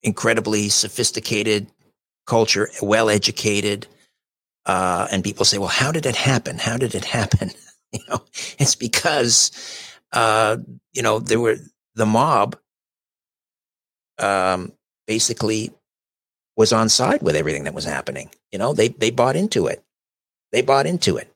[0.03, 1.67] incredibly sophisticated
[2.27, 3.87] culture, well educated,
[4.65, 6.57] uh, and people say, "Well, how did it happen?
[6.57, 7.51] How did it happen?"
[7.91, 8.23] you know,
[8.57, 9.51] it's because
[10.11, 10.57] uh,
[10.93, 11.57] you know there were
[11.95, 12.57] the mob
[14.19, 14.73] um,
[15.07, 15.71] basically
[16.57, 18.29] was on side with everything that was happening.
[18.51, 19.83] You know, they they bought into it.
[20.51, 21.31] They bought into it,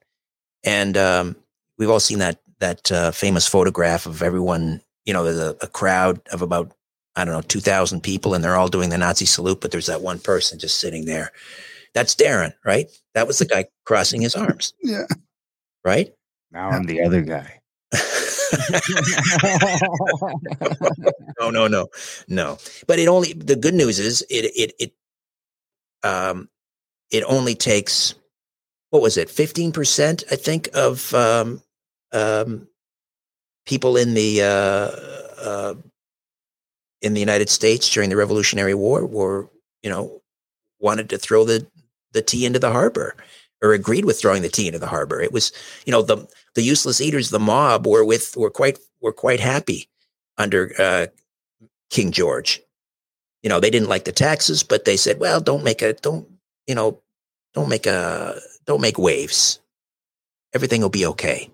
[0.64, 1.36] and um,
[1.78, 4.82] we've all seen that that uh, famous photograph of everyone.
[5.05, 6.72] You know, there's a, a crowd of about
[7.16, 9.88] I don't know two thousand people, and they're all doing the Nazi salute, but there's
[9.88, 11.32] that one person just sitting there.
[11.93, 12.88] That's Darren, right?
[13.16, 15.05] That was the guy crossing his arms, Yeah.
[15.84, 16.14] right?
[16.51, 17.55] Now I'm the other guy.
[21.39, 21.88] no, no, no,
[22.28, 22.57] no.
[22.88, 24.93] But it only the good news is it it it
[26.07, 26.49] um
[27.12, 28.14] it only takes
[28.91, 31.62] what was it fifteen percent I think of um
[32.12, 32.68] um
[33.66, 35.76] people in the uh, uh
[37.01, 39.49] in the United States during the Revolutionary War were
[39.84, 40.22] you know
[40.80, 41.66] wanted to throw the
[42.14, 43.16] the tea into the harbor
[43.62, 45.22] or agreed with throwing the tea into the harbor.
[45.22, 45.51] It was
[45.86, 49.88] you know the the useless eaters, the mob, were with were quite were quite happy
[50.38, 51.07] under uh,
[51.89, 52.62] King George.
[53.43, 56.28] You know, they didn't like the taxes, but they said, "Well, don't make a don't
[56.68, 57.01] you know,
[57.53, 59.60] don't make a don't make waves.
[60.53, 61.51] Everything will be okay."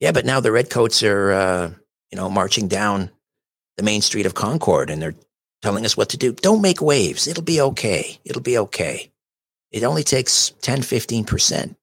[0.00, 1.70] Yeah, but now the redcoats are uh,
[2.10, 3.10] you know marching down
[3.76, 5.14] the main street of Concord, and they're
[5.62, 6.32] telling us what to do.
[6.32, 7.26] Don't make waves.
[7.26, 8.18] It'll be okay.
[8.24, 9.10] It'll be okay.
[9.70, 11.76] It only takes 10, 15 percent.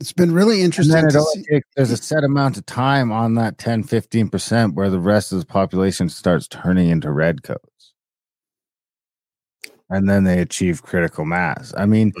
[0.00, 0.94] It's been really And interesting.
[0.94, 3.84] then it to only see- takes, there's a set amount of time on that 10,
[3.84, 7.92] 15% where the rest of the population starts turning into redcoats.
[9.90, 11.72] And then they achieve critical mass.
[11.76, 12.12] I mean,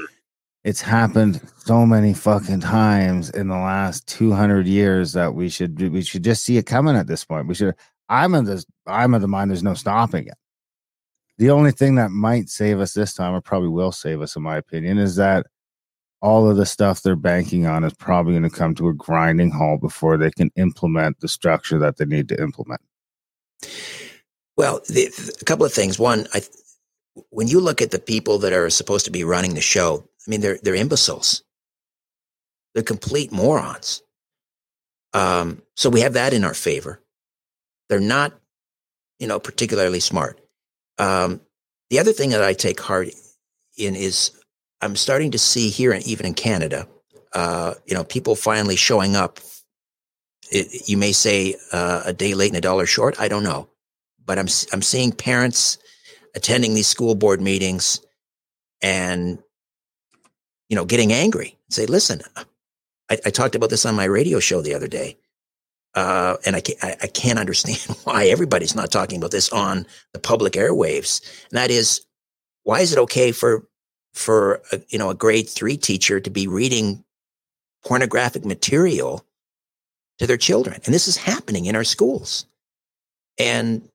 [0.64, 6.02] it's happened so many fucking times in the last 200 years that we should we
[6.02, 7.46] should just see it coming at this point.
[7.46, 7.74] We should
[8.08, 10.34] I'm of this I'm of the mind there's no stopping it.
[11.36, 14.42] The only thing that might save us this time, or probably will save us, in
[14.42, 15.46] my opinion, is that
[16.22, 19.50] all of the stuff they're banking on is probably going to come to a grinding
[19.50, 22.80] halt before they can implement the structure that they need to implement.
[24.56, 25.10] Well, the,
[25.40, 25.98] a couple of things.
[25.98, 26.42] One, I,
[27.30, 30.30] when you look at the people that are supposed to be running the show, I
[30.30, 31.42] mean, they're they're imbeciles.
[32.74, 34.02] They're complete morons.
[35.12, 37.00] Um, so we have that in our favor.
[37.88, 38.32] They're not,
[39.18, 40.40] you know, particularly smart.
[40.98, 41.40] Um,
[41.90, 43.08] the other thing that I take heart
[43.76, 44.32] in is
[44.80, 46.88] I'm starting to see here, and even in Canada,
[47.32, 49.40] uh, you know, people finally showing up.
[50.50, 53.18] It, you may say uh, a day late and a dollar short.
[53.18, 53.68] I don't know
[54.26, 55.78] but I'm I'm seeing parents
[56.34, 58.00] attending these school board meetings
[58.82, 59.38] and
[60.68, 61.56] you know getting angry.
[61.70, 62.22] Say, listen,
[63.10, 65.16] I, I talked about this on my radio show the other day,
[65.94, 69.86] uh, and I can't, I, I can't understand why everybody's not talking about this on
[70.12, 71.22] the public airwaves.
[71.50, 72.04] And that is,
[72.62, 73.66] why is it okay for
[74.12, 77.04] for a, you know a grade three teacher to be reading
[77.84, 79.24] pornographic material
[80.18, 80.80] to their children?
[80.84, 82.46] And this is happening in our schools.
[83.38, 83.88] And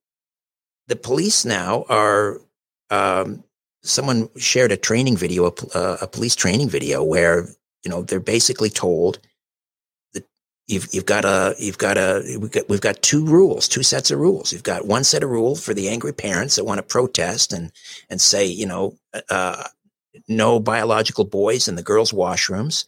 [0.88, 2.41] the police now are
[2.89, 3.43] um,
[3.84, 7.47] someone shared a training video a, uh, a police training video where
[7.84, 9.19] you know they're basically told
[10.13, 10.25] that
[10.67, 14.11] you've you've got a you've got a we've got, we've got two rules two sets
[14.11, 14.51] of rules.
[14.51, 17.71] You've got one set of rules for the angry parents that want to protest and
[18.09, 18.97] and say you know
[19.30, 19.63] uh,
[20.27, 22.86] no biological boys in the girls washrooms.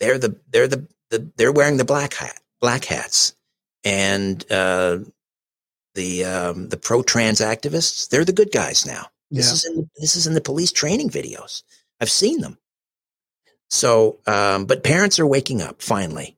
[0.00, 3.34] They're the they're the, the they're wearing the black hat black hats.
[3.84, 4.98] And uh,
[5.94, 9.06] the um, the pro trans activists they're the good guys now.
[9.30, 9.52] This Yeah.
[9.54, 11.62] is in this is in the police training videos.
[12.00, 12.58] I've seen them.
[13.68, 16.36] So, um, but parents are waking up finally,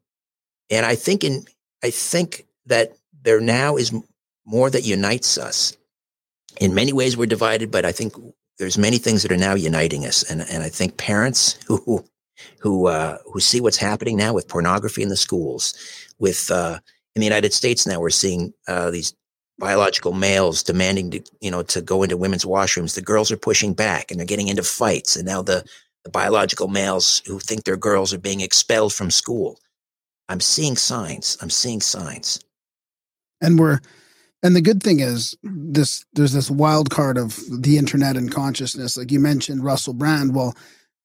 [0.71, 1.47] and I think in
[1.83, 3.93] I think that there now is
[4.47, 5.77] more that unites us.
[6.61, 8.15] In many ways, we're divided, but I think
[8.59, 12.05] there's many things that are now uniting us, and and I think parents who
[12.61, 15.75] who uh, who see what's happening now with pornography in the schools,
[16.19, 16.79] with uh,
[17.15, 19.15] in the United States now we're seeing uh, these
[19.59, 22.95] biological males demanding to you know to go into women's washrooms.
[22.95, 25.65] The girls are pushing back and they're getting into fights, and now the
[26.05, 29.59] the biological males who think they're girls are being expelled from school.
[30.29, 31.37] I'm seeing signs.
[31.43, 32.41] I'm seeing signs.
[33.41, 33.81] and we're
[34.43, 38.97] and the good thing is this there's this wild card of the internet and consciousness
[38.97, 40.55] like you mentioned russell brand well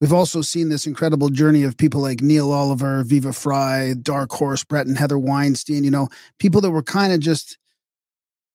[0.01, 4.63] we've also seen this incredible journey of people like neil oliver viva Frei dark horse
[4.63, 7.57] brett and heather weinstein you know people that were kind of just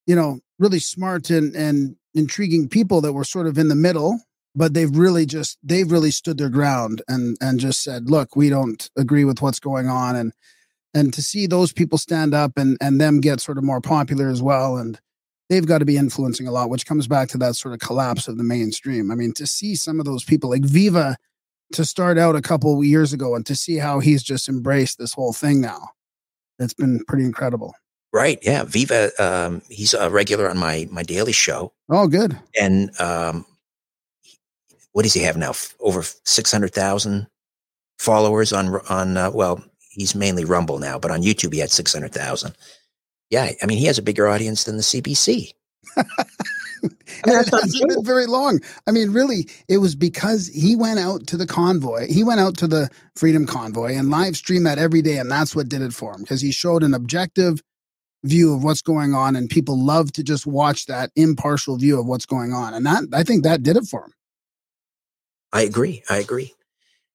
[0.09, 4.21] you know really smart and and intriguing people that were sort of in the middle
[4.57, 8.49] but they've really just they've really stood their ground and and just said look we
[8.49, 10.33] don't agree with what's going on and
[10.95, 14.29] and to see those people stand up and and them get sort of more popular
[14.29, 14.99] as well and
[15.49, 18.27] they've got to be influencing a lot which comes back to that sort of collapse
[18.27, 19.11] of the mainstream.
[19.11, 21.17] I mean to see some of those people like viva
[21.73, 25.13] to start out a couple years ago and to see how he's just embraced this
[25.13, 25.91] whole thing now
[26.59, 27.75] it's been pretty incredible
[28.13, 28.39] Right?
[28.43, 28.65] Yeah.
[28.65, 29.11] Viva.
[29.19, 33.45] Um, he's a regular on my my daily show, oh good and um,
[34.93, 35.51] what does he have now?
[35.51, 37.27] F- Over six hundred thousand
[37.99, 39.17] followers on on.
[39.17, 42.57] Uh, well, he's mainly Rumble now, but on YouTube he had six hundred thousand.
[43.31, 45.53] Yeah, I mean he has a bigger audience than the CBC.
[45.97, 46.05] I
[47.27, 48.61] it hasn't been very long.
[48.87, 52.07] I mean, really, it was because he went out to the convoy.
[52.07, 55.57] He went out to the Freedom Convoy and live streamed that every day, and that's
[55.57, 57.63] what did it for him because he showed an objective
[58.25, 62.07] view of what's going on, and people love to just watch that impartial view of
[62.07, 64.15] what's going on, and that I think that did it for him.
[65.53, 66.03] I agree.
[66.11, 66.55] I agree.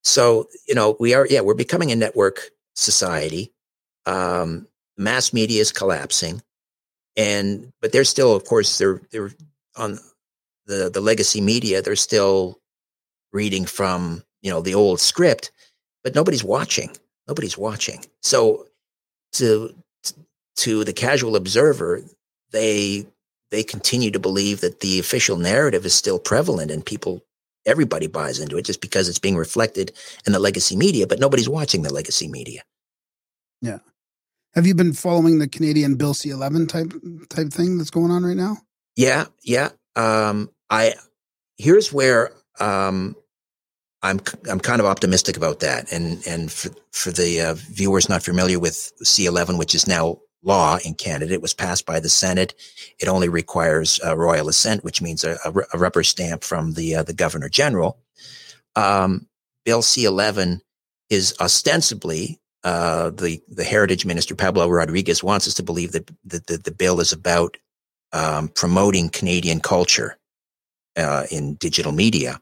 [0.04, 3.54] So, you know, we are, yeah, we're becoming a network society.
[4.06, 6.41] Um, mass media is collapsing.
[7.16, 9.32] And, but they're still, of course, they're, they're
[9.78, 9.99] on
[10.66, 11.82] the, the legacy media.
[11.82, 12.60] They're still
[13.32, 15.51] reading from, you know, the old script,
[16.04, 16.91] but nobody's watching.
[17.28, 18.04] Nobody's watching.
[18.22, 18.68] So
[19.34, 19.74] to,
[20.58, 22.01] to the casual observer,
[22.51, 23.06] they,
[23.51, 27.24] they continue to believe that the official narrative is still prevalent and people
[27.66, 29.93] everybody buys into it just because it's being reflected
[30.26, 32.62] in the legacy media, but nobody's watching the legacy media.
[33.62, 33.80] Yeah.
[34.56, 36.93] Have you been following the Canadian Bill C eleven type
[37.30, 38.58] type thing that's going on right now?
[38.95, 39.70] Yeah, yeah.
[39.95, 40.93] Um, I
[41.58, 43.16] here's where um,
[44.04, 48.22] I'm I'm kind of optimistic about that, and and for for the uh, viewers not
[48.22, 51.34] familiar with C eleven, which is now law in Canada.
[51.34, 52.54] It was passed by the Senate.
[53.00, 57.04] It only requires a royal assent, which means a, a rubber stamp from the uh,
[57.04, 57.98] the governor general.
[58.76, 59.28] Um,
[59.66, 60.62] Bill C11
[61.10, 66.44] is ostensibly uh, the the heritage minister Pablo Rodriguez wants us to believe that the,
[66.48, 67.58] the, the bill is about
[68.12, 70.18] um, promoting Canadian culture
[70.96, 72.39] uh, in digital media.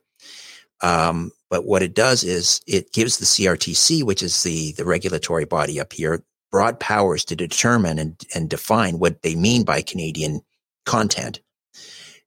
[0.81, 5.45] Um, but what it does is it gives the CRTC, which is the the regulatory
[5.45, 10.41] body up here, broad powers to determine and, and define what they mean by Canadian
[10.85, 11.41] content.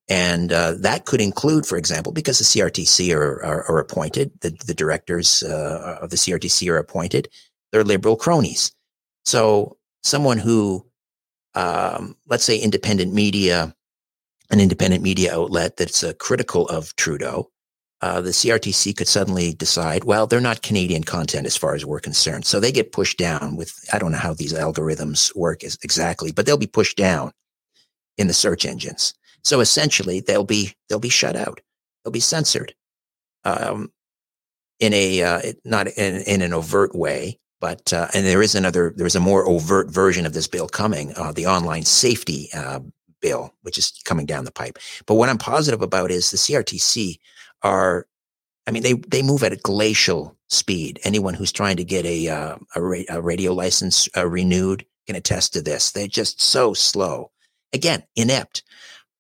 [0.09, 4.51] And uh, that could include, for example, because the CRTC are, are, are appointed, the,
[4.67, 7.29] the directors uh, of the CRTC are appointed,
[7.73, 8.73] they're liberal cronies.
[9.25, 10.87] So someone who,
[11.55, 13.75] um, let's say, independent media,
[14.51, 17.51] an independent media outlet that's uh, critical of Trudeau,
[18.01, 22.01] uh, the CRTC could suddenly decide, well, they're not Canadian content as far as we're
[22.01, 22.45] concerned.
[22.45, 26.45] So they get pushed down with, I don't know how these algorithms work exactly, but
[26.45, 27.33] they'll be pushed down
[28.19, 29.15] in the search engines.
[29.43, 31.61] So essentially they'll be, they'll be shut out.
[32.05, 32.75] They'll be censored,
[33.45, 33.91] um,
[34.81, 38.93] in a, uh, not in, in an overt way, but, uh, and there is another,
[38.95, 42.81] there's a more overt version of this bill coming, uh, the online safety, uh,
[43.23, 44.79] bill, which is coming down the pipe.
[45.07, 47.19] But what I'm positive about is the CRTC
[47.65, 48.07] are,
[48.67, 51.01] I mean, they, they move at a glacial speed.
[51.03, 55.17] Anyone who's trying to get a, uh, a, ra- a, radio license uh, renewed can
[55.17, 55.91] attest to this.
[55.91, 57.33] They're just so slow.
[57.73, 58.63] Again, inept.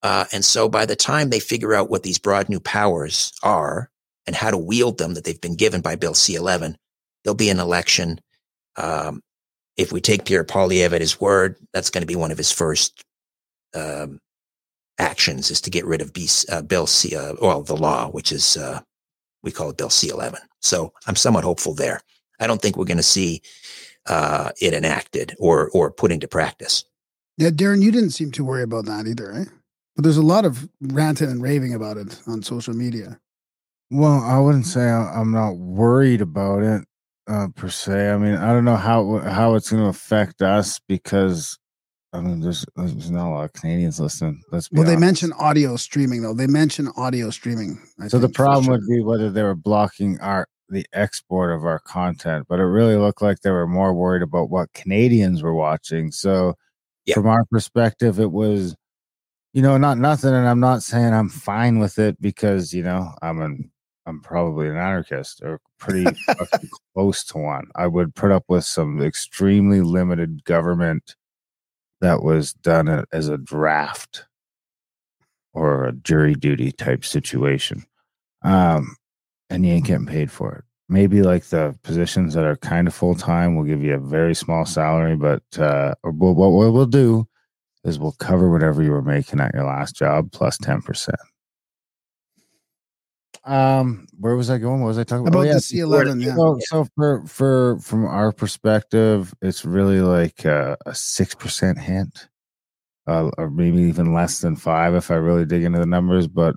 [0.02, 3.90] Uh, and so by the time they figure out what these broad new powers are
[4.26, 6.76] and how to wield them that they've been given by Bill C11,
[7.24, 8.20] there'll be an election.
[8.76, 9.22] Um,
[9.76, 12.52] if we take Pierre Poilievre at his word, that's going to be one of his
[12.52, 13.02] first
[13.74, 14.20] um,
[14.98, 18.32] actions is to get rid of B, uh, Bill C, uh, well, the law, which
[18.32, 18.80] is, uh,
[19.42, 20.38] we call it Bill C11.
[20.60, 22.00] So I'm somewhat hopeful there.
[22.40, 23.42] I don't think we're going to see
[24.06, 26.84] uh, it enacted or or put into practice.
[27.36, 29.44] Yeah, Darren, you didn't seem to worry about that either, eh?
[29.96, 33.18] But there's a lot of ranting and raving about it on social media.
[33.90, 36.84] Well, I wouldn't say I'm not worried about it
[37.28, 38.10] uh, per se.
[38.10, 41.58] I mean, I don't know how how it's going to affect us because
[42.14, 44.40] I mean, there's there's not a lot of Canadians listening.
[44.52, 45.00] Let's be Well, they honest.
[45.00, 46.32] mention audio streaming though.
[46.32, 47.82] They mention audio streaming.
[48.00, 48.72] I So the think, for problem sure.
[48.74, 52.96] would be whether they were blocking our the export of our content, but it really
[52.96, 56.10] looked like they were more worried about what Canadians were watching.
[56.12, 56.54] So
[57.04, 57.14] Yeah.
[57.14, 58.74] from our perspective, it was,
[59.52, 60.32] you know, not nothing.
[60.34, 63.70] And I'm not saying I'm fine with it because you know I'm an
[64.06, 66.04] I'm probably an anarchist or pretty
[66.94, 67.66] close to one.
[67.74, 71.16] I would put up with some extremely limited government
[72.04, 74.26] that was done as a draft
[75.52, 77.84] or a jury duty type situation.
[78.42, 78.96] Um,
[79.50, 80.64] and you ain't getting paid for it.
[80.88, 84.34] Maybe like the positions that are kind of full time will give you a very
[84.34, 87.26] small salary, but uh, or what we'll do
[87.84, 91.16] is we'll cover whatever you were making at your last job plus plus ten percent.
[93.46, 94.80] Um, where was I going?
[94.80, 95.40] What was I talking about?
[95.40, 96.22] about Oh, yeah, the C11.
[96.22, 96.34] Yeah.
[96.34, 102.28] so, so for for from our perspective, it's really like a six percent hint,
[103.06, 106.26] uh, or maybe even less than five if I really dig into the numbers.
[106.26, 106.56] But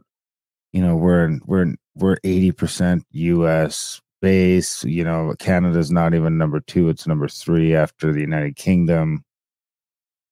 [0.71, 3.99] you know, we're in, we're in, we're eighty percent U.S.
[4.21, 4.83] base.
[4.85, 9.25] You know, Canada's not even number two; it's number three after the United Kingdom.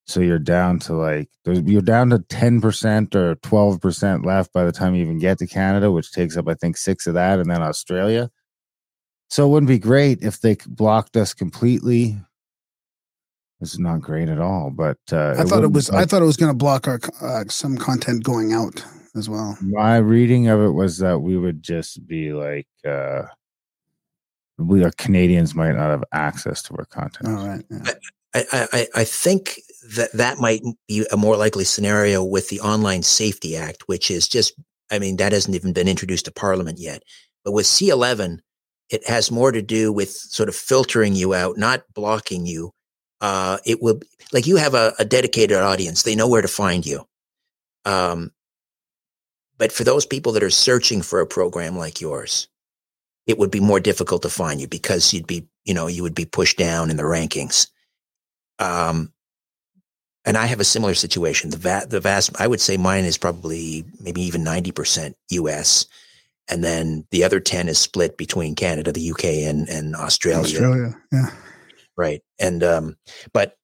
[0.07, 4.63] So you're down to like you're down to ten percent or twelve percent left by
[4.63, 7.39] the time you even get to Canada, which takes up I think six of that,
[7.39, 8.29] and then Australia.
[9.29, 12.17] So it wouldn't be great if they blocked us completely.
[13.59, 15.89] This is not great at all, but uh, I thought it wouldn't- was.
[15.89, 18.85] I thought it was going to block our uh, some content going out
[19.15, 19.57] as well.
[19.61, 23.23] My reading of it was that we would just be like, uh,
[24.59, 27.29] we are Canadians might not have access to our content.
[27.29, 27.65] All right.
[27.71, 27.93] Yeah.
[28.35, 29.61] I, I, I think
[29.95, 34.27] that that might be a more likely scenario with the Online Safety Act, which is
[34.27, 34.53] just,
[34.91, 37.03] I mean, that hasn't even been introduced to Parliament yet.
[37.43, 38.39] But with C11,
[38.89, 42.71] it has more to do with sort of filtering you out, not blocking you.
[43.21, 43.99] Uh, it will,
[44.33, 47.05] like you have a, a dedicated audience, they know where to find you.
[47.85, 48.31] Um,
[49.57, 52.47] but for those people that are searching for a program like yours,
[53.25, 56.15] it would be more difficult to find you because you'd be, you know, you would
[56.15, 57.67] be pushed down in the rankings.
[58.59, 59.11] Um,
[60.25, 61.51] and I have a similar situation.
[61.51, 65.85] The va- the vast, I would say mine is probably maybe even 90% US.
[66.47, 70.43] And then the other 10 is split between Canada, the UK and, and Australia.
[70.43, 70.97] Australia.
[71.11, 71.31] Yeah.
[71.95, 72.21] Right.
[72.39, 72.97] And, um,
[73.33, 73.57] but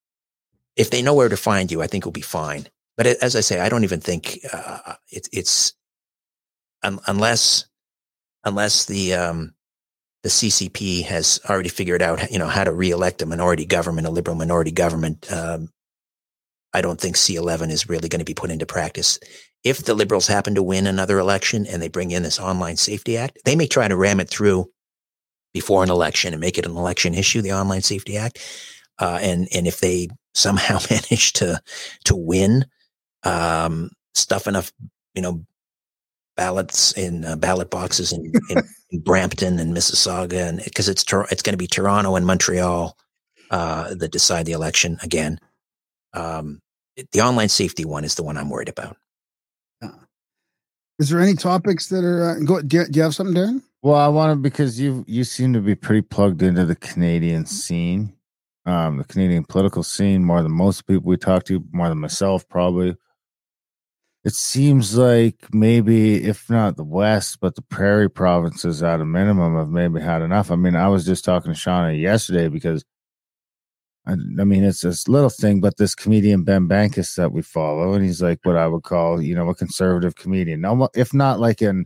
[0.75, 2.67] if they know where to find you, I think we'll be fine.
[2.95, 5.73] But as I say, I don't even think, uh, it, it's,
[6.83, 7.65] un- unless,
[8.43, 9.53] unless the, um,
[10.23, 14.11] the CCP has already figured out, you know, how to reelect a minority government, a
[14.11, 15.31] liberal minority government.
[15.31, 15.71] Um,
[16.73, 19.19] I don't think C11 is really going to be put into practice.
[19.63, 23.17] If the liberals happen to win another election and they bring in this online safety
[23.17, 24.69] act, they may try to ram it through
[25.53, 28.39] before an election and make it an election issue, the online safety act.
[28.99, 31.59] Uh, and, and if they somehow manage to,
[32.05, 32.65] to win,
[33.23, 34.71] um, stuff enough,
[35.13, 35.45] you know,
[36.37, 38.57] ballots in uh, ballot boxes in, in,
[38.89, 42.97] in, Brampton and Mississauga, and because it's it's going to be Toronto and Montreal
[43.51, 45.39] uh, that decide the election again.
[46.13, 46.59] Um,
[47.11, 48.97] the online safety one is the one I'm worried about.
[49.81, 49.91] Yeah.
[50.99, 52.61] Is there any topics that are uh, go?
[52.61, 53.61] Do you, do you have something, Darren?
[53.81, 57.45] Well, I want to because you you seem to be pretty plugged into the Canadian
[57.45, 58.13] scene,
[58.65, 62.47] um, the Canadian political scene more than most people we talk to, more than myself
[62.47, 62.95] probably
[64.23, 69.55] it seems like maybe if not the west but the prairie provinces at a minimum
[69.55, 72.83] have maybe had enough i mean i was just talking to shauna yesterday because
[74.05, 77.93] I, I mean it's this little thing but this comedian Ben Bankas that we follow
[77.93, 80.63] and he's like what i would call you know a conservative comedian
[80.95, 81.85] if not like an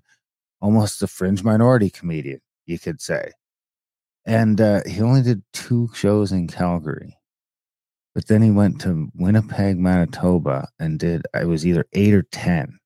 [0.62, 3.32] almost a fringe minority comedian you could say
[4.26, 7.18] and uh, he only did two shows in calgary
[8.16, 12.80] but then he went to Winnipeg, Manitoba, and did it was either eight or ten.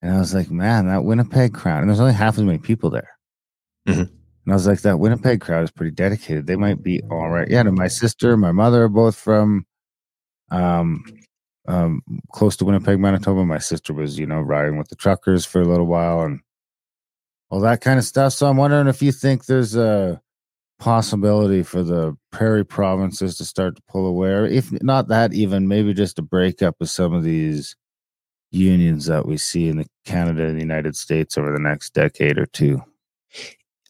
[0.00, 2.88] And I was like, man, that Winnipeg crowd, and there's only half as many people
[2.88, 3.10] there.
[3.86, 4.14] Mm-hmm.
[4.46, 6.46] And I was like, that Winnipeg crowd is pretty dedicated.
[6.46, 7.48] They might be all right.
[7.48, 9.66] Yeah, my sister, my mother are both from
[10.52, 11.04] um
[11.66, 12.00] um
[12.32, 13.44] close to Winnipeg, Manitoba.
[13.44, 16.40] My sister was, you know, riding with the truckers for a little while and
[17.50, 18.34] all that kind of stuff.
[18.34, 20.20] So I'm wondering if you think there's a
[20.78, 25.66] possibility for the prairie provinces to start to pull away, or if not that, even
[25.66, 27.74] maybe just a breakup of some of these
[28.52, 32.38] unions that we see in the Canada and the United States over the next decade
[32.38, 32.80] or two?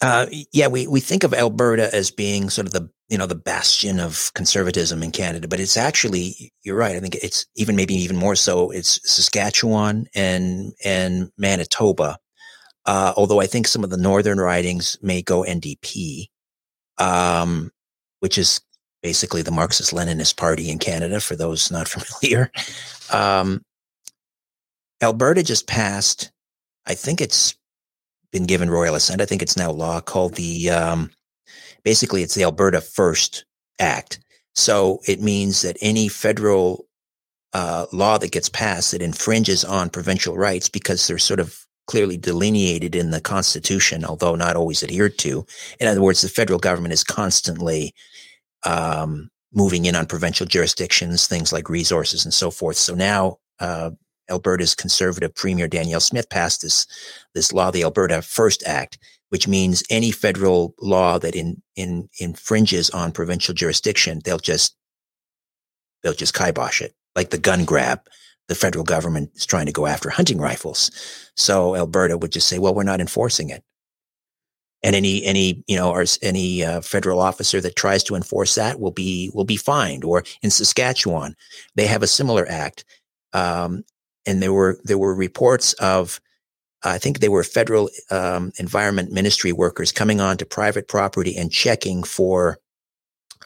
[0.03, 3.35] Uh, yeah, we, we think of Alberta as being sort of the you know the
[3.35, 6.97] bastion of conservatism in Canada, but it's actually you're right.
[6.97, 8.71] I think it's even maybe even more so.
[8.71, 12.19] It's Saskatchewan and and Manitoba.
[12.85, 16.27] Uh, although I think some of the northern ridings may go NDP,
[16.99, 17.71] um,
[18.21, 18.61] which is
[19.03, 22.51] basically the Marxist Leninist Party in Canada, for those not familiar.
[23.13, 23.63] Um,
[25.03, 26.33] Alberta just passed,
[26.87, 27.57] I think it's
[28.37, 29.23] been given royal assent.
[29.23, 31.11] I think it's now law called the, um,
[31.85, 33.47] basically, it's the Alberta First
[33.79, 34.21] Act.
[34.55, 36.87] So it means that any federal
[37.55, 42.19] uh, law that gets passed that infringes on provincial rights because they're sort of clearly
[42.19, 45.47] delineated in the Constitution, although not always adhered to.
[45.81, 47.95] In other words, the federal government is constantly
[48.65, 52.77] um, moving in on provincial jurisdictions, things like resources and so forth.
[52.77, 53.93] So now uh,
[54.31, 56.87] Alberta's conservative premier Danielle Smith passed this
[57.35, 58.99] this law, the Alberta First Act,
[59.31, 64.77] which means any federal law that in, in infringes on provincial jurisdiction, they'll just
[66.03, 68.01] they'll just kibosh it, like the gun grab
[68.49, 70.91] the federal government is trying to go after hunting rifles.
[71.35, 73.63] So Alberta would just say, well, we're not enforcing it.
[74.83, 78.79] And any, any, you know, or any uh, federal officer that tries to enforce that
[78.79, 80.05] will be, will be fined.
[80.05, 81.35] Or in Saskatchewan,
[81.75, 82.85] they have a similar act.
[83.33, 83.85] Um,
[84.27, 86.21] and there were, there were reports of,
[86.83, 92.03] I think they were federal um, environment ministry workers coming onto private property and checking
[92.03, 92.59] for,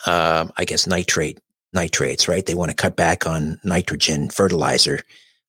[0.06, 1.38] uh, I guess, nitrate
[1.72, 2.44] nitrates, right?
[2.44, 5.02] They want to cut back on nitrogen fertilizer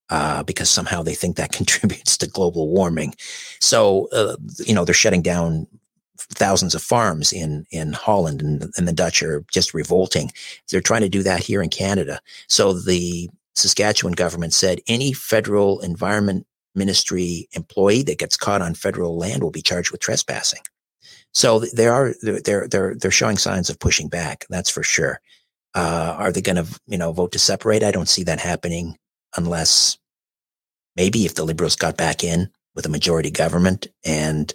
[0.09, 3.15] uh, because somehow they think that contributes to global warming.
[3.59, 5.67] So, uh, you know, they're shutting down
[6.17, 10.31] thousands of farms in in Holland, and, and the Dutch are just revolting.
[10.69, 12.21] They're trying to do that here in Canada.
[12.47, 16.45] So the Saskatchewan government said any federal environment
[16.76, 20.61] ministry employee that gets caught on federal land will be charged with trespassing.
[21.34, 24.45] So they are they're they're they're showing signs of pushing back.
[24.49, 25.22] That's for sure.
[25.73, 27.84] Uh, are they going to you know vote to separate?
[27.84, 28.98] I don't see that happening
[29.38, 29.98] unless
[30.98, 34.53] maybe if the Liberals got back in with a majority government and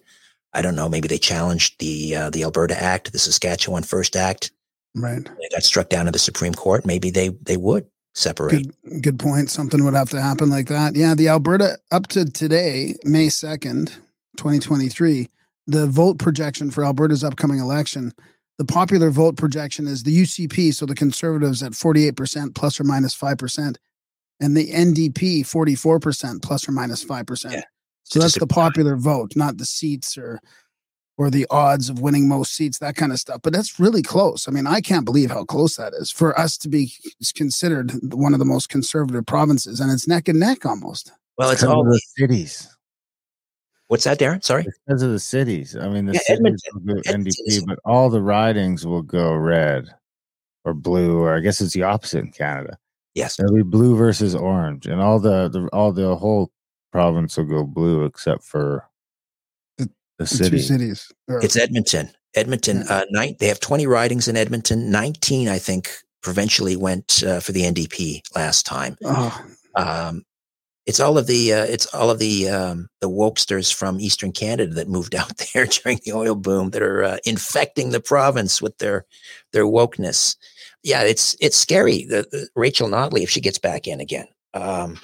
[0.52, 4.52] I don't know maybe they challenged the uh, the Alberta Act, the Saskatchewan First Act.
[4.94, 5.24] Right.
[5.24, 6.85] They got struck down in the Supreme Court.
[6.85, 7.86] Maybe they they would
[8.16, 8.51] separate.
[8.51, 9.51] Good, good point.
[9.51, 10.97] Something would have to happen like that.
[10.97, 13.97] Yeah, the Alberta up to today, May second,
[14.36, 15.28] twenty twenty three
[15.66, 18.12] the vote projection for Alberta's upcoming election,
[18.59, 23.16] the popular vote projection is the UCP, so the Conservatives at 48% plus or minus
[23.16, 23.76] 5%,
[24.40, 27.52] and the NDP 44% plus or minus 5%.
[27.52, 27.62] Yeah.
[28.05, 30.40] So that's the popular vote, not the seats or
[31.18, 33.40] or the odds of winning most seats, that kind of stuff.
[33.43, 34.47] But that's really close.
[34.48, 36.93] I mean, I can't believe how close that is for us to be
[37.34, 41.12] considered one of the most conservative provinces, and it's neck and neck almost.
[41.38, 42.68] Well, it's Because all the cities.
[43.88, 44.43] What's that, Darren?
[44.44, 44.64] Sorry.
[44.66, 45.76] It's because of the cities.
[45.76, 48.84] I mean, the Yeah, cities Edmonton- will go Edmonton is- NDP, but all the ridings
[48.84, 49.88] will go red
[50.64, 52.76] or blue, or I guess it's the opposite in Canada.
[53.14, 53.38] Yes.
[53.38, 56.51] It'll be blue versus orange, and all the, the all the whole
[56.93, 58.84] province will go blue except for
[60.18, 61.12] The- the The two cities.
[61.28, 62.10] Or- It's Edmonton.
[62.34, 62.84] Edmonton.
[62.86, 62.94] Yeah.
[62.98, 63.36] Uh, nine.
[63.38, 64.90] They have twenty ridings in Edmonton.
[64.90, 65.90] Nineteen, I think,
[66.22, 68.97] provincially went uh, for the NDP last time.
[69.05, 69.44] oh,
[69.74, 70.24] Um,
[70.86, 74.72] it's all of the uh, it's all of the um, the wokesters from Eastern Canada
[74.74, 78.76] that moved out there during the oil boom that are uh, infecting the province with
[78.78, 79.05] their
[79.52, 80.36] their wokeness.
[80.82, 82.05] Yeah, it's it's scary.
[82.05, 85.01] The, the Rachel Notley, if she gets back in again, um,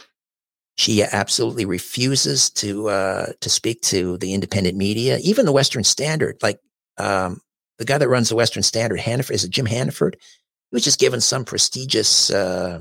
[0.77, 6.39] she absolutely refuses to uh, to speak to the independent media, even the Western Standard.
[6.43, 6.61] Like
[6.99, 7.41] um,
[7.79, 10.17] the guy that runs the Western Standard, Hannaford, is it Jim Hannaford?
[10.71, 12.31] He was just given some prestigious.
[12.31, 12.81] Uh,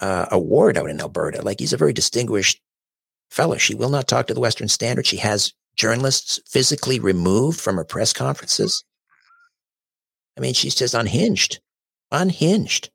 [0.00, 1.42] uh, award out in Alberta.
[1.42, 2.60] Like he's a very distinguished
[3.30, 3.56] fellow.
[3.56, 5.06] She will not talk to the Western Standard.
[5.06, 8.84] She has journalists physically removed from her press conferences.
[10.36, 11.60] I mean, she's just unhinged,
[12.10, 12.90] unhinged.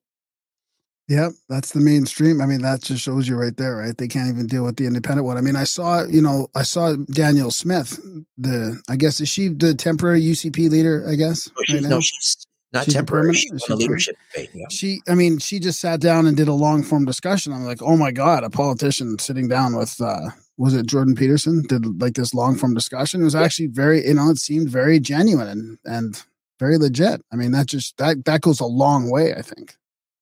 [1.07, 2.41] Yep, that's the mainstream.
[2.41, 3.95] I mean, that just shows you right there, right?
[3.95, 5.37] They can't even deal with the independent one.
[5.37, 7.99] I mean, I saw, you know, I saw Danielle Smith,
[8.37, 11.47] the I guess is she the temporary UCP leader, I guess.
[11.55, 13.33] Oh, she's, right no, she's not She's temporary.
[13.33, 14.49] She's she leadership debate.
[14.53, 14.65] Yeah.
[14.69, 17.53] She I mean, she just sat down and did a long form discussion.
[17.53, 21.63] I'm like, oh my God, a politician sitting down with uh was it Jordan Peterson
[21.67, 23.21] did like this long form discussion.
[23.21, 26.23] It was actually very, you know, it seemed very genuine and and
[26.59, 27.21] very legit.
[27.31, 29.75] I mean, that just that that goes a long way, I think,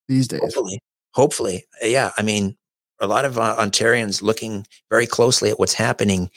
[0.08, 0.40] these days.
[0.40, 0.80] Hopefully,
[1.12, 2.10] hopefully, yeah.
[2.16, 2.56] I mean,
[3.00, 6.30] a lot of uh, Ontarians looking very closely at what's happening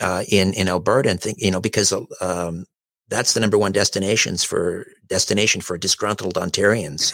[0.00, 2.66] uh, in in Alberta and think, you know, because um,
[3.08, 7.12] that's the number one destinations for destination for disgruntled Ontarians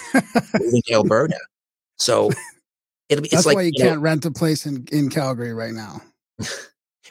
[0.61, 1.39] moving to Alberta.
[1.99, 2.31] So
[3.09, 3.27] it'll be.
[3.27, 6.01] It's That's like why you you can't rent a place in, in Calgary right now.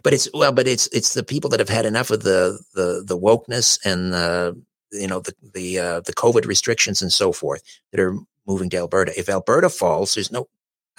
[0.04, 3.04] but it's well, but it's it's the people that have had enough of the the
[3.06, 4.62] the wokeness and the
[4.92, 7.62] you know the the uh, the COVID restrictions and so forth
[7.92, 8.18] that are
[8.48, 9.14] moving to Alberta.
[9.18, 10.48] If Alberta falls, there's no.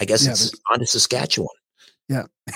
[0.01, 1.49] I guess Yeah, it's on to Saskatchewan.
[2.09, 2.25] Yeah.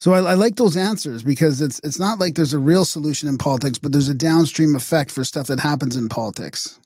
[0.00, 3.28] so I, I like those answers because it's it's not like there's a real solution
[3.28, 6.78] in politics, but there's a downstream effect for stuff that happens in politics.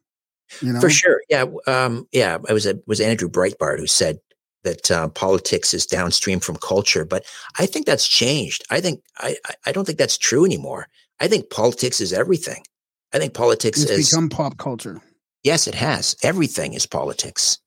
[0.61, 2.39] You know, For sure, yeah, um, yeah.
[2.49, 4.19] It was a, it was Andrew Breitbart who said
[4.65, 7.25] that uh, politics is downstream from culture, but
[7.59, 8.65] I think that's changed.
[8.71, 10.89] I think I I- I don't think that's true anymore.
[11.21, 12.63] I think politics is everything.
[13.13, 15.01] I think politics it's is become pop culture.
[15.43, 17.59] Yes, it has everything is politics.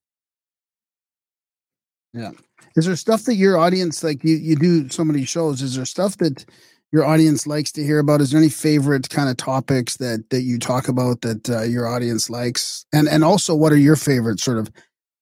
[2.14, 2.32] Yeah.
[2.76, 5.62] Is there stuff that your audience like you you do so many shows?
[5.62, 6.46] Is there stuff that
[6.92, 8.22] your audience likes to hear about?
[8.22, 11.88] Is there any favorite kind of topics that that you talk about that uh, your
[11.88, 12.86] audience likes?
[12.94, 14.72] And and also, what are your favorite sort of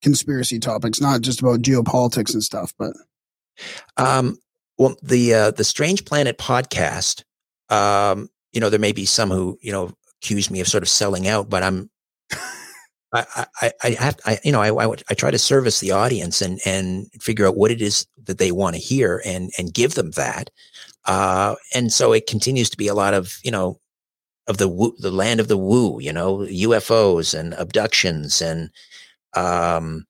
[0.02, 1.00] conspiracy topics?
[1.00, 2.94] Not just about geopolitics and stuff, but
[3.98, 4.38] Um,
[4.78, 7.24] well, the uh, the Strange Planet podcast.
[7.70, 9.92] Um, you know, there may be some who you know
[10.22, 11.91] accuse me of sort of selling out, but I'm.
[13.14, 16.42] I, I, I have, I, you know, I, I, I try to service the audience
[16.42, 19.96] and, and figure out what it is that they want to hear and, and give
[19.96, 20.50] them that.
[21.06, 23.80] Uh, and so it continues to be a lot of, you know,
[24.48, 28.70] of the woo, the land of the woo, you know, UFOs and abductions and,
[29.36, 30.06] um,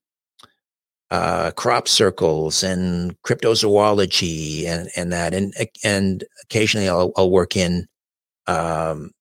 [1.09, 5.33] uh, crop circles and cryptozoology and, and that.
[5.33, 5.53] And,
[5.83, 7.87] and occasionally I'll, I'll work in,
[8.47, 9.11] um,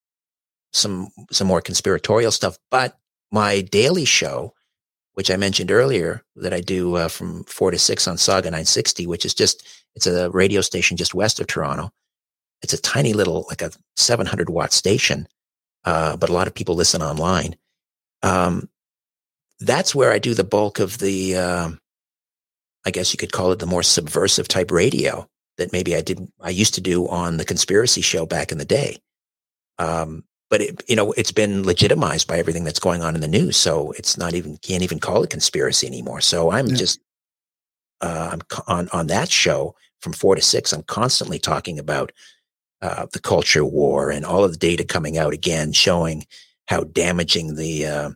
[0.72, 2.98] some, some more conspiratorial stuff, but
[3.30, 4.54] my daily show,
[5.14, 9.06] which I mentioned earlier that I do uh, from four to six on Sauga 960,
[9.06, 11.92] which is just, it's a radio station just west of Toronto.
[12.62, 15.26] It's a tiny little, like a 700 watt station.
[15.84, 17.56] Uh, but a lot of people listen online.
[18.22, 18.68] Um,
[19.60, 21.80] that's where I do the bulk of the, um,
[22.84, 25.28] I guess you could call it the more subversive type radio
[25.58, 28.64] that maybe I did I used to do on the conspiracy show back in the
[28.64, 28.98] day.
[29.78, 33.28] Um, but it, you know, it's been legitimized by everything that's going on in the
[33.28, 36.20] news, so it's not even can't even call it conspiracy anymore.
[36.20, 36.74] So I'm Yeah.
[36.76, 37.00] just
[38.02, 40.72] uh, I'm on on that show from four to six.
[40.72, 42.12] I'm constantly talking about
[42.82, 46.26] uh, the culture war and all of the data coming out again, showing
[46.66, 48.10] how damaging the uh,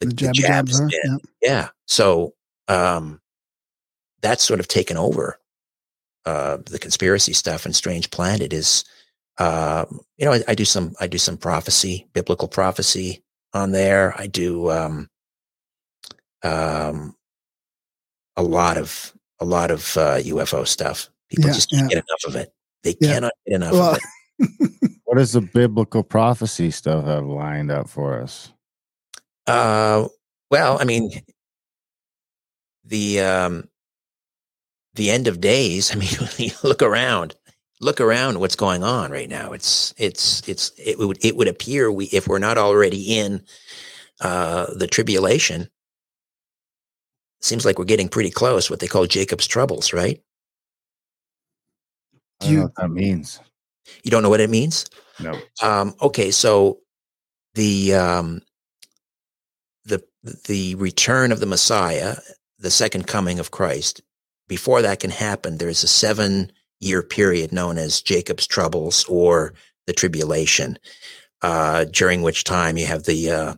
[0.00, 0.88] The jab jabs are.
[0.88, 1.00] been.
[1.04, 1.16] Yeah.
[1.42, 1.68] Yeah.
[1.86, 2.34] So
[2.68, 3.20] um,
[4.20, 5.38] that's sort of taken over
[6.26, 8.84] uh, the conspiracy stuff and Strange Planet is,
[9.38, 9.84] uh,
[10.16, 14.14] you know, I, I do some I do some prophecy, biblical prophecy on there.
[14.18, 15.08] I do um,
[16.42, 17.16] um,
[18.36, 21.08] a lot of a lot of uh, UFO stuff.
[21.28, 21.96] People Yeah, just can't yeah.
[21.96, 22.52] get enough of it.
[22.82, 23.14] They Yeah.
[23.14, 24.70] cannot get enough Well, of it.
[25.04, 28.50] What does the biblical prophecy stuff have lined up for us?
[29.46, 30.08] Uh,
[30.50, 31.10] well, I mean,
[32.84, 33.68] the um,
[34.94, 35.92] the end of days.
[35.94, 37.34] I mean, when you look around,
[37.84, 38.40] look around.
[38.40, 39.52] What's going on right now?
[39.52, 43.42] It's it's it's it would it would appear we if we're not already in
[44.20, 45.68] uh, the tribulation.
[47.40, 48.70] Seems like we're getting pretty close.
[48.70, 50.20] What they call Jacob's troubles, right?
[52.40, 53.40] I don't You- know what that means.
[54.02, 54.86] You don't know what it means?
[55.20, 55.38] No.
[55.62, 56.80] Um, okay, so
[57.54, 58.40] the um,
[59.84, 60.02] the
[60.46, 62.16] the return of the Messiah,
[62.58, 64.00] the second coming of Christ,
[64.48, 66.50] before that can happen, there's a seven
[66.84, 69.54] year period known as Jacob's troubles or
[69.86, 70.78] the tribulation,
[71.42, 73.54] uh, during which time you have the uh,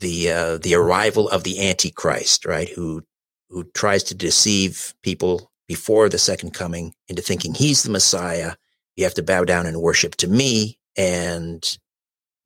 [0.00, 2.68] the uh, the arrival of the Antichrist, right?
[2.70, 3.02] Who
[3.48, 8.54] who tries to deceive people before the second coming into thinking he's the Messiah.
[8.96, 11.78] You have to bow down and worship to me, and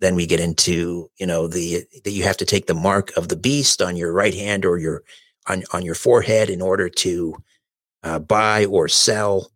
[0.00, 3.28] then we get into you know the that you have to take the mark of
[3.28, 5.02] the beast on your right hand or your
[5.46, 7.36] on on your forehead in order to
[8.02, 9.50] uh, buy or sell.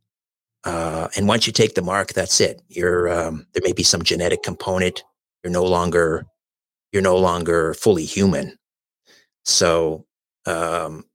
[0.68, 2.60] Uh, and once you take the mark, that's it.
[2.68, 5.02] You're um, there may be some genetic component.
[5.42, 6.26] You're no longer
[6.92, 8.58] you're no longer fully human.
[9.46, 10.04] So,
[10.44, 11.06] um,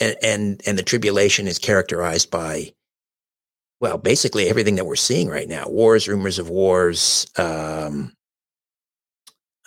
[0.00, 2.72] and and and the tribulation is characterized by,
[3.80, 8.12] well, basically everything that we're seeing right now: wars, rumors of wars, um,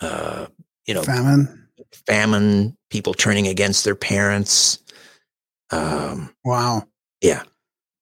[0.02, 0.44] uh,
[0.86, 1.68] you know, famine.
[2.06, 4.78] famine, people turning against their parents.
[5.70, 6.86] Um, Wow.
[7.22, 7.44] Yeah.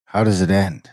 [0.07, 0.91] How does it end?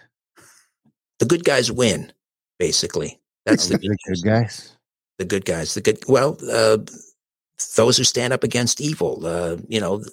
[1.22, 2.12] The good guys win,
[2.58, 3.20] basically.
[3.46, 4.76] That's the Are the good guys.
[5.20, 5.76] the good guys.
[5.76, 6.80] The good, well, uh,
[7.76, 9.26] those who stand up against evil.
[9.26, 10.04] Uh, you know,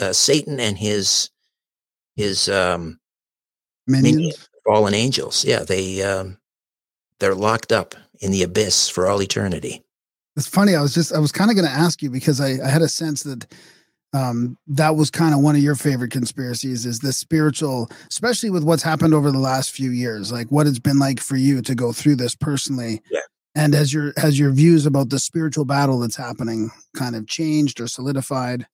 [0.00, 1.28] uh, Satan and his
[2.16, 2.98] his um,
[3.86, 4.16] Minions.
[4.16, 5.44] minions, fallen angels.
[5.44, 6.38] Yeah, they um,
[7.18, 9.82] they're locked up in the abyss for all eternity.
[10.34, 10.74] It's funny.
[10.74, 12.80] I was just I was kind of going to ask you because I, I had
[12.82, 13.52] a sense that
[14.14, 18.62] um, that was kind of one of your favorite conspiracies is the spiritual, especially with
[18.62, 21.74] what's happened over the last few years, like what it's been like for you to
[21.74, 23.02] go through this personally.
[23.10, 23.20] Yeah.
[23.56, 27.80] And as your has your views about the spiritual battle that's happening kind of changed
[27.80, 28.66] or solidified?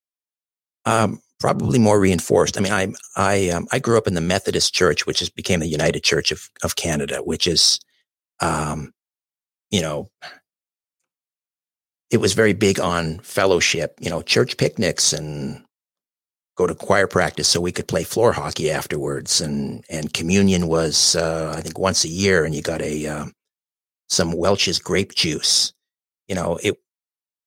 [0.85, 2.59] Um, probably more reinforced.
[2.59, 5.61] I mean, I I um, I grew up in the Methodist Church, which has became
[5.61, 7.81] the United Church of of Canada, which is,
[8.41, 8.93] um,
[9.71, 10.11] you know,
[12.11, 13.97] it was very big on fellowship.
[14.01, 15.63] You know, church picnics and
[16.57, 21.17] go to choir practice so we could play floor hockey afterwards, and and communion was
[21.17, 23.33] uh, I think once a year, and you got a um,
[24.09, 25.73] some Welch's grape juice.
[26.29, 26.77] You know it.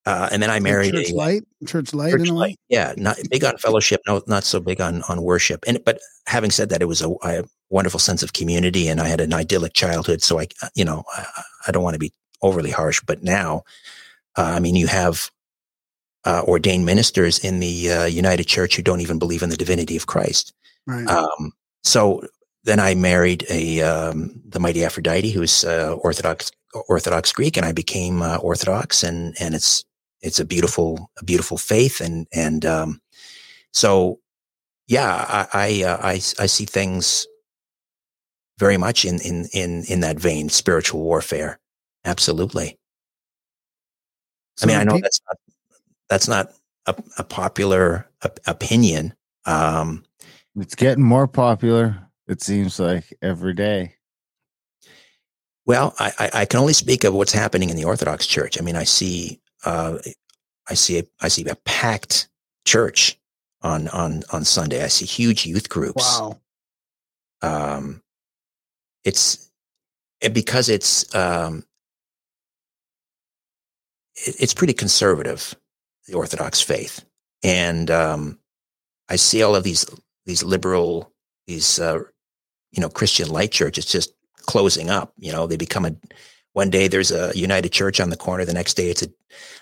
[0.05, 2.39] Uh, and then I married church a, light, church light church in a way.
[2.39, 2.55] life.
[2.67, 5.63] Yeah, not big on fellowship, no, not so big on on worship.
[5.65, 9.07] And but having said that, it was a, a wonderful sense of community, and I
[9.07, 10.21] had an idyllic childhood.
[10.21, 11.25] So I, you know, I,
[11.67, 12.11] I don't want to be
[12.41, 13.63] overly harsh, but now,
[14.37, 15.29] uh, I mean, you have
[16.25, 19.97] uh, ordained ministers in the uh, United Church who don't even believe in the divinity
[19.97, 20.53] of Christ.
[20.87, 21.07] Right.
[21.07, 21.51] Um,
[21.83, 22.25] so
[22.63, 26.51] then I married a um, the mighty Aphrodite, who's uh, Orthodox
[26.87, 29.83] Orthodox Greek, and I became uh, Orthodox, and and it's
[30.21, 33.01] it's a beautiful a beautiful faith, and and um,
[33.71, 34.19] so
[34.87, 37.27] yeah, I I, uh, I I see things
[38.59, 41.59] very much in in in in that vein, spiritual warfare.
[42.05, 42.77] Absolutely.
[44.61, 45.37] I mean, I know peop- that's not
[46.09, 46.51] that's not
[46.85, 49.13] a, a popular op- opinion.
[49.45, 50.05] Um,
[50.55, 52.07] It's getting more popular.
[52.27, 53.95] It seems like every day.
[55.65, 58.59] Well, I, I, I can only speak of what's happening in the Orthodox Church.
[58.59, 59.97] I mean, I see, uh,
[60.69, 62.27] I see, a, I see a packed
[62.65, 63.17] church
[63.61, 64.83] on on on Sunday.
[64.83, 66.19] I see huge youth groups.
[66.19, 66.39] wow.
[67.41, 68.01] Um,
[69.03, 69.51] it's
[70.21, 71.65] and because it's um, it,
[74.15, 75.55] it's pretty conservative,
[76.07, 77.03] the Orthodox faith,
[77.43, 78.39] and um,
[79.09, 79.85] I see all of these
[80.25, 81.11] these liberal
[81.47, 81.99] these uh,
[82.71, 84.13] you know Christian light churches just
[84.45, 85.13] closing up.
[85.17, 85.95] You know, they become a
[86.53, 89.07] one day there's a United Church on the corner, the next day it's a,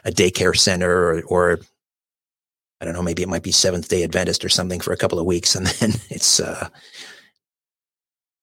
[0.05, 1.59] a daycare center or, or
[2.81, 5.19] I don't know, maybe it might be Seventh Day Adventist or something for a couple
[5.19, 6.69] of weeks, and then it's uh,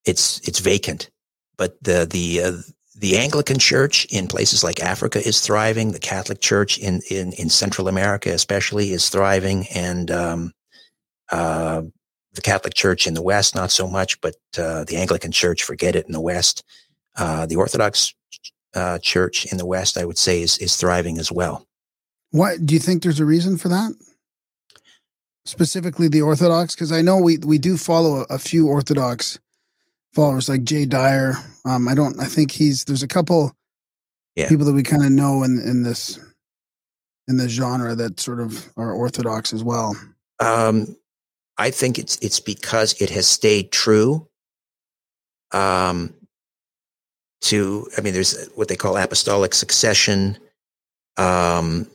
[0.05, 1.11] it's it's vacant.
[1.57, 2.53] But the the uh,
[2.99, 5.93] the Anglican Church in places like Africa is thriving.
[5.93, 10.53] The Catholic Church in in, in Central America, especially, is thriving, and um,
[11.31, 11.83] uh,
[12.35, 15.95] the Catholic Church in the West, not so much, but uh, the Anglican Church, forget
[15.95, 16.65] it in the West.
[17.17, 18.15] Uh, the Orthodox
[18.75, 21.67] uh, Church in the West, I would say, is is thriving as well.
[22.33, 23.03] What do you think?
[23.03, 23.93] There's a reason for that.
[25.45, 29.39] Specifically, the Orthodox, because I know we we do follow a, a few Orthodox
[30.19, 31.35] followers like Jay Dyer.
[31.65, 32.19] Um, I don't.
[32.21, 33.53] I think he's there's a couple
[34.35, 34.49] Yeah.
[34.49, 36.19] people that we kind of know in in this
[37.29, 39.97] in this genre that sort of are Orthodox as well.
[40.41, 40.97] Um,
[41.57, 44.27] I think it's it's because it has stayed true.
[45.53, 46.13] Um,
[47.43, 50.37] to I mean, there's what they call apostolic succession.
[51.17, 51.87] Um,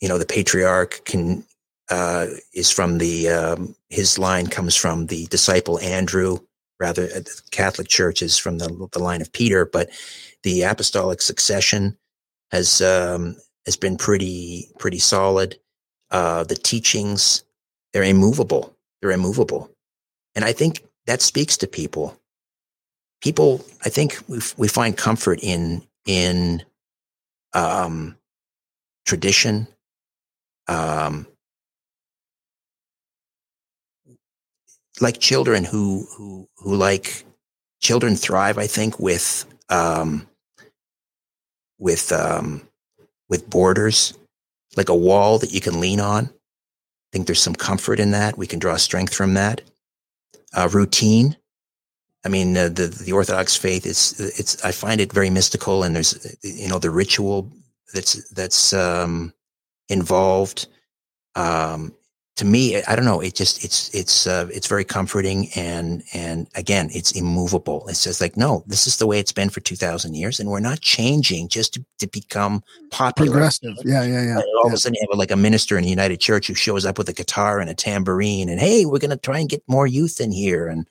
[0.00, 1.44] you know, the patriarch can
[1.90, 6.38] uh, is from the um, his line comes from the disciple Andrew.
[6.80, 9.90] Rather, uh, the Catholic Church is from the the line of Peter, but
[10.42, 11.96] the apostolic succession
[12.50, 13.36] has um,
[13.66, 15.58] has been pretty pretty solid.
[16.10, 17.44] Uh, the teachings
[17.92, 18.74] they're immovable.
[19.00, 19.70] They're immovable,
[20.34, 22.18] and I think that speaks to people.
[23.22, 26.62] People, I think we we find comfort in in
[27.52, 28.16] um,
[29.06, 29.68] tradition.
[30.66, 31.26] Um,
[35.00, 37.24] like children who who who like
[37.80, 40.26] children thrive, I think, with um,
[41.78, 42.68] with um,
[43.28, 44.14] with borders,
[44.76, 46.26] like a wall that you can lean on.
[46.26, 48.38] I think there's some comfort in that.
[48.38, 49.62] We can draw strength from that.
[50.52, 51.36] Uh, routine.
[52.24, 54.62] I mean, uh, the the Orthodox faith is it's.
[54.62, 57.50] I find it very mystical, and there's you know the ritual
[57.94, 59.32] that's that's um,
[59.88, 60.66] involved.
[61.34, 61.94] Um,
[62.40, 63.20] to me, I don't know.
[63.20, 67.86] It just it's it's uh, it's very comforting, and and again, it's immovable.
[67.86, 70.48] It says like no, this is the way it's been for two thousand years, and
[70.48, 73.30] we're not changing just to, to become popular.
[73.30, 74.34] Progressive, yeah, yeah, yeah.
[74.36, 76.54] And all of a sudden, you have like a minister in the United Church who
[76.54, 79.50] shows up with a guitar and a tambourine, and hey, we're going to try and
[79.50, 80.88] get more youth in here, and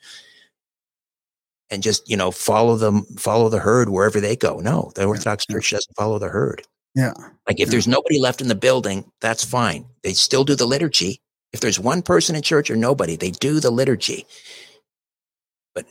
[1.71, 4.59] and just you know follow them, follow the herd wherever they go.
[4.59, 5.55] No, the Orthodox yeah.
[5.55, 6.61] Church doesn't follow the herd.
[6.93, 7.13] Yeah.
[7.47, 7.71] Like if Yeah.
[7.71, 9.87] there's nobody left in the building, that's fine.
[10.03, 11.21] They still do the liturgy.
[11.51, 14.25] If there's one person in church or nobody, they do the liturgy.
[15.73, 15.85] But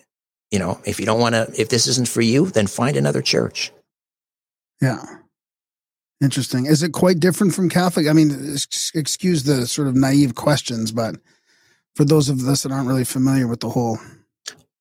[0.51, 3.23] you know, if you don't want to, if this isn't for you, then find another
[3.23, 3.73] church.
[4.81, 5.05] Yeah.
[6.23, 6.67] Interesting.
[6.67, 8.09] Is it quite different from Catholic?
[8.09, 8.57] I mean,
[8.95, 11.17] excuse the sort of naive questions, but
[11.95, 13.99] for those of us that aren't really familiar with the whole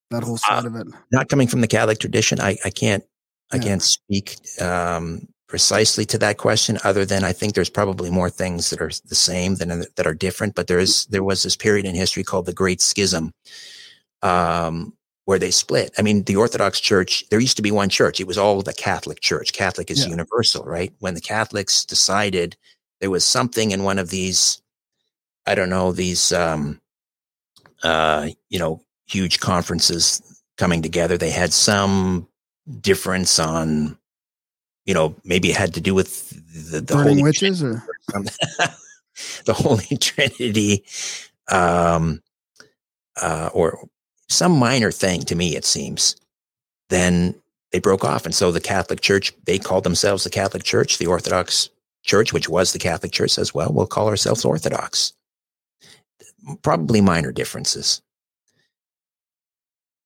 [0.09, 3.03] that whole side of it, Not coming from the Catholic tradition, I, I can't,
[3.51, 6.77] I can't speak um, precisely to that question.
[6.83, 10.13] Other than I think there's probably more things that are the same than that are
[10.13, 10.55] different.
[10.55, 13.33] But there is, there was this period in history called the Great Schism,
[14.21, 14.93] um,
[15.25, 15.93] where they split.
[15.97, 18.19] I mean, the Orthodox Church, there used to be one church.
[18.19, 19.53] It was all the Catholic Church.
[19.53, 20.09] Catholic is Yeah.
[20.09, 20.93] universal, right?
[20.99, 22.55] When the Catholics decided
[22.99, 24.61] there was something in one of these,
[25.45, 26.81] I don't know, these, um,
[27.83, 30.21] uh, you know, huge conferences
[30.57, 31.17] coming together.
[31.17, 32.27] They had some
[32.81, 33.97] difference on,
[34.87, 36.29] you know, maybe it had to do with
[36.71, 37.83] the, the burning Holy witches, or
[38.15, 38.23] um,
[39.45, 40.85] the Holy Trinity,
[41.51, 42.23] um,
[43.21, 43.87] uh, or
[44.29, 46.15] some minor thing to me, it seems.
[46.89, 47.35] Then
[47.73, 50.97] they broke off, and so the Catholic Church they called themselves the Catholic Church.
[50.97, 51.69] The Orthodox
[52.03, 55.13] Church, which was the Catholic Church, says, "Well, we'll call ourselves Orthodox."
[56.61, 58.01] Probably minor differences.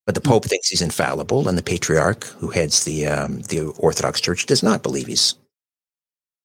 [0.06, 4.20] But the Pope thinks he's infallible, and the Patriarch, who heads the um, the Orthodox
[4.20, 5.36] Church, does not believe he's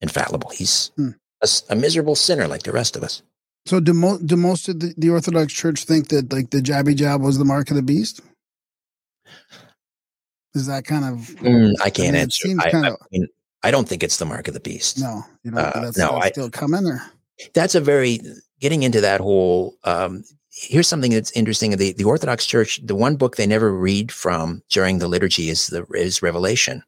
[0.01, 0.51] infallible.
[0.51, 1.11] He's Hmm.
[1.43, 3.23] a, a miserable sinner like the rest of us.
[3.67, 6.95] so do, mo- do most of the, the Orthodox Church think that like the jabby
[6.95, 8.21] jab was the mark of the beast?
[10.55, 12.49] Is that kind of Mm, I can't mean, answer.
[12.59, 13.27] I, I of- mean,
[13.63, 14.99] I don't think it's the mark of the beast.
[14.99, 15.23] no?
[15.45, 17.03] You know, Uh, that's, no, that's I- still coming or
[17.55, 18.21] That's a very
[18.61, 19.77] getting into that whole.
[19.85, 20.25] Um,
[20.57, 21.77] here's something that's interesting.
[21.77, 25.67] The the Orthodox Church, the one book they never read from during the liturgy is
[25.69, 26.83] the is Revelation,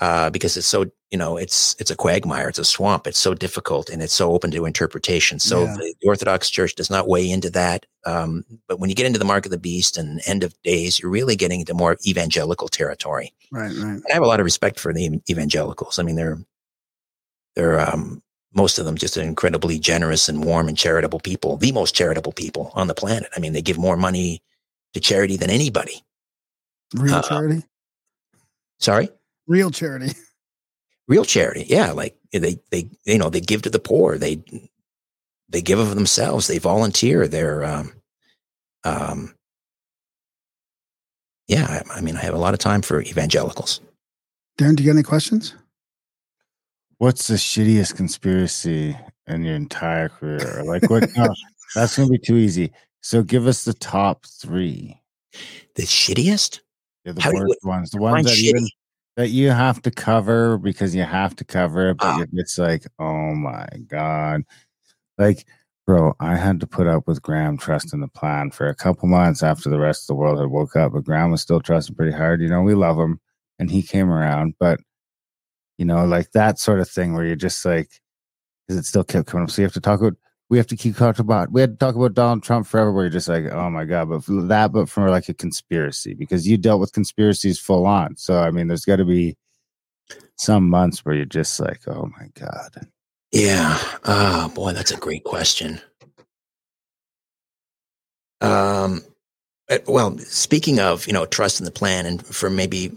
[0.00, 3.34] uh, because it's so you know it's it's a quagmire, it's a swamp, it's so
[3.34, 5.38] difficult, and it's so open to interpretation.
[5.38, 5.76] So Yeah.
[5.76, 7.84] the, the Orthodox Church does not weigh into that.
[8.06, 10.98] Um, but when you get into the mark of the beast and end of days,
[10.98, 13.32] you're really getting into more evangelical territory.
[13.52, 13.76] right, right.
[13.76, 15.98] And I have a lot of respect for the evangelicals.
[15.98, 16.38] I mean, they're
[17.56, 18.22] they're um,
[18.56, 22.72] most of them just incredibly generous and warm and charitable people, the most charitable people
[22.74, 23.28] on the planet.
[23.36, 24.42] I mean, they give more money
[24.94, 26.02] to charity than anybody.
[26.94, 27.64] Real Uh, charity.
[28.78, 29.10] Sorry?
[29.46, 30.12] Real charity.
[31.08, 31.66] Real charity.
[31.68, 31.92] Yeah.
[31.92, 34.18] Like they, they, you know, they give to the poor.
[34.18, 34.42] They,
[35.48, 36.46] they give of themselves.
[36.46, 37.28] They volunteer.
[37.28, 37.92] They're, um,
[38.84, 39.34] um,
[41.46, 43.80] yeah, I, I mean, I have a lot of time for evangelicals.
[44.58, 45.54] Darren, do you got any questions?
[46.98, 48.96] What's the shittiest conspiracy
[49.26, 50.62] in your entire career?
[50.64, 51.08] Like what?
[51.16, 51.28] no,
[51.74, 52.72] that's gonna be too easy.
[53.02, 55.00] So give us the top three.
[55.74, 56.60] The shittiest?
[57.04, 57.90] They're the How do you- worst ones.
[57.90, 58.66] The ones that even
[59.16, 62.16] that you have to cover because you have to cover it, but Ah.
[62.18, 64.42] you're- it's like, oh my god,
[65.18, 65.44] like.
[65.86, 69.40] Bro, I had to put up with Graham trusting the plan for a couple months
[69.44, 72.10] after the rest of the world had woke up, but Graham was still trusting pretty
[72.10, 72.40] hard.
[72.40, 73.20] You know, we love him
[73.60, 74.80] and he came around, but
[75.78, 77.90] you know, like that sort of thing where you're just like,
[78.66, 79.50] because it still kept coming up.
[79.50, 80.16] So you have to talk about,
[80.48, 83.04] we have to keep talking about, we had to talk about Donald Trump forever, where
[83.04, 86.56] you're just like, oh my God, but that, but from like a conspiracy, because you
[86.56, 88.16] dealt with conspiracies full on.
[88.16, 89.36] So, I mean, there's got to be
[90.36, 92.88] some months where you're just like, oh my God.
[93.32, 93.78] Yeah.
[94.04, 95.80] Oh boy, that's a great question.
[98.40, 99.02] Um,
[99.70, 102.92] uh, well, speaking of you know trust in the plan, and for maybe,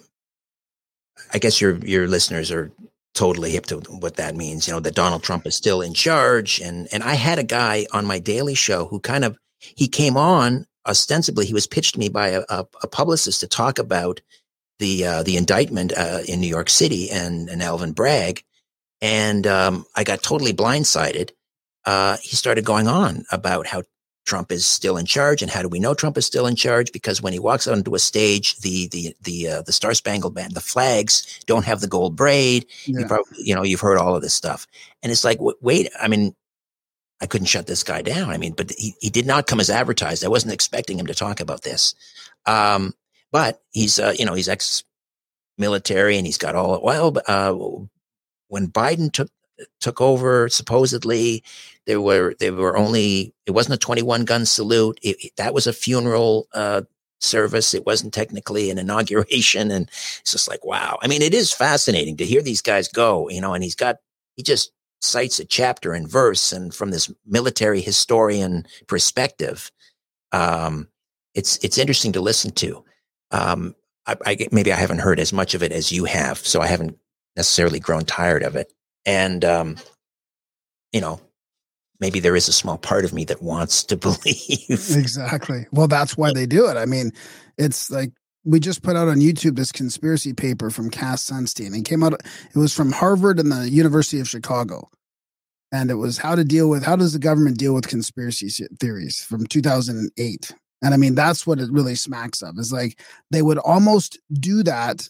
[1.33, 2.71] I guess your your listeners are
[3.13, 4.67] totally hip to what that means.
[4.67, 7.85] You know that Donald Trump is still in charge, and and I had a guy
[7.91, 11.99] on my daily show who kind of he came on ostensibly he was pitched to
[11.99, 14.21] me by a, a, a publicist to talk about
[14.79, 18.43] the uh, the indictment uh, in New York City and and Alvin Bragg
[19.01, 21.31] and um, I got totally blindsided.
[21.85, 23.83] Uh, he started going on about how
[24.25, 26.91] Trump is still in charge, and how do we know Trump is still in charge?
[26.91, 30.53] Because when he walks onto a stage, the the the uh, the Star Spangled Banner,
[30.53, 32.65] the flags don't have the gold braid.
[32.85, 34.67] You probably, you know, you've heard all of this stuff,
[35.01, 36.35] and it's like, wait, I mean,
[37.21, 38.29] I couldn't shut this guy down.
[38.29, 40.23] I mean, but he he did not come as advertised.
[40.23, 41.95] I wasn't expecting him to talk about this,
[42.45, 42.93] um,
[43.31, 44.83] but he's uh, you know he's ex
[45.57, 47.53] military and he's got all well uh,
[48.47, 49.29] when Biden took
[49.79, 51.43] took over, supposedly
[51.85, 54.99] there were there were only it wasn't a twenty one gun salute.
[55.01, 56.81] It, it- that was a funeral uh,
[57.21, 57.73] service.
[57.73, 59.89] It wasn't technically an inauguration, and
[60.21, 60.97] it's just like wow.
[61.01, 63.29] I mean, it is fascinating to hear these guys go.
[63.29, 63.97] You know, and he's got
[64.35, 64.71] he just
[65.01, 69.71] cites a chapter and verse, and from this military historian perspective,
[70.31, 70.87] um,
[71.33, 72.83] it's it's interesting to listen to.
[73.31, 73.75] Um,
[74.05, 76.67] I, I maybe I haven't heard as much of it as you have, so I
[76.67, 76.97] haven't
[77.35, 78.73] necessarily grown tired of it.
[79.05, 79.77] And, um,
[80.91, 81.21] you know,
[81.99, 84.69] maybe there is a small part of me that wants to believe.
[84.69, 85.67] Exactly.
[85.71, 86.77] Well, that's why they do it.
[86.77, 87.11] I mean,
[87.57, 88.11] it's like
[88.45, 91.77] we just put out on YouTube this conspiracy paper from Cass Sunstein.
[91.77, 94.89] It came out, it was from Harvard and the University of Chicago.
[95.71, 98.49] And it was how to deal with, how does the government deal with conspiracy
[98.79, 100.51] theories from 2008.
[100.81, 102.99] And I mean, that's what it really smacks of is like
[103.29, 105.07] they would almost do that.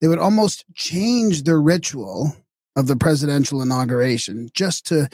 [0.00, 2.36] They would almost change the ritual
[2.76, 5.08] of the presidential inauguration just to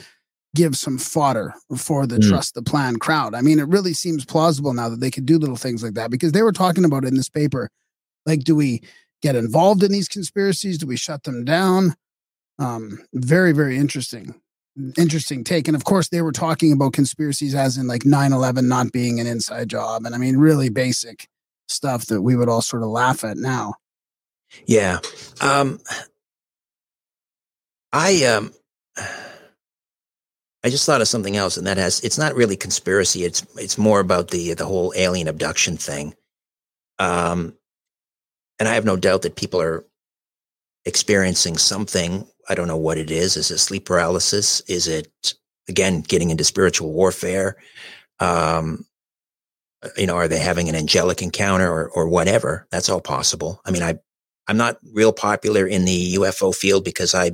[0.55, 2.27] give some fodder for the Mm.
[2.29, 3.35] trust the plan crowd.
[3.35, 6.09] I mean, it really seems plausible now that they could do little things like that
[6.09, 7.69] because they were talking about it in this paper.
[8.25, 8.81] Like, do we
[9.21, 10.77] get involved in these conspiracies?
[10.77, 11.95] Do we shut them down?
[12.57, 14.35] Um, very, very interesting.
[14.97, 15.67] Interesting take.
[15.67, 19.19] And of course, they were talking about conspiracies as in like 9 11 not being
[19.19, 20.05] an inside job.
[20.05, 21.27] And I mean, really basic
[21.67, 23.75] stuff that we would all sort of laugh at now.
[24.65, 24.99] yeah.
[25.41, 25.79] Um,
[27.91, 28.53] I, um,
[30.63, 33.23] I just thought of something else, and that has, it's not really conspiracy.
[33.23, 36.13] It's, it's more about the, the whole alien abduction thing.
[36.99, 37.53] Um,
[38.59, 39.85] and I have no doubt that people are
[40.85, 42.27] experiencing something.
[42.49, 43.37] I don't know what it is.
[43.37, 44.61] Is it sleep paralysis?
[44.61, 45.33] Is it
[45.69, 47.55] again getting into spiritual warfare?
[48.19, 48.85] Um,
[49.95, 52.67] you know, are they having an angelic encounter or or whatever?
[52.71, 53.61] That's all possible.
[53.65, 53.99] I mean, I
[54.49, 57.31] I'm not real popular in the UFO field because I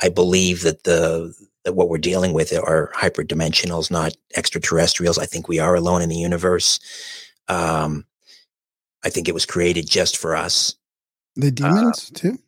[0.00, 1.34] I believe that the
[1.64, 5.18] that what we're dealing with are hyperdimensionals, not extraterrestrials.
[5.18, 6.78] I think we are alone in the universe.
[7.48, 8.06] Um,
[9.04, 10.76] I think it was created just for us.
[11.34, 12.38] The demons, too?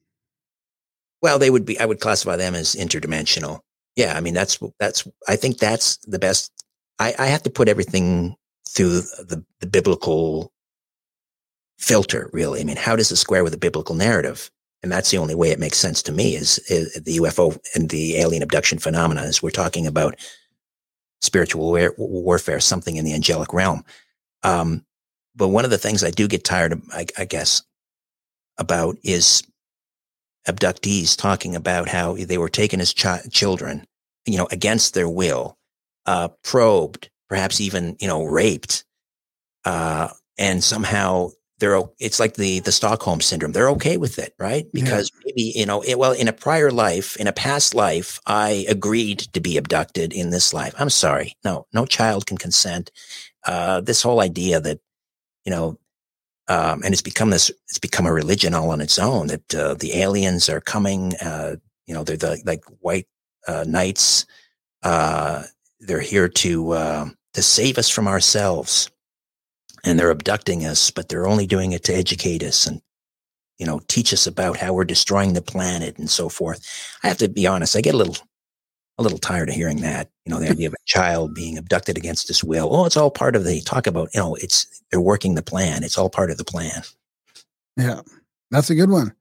[1.20, 1.78] Well, they would be.
[1.81, 3.61] I would classify them as interdimensional.
[3.97, 5.09] Yeah, I mean that's that's.
[5.27, 6.53] I think that's the best.
[7.01, 8.36] I, I have to put everything
[8.69, 10.53] through the the biblical
[11.79, 12.31] filter.
[12.33, 14.51] Really, I mean, how does it square with the biblical narrative?
[14.83, 16.37] And that's the only way it makes sense to me.
[16.37, 19.23] Is, is the UFO and the alien abduction phenomena?
[19.23, 20.17] Is we're talking about
[21.23, 23.83] spiritual war- warfare, something in the angelic realm.
[24.43, 24.85] Um,
[25.35, 27.63] but one of the things I do get tired of, I, I guess,
[28.59, 29.43] about is
[30.47, 33.87] abductees talking about how they were taken as chi- children
[34.27, 35.59] you know, against their will,
[36.07, 38.85] uh, probed, perhaps even, you know, raped,
[39.65, 43.52] uh, and somehow they're, it's like the, the Stockholm syndrome.
[43.52, 44.66] They're okay with it, right?
[44.72, 44.82] Yeah.
[44.82, 48.66] Because maybe, you know, it, well, in a prior life, in a past life, I
[48.68, 50.74] agreed to be abducted in this life.
[50.78, 51.36] I'm sorry.
[51.44, 52.90] No, no child can consent.
[53.47, 54.81] Uh, this whole idea that,
[55.44, 55.78] you know,
[56.48, 59.74] um, and it's become this, it's become a religion all on its own that, uh,
[59.74, 61.56] the aliens are coming, uh,
[61.86, 63.06] you know, they're the, like white,
[63.47, 64.26] uh, knights,
[64.82, 65.44] uh,
[65.81, 68.90] they're here to, uh, to save us from ourselves
[69.85, 72.81] and they're abducting us, but they're only doing it to educate us and,
[73.59, 76.66] you know, teach us about how we're destroying the planet and so forth.
[77.02, 77.77] I have to be honest.
[77.77, 78.16] I get a little,
[78.98, 81.97] a little tired of hearing that, you know, the idea of a child being abducted
[81.97, 82.69] against his will.
[82.74, 85.85] Oh, it's all part of the talk about, you know, it's, they're working the plan.
[85.85, 86.82] It's all part of the plan.
[87.77, 88.01] Yeah,
[88.51, 89.15] that's a good one.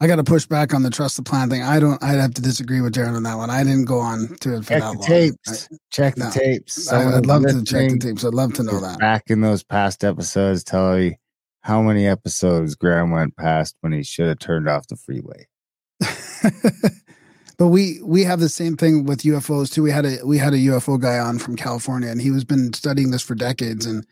[0.00, 1.62] I got to push back on the trust the plan thing.
[1.62, 2.02] I don't.
[2.02, 3.50] I'd have to disagree with Jared on that one.
[3.50, 4.34] I didn't go on mm-hmm.
[4.36, 5.06] to it for Check that the long.
[5.06, 5.68] tapes.
[5.90, 6.30] Check the no.
[6.30, 6.92] tapes.
[6.92, 8.24] I, would love to check the tapes.
[8.24, 8.98] I'd love to know is that.
[9.00, 11.18] Back in those past episodes, tell me
[11.62, 15.48] how many episodes Graham went past when he should have turned off the freeway.
[17.58, 19.82] but we we have the same thing with UFOs too.
[19.82, 22.72] We had a we had a UFO guy on from California, and he was been
[22.72, 23.84] studying this for decades.
[23.84, 24.06] And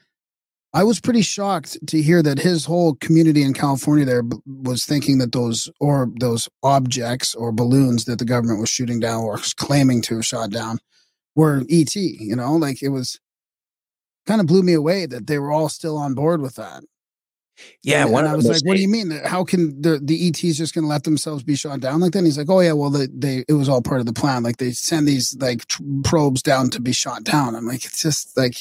[0.77, 4.85] I was pretty shocked to hear that his whole community in California there b- was
[4.85, 9.39] thinking that those or those objects or balloons that the government was shooting down or
[9.57, 10.79] claiming to have shot down
[11.35, 11.97] were ET.
[11.97, 13.19] You know, like it was
[14.27, 16.85] kind of blew me away that they were all still on board with that.
[17.83, 18.05] Yeah.
[18.05, 19.11] And, and I was like, "What do you mean?
[19.25, 22.19] How can the the ETs just going to let themselves be shot down like that?"
[22.19, 24.43] And he's like, "Oh yeah, well they, they it was all part of the plan.
[24.43, 28.03] Like they send these like tr- probes down to be shot down." I'm like, it's
[28.03, 28.57] just like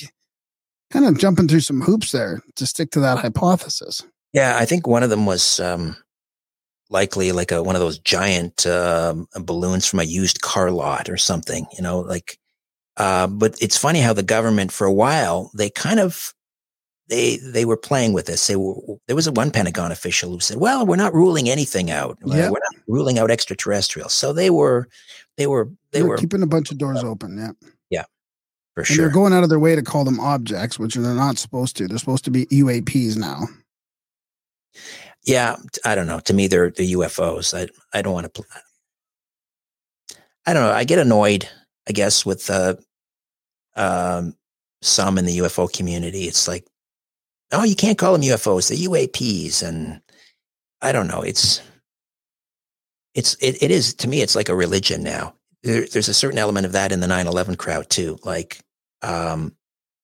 [0.95, 4.01] kind of jumping through some hoops there to stick to that hypothesis.
[4.31, 5.97] Yeah, I think one of them was um,
[6.89, 11.17] likely like a one of those giant um, balloons from a used car lot or
[11.17, 11.65] something.
[11.76, 12.39] You know, like.
[12.97, 16.34] Uh, but it's funny how the government, for a while, they kind of
[17.09, 18.47] they they were playing with this.
[18.47, 18.76] They were,
[19.07, 22.17] there was a one Pentagon official who said, "Well, we're not ruling anything out.
[22.26, 22.49] Uh, Yeah.
[22.49, 24.88] We're not ruling out extraterrestrials." So they were
[25.35, 27.38] they were they They're were keeping a bunch of doors open.
[27.38, 27.51] Yeah,
[28.76, 28.97] for and sure.
[28.97, 31.88] they're going out of their way to call them objects, which they're not supposed to.
[31.88, 33.47] They're supposed to be UAPs now.
[35.23, 36.19] Yeah, I don't know.
[36.19, 37.57] To me, they're the UFOs.
[37.57, 38.30] I I don't want to.
[38.30, 38.45] Pl-
[40.45, 40.72] I don't know.
[40.72, 41.49] I get annoyed,
[41.89, 42.76] I guess, with uh,
[43.76, 44.35] um,
[44.81, 46.26] some in the UFO community.
[46.26, 46.68] It's like,
[47.52, 48.69] oh, you can't call them UFOs.
[48.69, 50.02] They're UAPs, and
[50.81, 51.22] I don't know.
[51.22, 51.61] It's
[53.15, 54.22] it's it, it is to me.
[54.22, 55.34] It's like a religion now.
[55.64, 58.19] There, there's a certain element of that in the 9/11 crowd too.
[58.23, 58.60] Like,
[59.06, 59.56] um,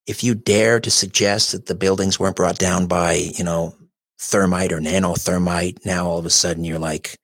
[0.07, 3.75] if you dare to suggest that the buildings weren't brought down by you know
[4.19, 7.17] thermite or nanothermite, now all of a sudden you're like,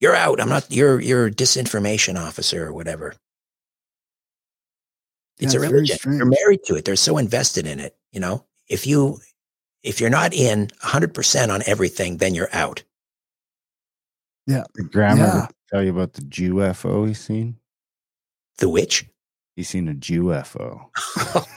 [0.00, 0.40] you're out.
[0.40, 0.70] I'm not.
[0.70, 3.14] You're you're a disinformation officer or whatever.
[5.40, 5.98] It's Yeah, a it's very religion.
[6.18, 6.84] They're married to it.
[6.84, 7.96] They're so invested in it.
[8.12, 9.20] You know, if you
[9.82, 12.82] if you're not in 100 percent on everything, then you're out.
[14.76, 15.26] Did Graham Yeah.
[15.26, 17.56] ever tell you about the UFO he's seen?
[18.58, 19.06] The witch.
[19.58, 20.86] He's seen a UFO.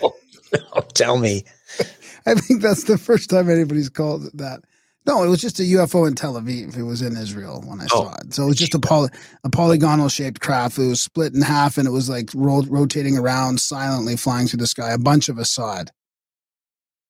[0.02, 1.44] oh, tell me.
[2.26, 4.62] I think that's the first time anybody's called it that.
[5.06, 6.76] No, it was just a UFO in Tel Aviv.
[6.76, 8.06] It was in Israel when I Oh.
[8.06, 8.34] saw it.
[8.34, 9.10] So it was just a, poly,
[9.44, 10.80] a polygonal shaped craft.
[10.80, 14.62] It was split in half and it was like ro- rotating around, silently flying through
[14.62, 14.90] the sky.
[14.90, 15.92] A bunch of us saw it.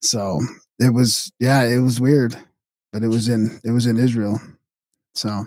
[0.02, 0.42] So
[0.78, 2.36] it was, yeah, it was weird,
[2.92, 4.42] but it was in it was in Israel.
[5.16, 5.46] So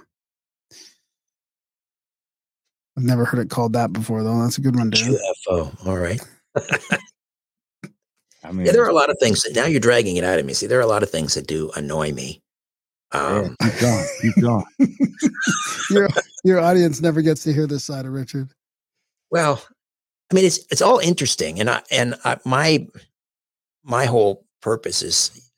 [2.97, 4.41] I've never heard it called that before, though.
[4.43, 5.17] That's a good one, Darren.
[5.49, 5.87] UFO.
[5.87, 6.21] All right.
[8.45, 9.43] I mean, Yeah, there are a lot of things.
[9.43, 10.53] That, now you're dragging it out of me.
[10.53, 12.43] See, there are a lot of things that do annoy me.
[13.13, 14.07] Um, keep going.
[14.23, 14.65] Keep going.
[15.91, 16.09] your
[16.43, 18.51] your audience never gets to hear this side of Richard.
[19.31, 19.65] Well,
[20.31, 22.87] I mean, it's it's all interesting, and I and I, my
[23.85, 25.51] my whole purpose is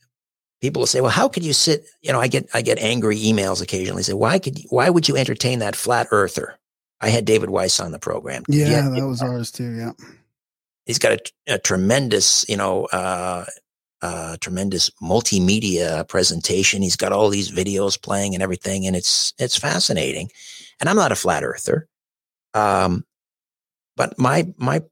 [0.60, 3.16] people will say, "Well, how could you sit?" You know, I get I get angry
[3.16, 4.02] emails occasionally.
[4.02, 6.58] Say, "Why could you, why would you entertain that flat earther?"
[7.00, 8.42] I had David Weiss on the program.
[8.48, 9.74] Yeah, that was ours too.
[9.76, 9.92] Yeah.
[10.86, 11.12] he's got
[11.48, 13.44] a, a tremendous, you know, uh,
[14.02, 16.82] uh, tremendous multimedia presentation.
[16.82, 20.30] He's got all these videos playing and everything, and it's it's fascinating.
[20.80, 21.88] And I'm not a flat earther,
[22.54, 23.04] um,
[23.96, 24.82] but my my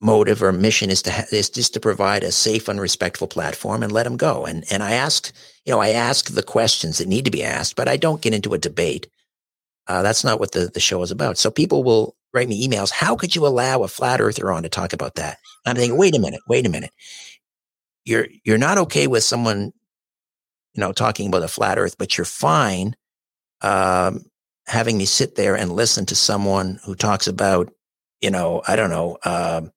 [0.00, 3.82] motive or mission is to ha- is just to provide a safe and respectful platform
[3.82, 4.44] and let them go.
[4.46, 5.32] And and I ask,
[5.64, 8.34] you know, I ask the questions that need to be asked, but I don't get
[8.34, 9.06] into a debate.
[9.90, 11.36] Uh, that's not what the, the show is about.
[11.36, 12.92] So people will write me emails.
[12.92, 15.38] How could you allow a flat earther on to talk about that?
[15.66, 16.92] I'm thinking, wait a minute, wait a minute.
[18.04, 19.72] You're you're not okay with someone,
[20.74, 22.94] you know, talking about a flat Earth, but you're fine
[23.62, 24.26] um,
[24.68, 27.72] having me sit there and listen to someone who talks about,
[28.20, 29.72] you know, I don't know, um,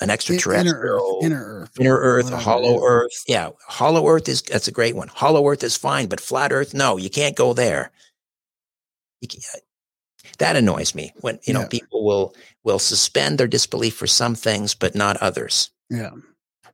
[0.00, 1.24] an Inner extraterrestrial, Earth.
[1.24, 1.80] Inner Earth.
[1.80, 2.82] Inner Earth, Hollow is.
[2.84, 3.24] Earth.
[3.26, 5.08] Yeah, Hollow Earth is that's a great one.
[5.08, 7.92] Hollow Earth is fine, but Flat Earth, no, you can't go there.
[9.20, 9.44] You can't,
[10.38, 11.68] that annoys me when you know Yeah.
[11.68, 12.34] people will
[12.64, 15.70] will suspend their disbelief for some things, but not others.
[15.90, 16.10] Yeah.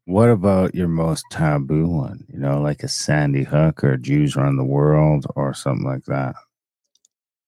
[0.06, 2.26] What about your most taboo one?
[2.28, 6.34] You know, like a Sandy Hook or Jews run the world or something like that.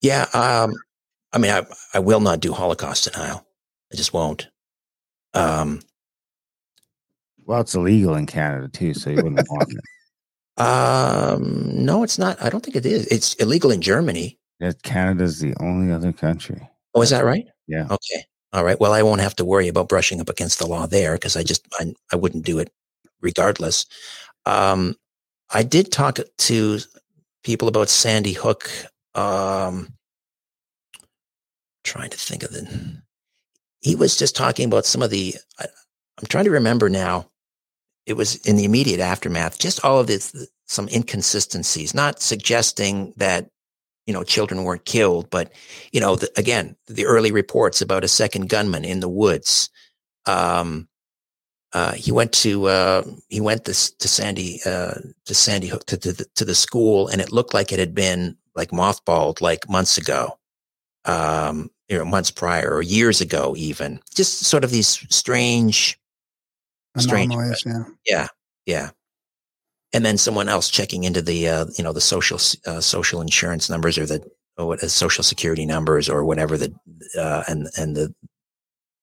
[0.01, 0.73] Yeah, um,
[1.33, 3.47] I mean, I I will not do Holocaust denial.
[3.93, 4.49] I just won't.
[5.35, 5.81] Um,
[7.45, 9.85] Well, it's illegal in Canada too, so you wouldn't want it.
[10.63, 12.43] um, no, it's not.
[12.43, 13.07] I don't think it is.
[13.09, 14.39] It's illegal in Germany.
[14.61, 16.69] Yeah, Canada's the only other country.
[16.95, 17.47] Oh, is that right?
[17.67, 17.85] Yeah.
[17.91, 18.25] Okay.
[18.53, 18.81] All right.
[18.81, 21.43] Well, I won't have to worry about brushing up against the law there because I
[21.43, 22.73] just I, I wouldn't do it
[23.21, 23.85] regardless.
[24.47, 24.95] Um,
[25.51, 26.79] I did talk to
[27.45, 28.71] people about Sandy Hook.
[29.15, 29.95] Um,
[31.85, 32.69] trying to think of it.
[33.81, 35.35] He was just talking about some of the.
[35.59, 35.67] I,
[36.19, 37.31] I'm trying to remember now.
[38.07, 39.59] It was in the immediate aftermath.
[39.59, 40.35] Just all of this,
[40.67, 41.93] some inconsistencies.
[41.93, 43.51] Not suggesting that
[44.07, 45.53] you know children weren't killed, but
[45.93, 49.71] you know, the, again, the early reports about a second gunman in the woods.
[50.27, 50.89] Um,
[51.73, 55.97] uh, he went to uh, he went to, to Sandy uh, to Sandy Hook to,
[55.97, 59.69] to the to the school, and it looked like it had been like mothballed like
[59.69, 60.39] months ago,
[61.05, 64.01] um, you know, months prior or years ago, even.
[64.15, 65.99] Just sort of these strange,
[66.99, 67.35] Strange,
[67.67, 67.85] yeah.
[68.07, 68.29] yeah,
[68.65, 68.91] yeah.
[69.97, 73.71] And then someone else checking into the uh, you know the social uh, social insurance
[73.71, 74.23] numbers or the
[74.59, 76.71] or what uh, social security numbers or whatever the
[77.19, 78.15] uh, and and the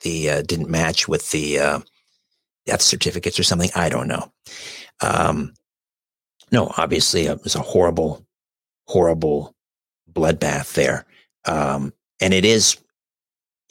[0.02, 1.80] the uh, didn't match with the uh,
[2.68, 3.72] death certificates or something.
[3.76, 4.32] I don't know.
[5.02, 5.56] Um,
[6.52, 8.24] no, obviously it was a horrible,
[8.86, 9.56] horrible
[10.12, 11.08] bloodbath there,
[11.46, 11.92] um,
[12.22, 12.78] and it is.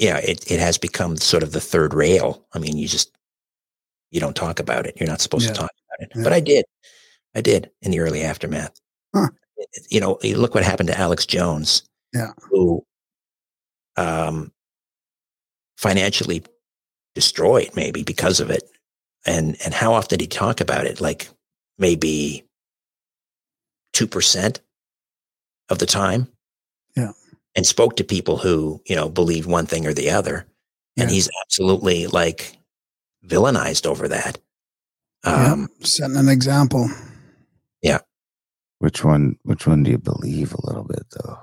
[0.01, 2.45] Yeah, it it has become sort of the third rail.
[2.53, 3.13] I mean, you just
[4.11, 4.97] you don't talk about it.
[4.99, 5.53] You're not supposed Yeah.
[5.53, 6.25] to talk about it, Yeah.
[6.25, 6.65] but I did.
[7.35, 8.79] I did in the early aftermath.
[9.15, 9.29] Huh.
[9.91, 11.83] You know, you look what happened to Alex Jones.
[12.13, 12.33] Yeah.
[12.51, 12.85] Who
[13.97, 14.53] um
[15.77, 16.43] financially
[17.15, 18.63] destroyed maybe because of it.
[19.27, 21.01] And and how often did he talk about it?
[21.01, 21.29] Like
[21.79, 22.45] maybe
[23.93, 24.61] two percent
[25.69, 26.29] of the time.
[26.97, 27.13] Yeah.
[27.55, 30.47] And spoke to people who, you know, believed one thing or the other.
[30.99, 31.15] And Yeah.
[31.15, 32.57] he's absolutely like
[33.27, 34.39] villainized over that.
[35.25, 35.53] Yeah.
[35.53, 36.91] Um Setting an example.
[38.83, 39.39] Which one?
[39.45, 41.39] Which one do you believe a little bit though?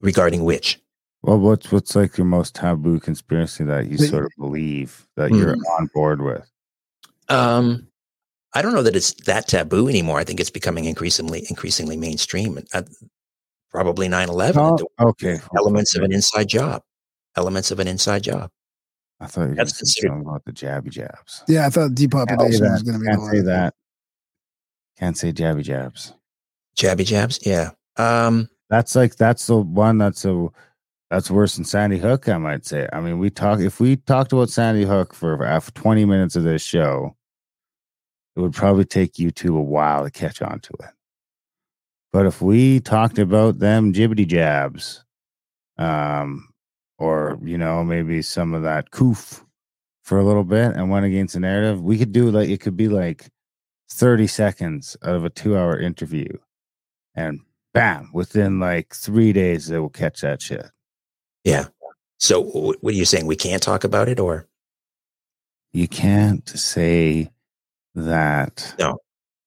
[0.00, 0.80] regarding which.
[1.22, 5.34] Well, what's what's like your most taboo conspiracy that you sort of believe that Hmm.
[5.38, 6.48] you're on board with?
[7.28, 7.88] Um,
[8.54, 10.20] I don't know that it's that taboo anymore.
[10.20, 12.60] I think it's becoming increasingly increasingly mainstream.
[12.72, 12.82] Uh,
[13.72, 15.40] probably 9-11, Oh, okay.
[15.56, 16.82] elements of an inside job.
[17.34, 18.52] Elements of an inside job.
[19.18, 19.78] I thought you were That's going to
[20.14, 21.42] considered- about the jabby jabs.
[21.48, 23.74] Yeah, I thought depopulation was going to be Can't the say that.
[24.98, 26.12] Can't say jabby jabs.
[26.76, 27.38] Jabby jabs.
[27.46, 27.70] Yeah.
[27.96, 30.48] Um, That's like that's the one that's a
[31.10, 32.28] that's worse than Sandy Hook.
[32.28, 32.88] I might say.
[32.92, 36.44] I mean, we talk if we talked about Sandy Hook for after twenty minutes of
[36.44, 37.16] this show,
[38.36, 40.90] it would probably take YouTube a while to catch on to it.
[42.12, 45.04] But if we talked about them jibbity jabs,
[45.78, 46.48] um,
[46.98, 49.44] or you know maybe some of that coof
[50.04, 52.76] for a little bit and went against the narrative, we could do like it could
[52.76, 53.28] be like
[53.90, 56.28] thirty seconds out of a two-hour interview,
[57.14, 57.40] and
[57.74, 60.66] bam, within like three days, they will catch that shit.
[61.44, 61.66] yeah.
[62.20, 63.26] So what are you saying?
[63.26, 64.48] We can't talk about it or
[65.72, 67.30] You can't say
[67.94, 68.98] that No.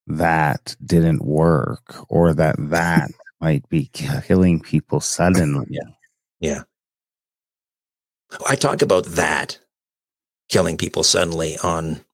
[0.07, 3.11] that didn't work or that that
[3.41, 5.67] might be killing people suddenly.
[5.69, 5.89] yeah.
[6.39, 6.63] Yeah.
[8.47, 9.59] I talk about that
[10.47, 12.05] killing people suddenly on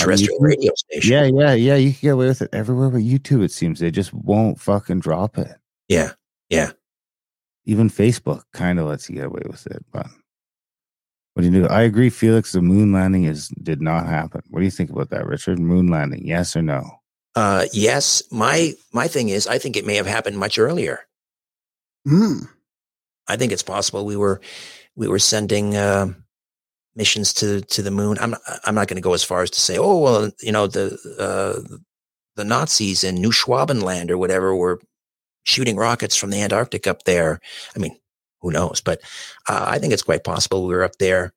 [0.00, 1.12] a terrestrial can- radio station.
[1.12, 1.76] Yeah, yeah, yeah.
[1.76, 3.80] You can get away with it everywhere but YouTube, it seems.
[3.80, 5.56] They just won't fucking drop it.
[5.88, 6.12] Yeah.
[6.48, 6.72] Yeah.
[7.64, 9.84] Even Facebook kind of lets you get away with it.
[9.92, 10.06] But
[11.34, 11.68] what do you do?
[11.68, 12.52] I agree, Felix.
[12.52, 14.42] The moon landing is did not happen.
[14.50, 15.58] What do you think about that, Richard?
[15.58, 16.82] Moon landing, yes or no?
[17.36, 18.22] Uh, yes.
[18.32, 21.06] My my thing is, I think it may have happened much earlier.
[22.06, 22.48] Mm.
[23.28, 24.40] I think it's possible we were
[24.96, 26.12] we were sending uh,
[27.00, 28.18] missions to to the moon.
[28.20, 28.34] I'm
[28.66, 30.86] I'm not going to go as far as to say, oh well, you know the
[31.26, 31.76] uh,
[32.36, 34.80] the Nazis in New Schwabenland or whatever were
[35.44, 37.40] shooting rockets from the Antarctic up there.
[37.74, 37.96] I mean,
[38.42, 38.82] who knows?
[38.82, 39.00] But
[39.48, 41.32] uh, I think it's quite possible we were up there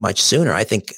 [0.00, 0.52] much sooner.
[0.52, 0.92] I think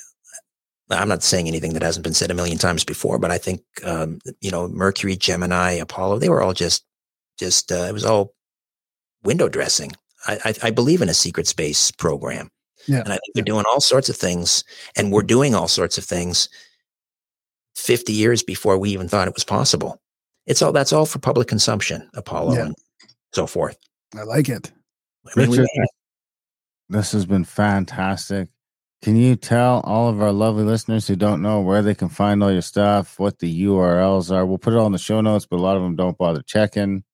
[0.90, 3.60] I'm not saying anything that hasn't been said a million times before, but I think
[3.84, 6.84] um, you know Mercury, Gemini, Apollo, they were all just
[7.38, 8.34] just uh, it was all
[9.24, 9.92] window dressing.
[10.26, 12.50] I, I, I believe in a secret space program,
[12.88, 13.00] Yeah.
[13.00, 14.64] and I think they're doing all sorts of things,
[14.96, 16.48] and we're doing all sorts of things.
[17.74, 20.00] Fifty years before we even thought it was possible.
[20.46, 22.64] It's all that's all for public consumption, Apollo Yeah.
[22.66, 22.74] and
[23.32, 23.76] so forth.
[24.16, 24.72] I like it.
[25.26, 25.86] I mean, Richard, made
[26.88, 28.48] this has been fantastic.
[29.02, 32.42] Can you tell all of our lovely listeners who don't know where they can find
[32.42, 34.46] all your stuff, what the URLs are?
[34.46, 36.42] We'll put it all in the show notes, but a lot of them don't bother
[36.42, 37.04] checking.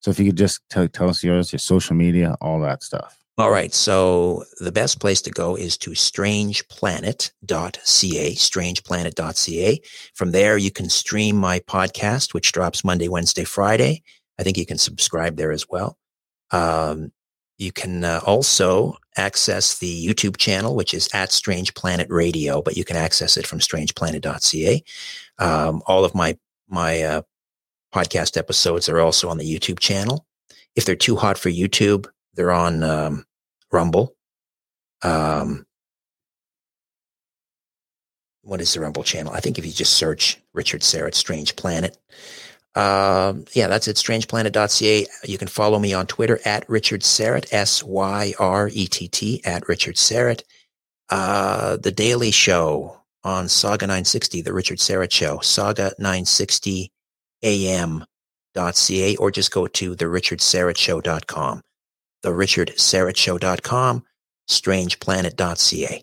[0.00, 3.21] So if you could just tell, tell us yours, your social media, all that stuff.
[3.42, 3.74] All right.
[3.74, 9.80] So the best place to go is to strangeplanet.ca, strangeplanet.ca.
[10.14, 14.04] From there, you can stream my podcast, which drops Monday, Wednesday, Friday.
[14.38, 15.98] I think you can subscribe there as well.
[16.52, 17.10] Um,
[17.58, 22.76] you can uh, also access the YouTube channel, which is at Strange Planet Radio, but
[22.76, 24.84] you can access it from strangeplanet.ca.
[25.40, 26.38] Um, all of my
[26.68, 27.22] my uh,
[27.92, 30.26] podcast episodes are also on the YouTube channel.
[30.76, 33.24] If they're too hot for YouTube, they're on um,
[33.72, 34.14] Rumble.
[35.02, 35.66] Um,
[38.42, 39.32] what is the Rumble channel?
[39.32, 41.96] I think if you just search Richard Syrett Strange Planet,
[42.74, 45.06] um, yeah, that's at strangeplanet.ca.
[45.24, 49.42] You can follow me on Twitter at Richard Syrett, S Y R E T T,
[49.44, 50.42] at Richard Syrett.
[51.10, 56.90] Uh, the Daily Show on Sauga 960, The Richard Syrett Show, Sauga 960
[57.42, 60.06] am.ca, or just go to the
[62.22, 64.04] richardsyrettshow.com the richardsyrettshow.com,
[64.48, 66.02] strangeplanet.ca.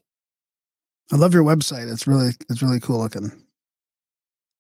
[1.12, 1.92] I love your website.
[1.92, 3.32] It's really it's really cool looking.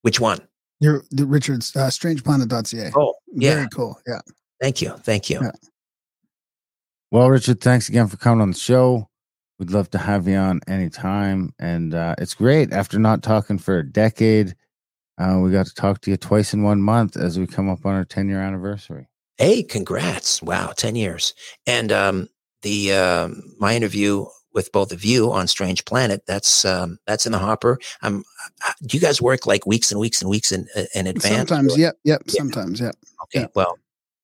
[0.01, 0.39] Which one?
[0.79, 2.91] Your the Richard's uh, strangeplanet.ca.
[2.95, 3.55] Oh, yeah.
[3.55, 3.99] Very cool.
[4.07, 4.21] Yeah.
[4.59, 4.89] Thank you.
[5.03, 5.39] Thank you.
[5.41, 5.51] Yeah.
[7.11, 9.07] Well, Richard, thanks again for coming on the show.
[9.57, 11.53] We'd love to have you on anytime.
[11.59, 12.71] And uh, it's great.
[12.71, 14.55] After not talking for a decade,
[15.17, 17.85] uh, we got to talk to you twice in one month as we come up
[17.85, 19.08] on our 10 year anniversary.
[19.39, 20.41] Hey, congrats.
[20.43, 21.33] Wow, 10 years.
[21.65, 22.27] And um,
[22.61, 27.31] the um, my interview with both of you on Strange Planet, that's um, that's in
[27.31, 27.79] the hopper.
[28.03, 28.19] Uh,
[28.85, 31.49] do you guys work like weeks and weeks and weeks in, uh, in advance?
[31.49, 32.21] Sometimes, yep, yep.
[32.25, 32.33] Yeah.
[32.33, 32.95] Sometimes, yep.
[33.23, 33.47] Okay, Yeah.
[33.55, 33.79] well,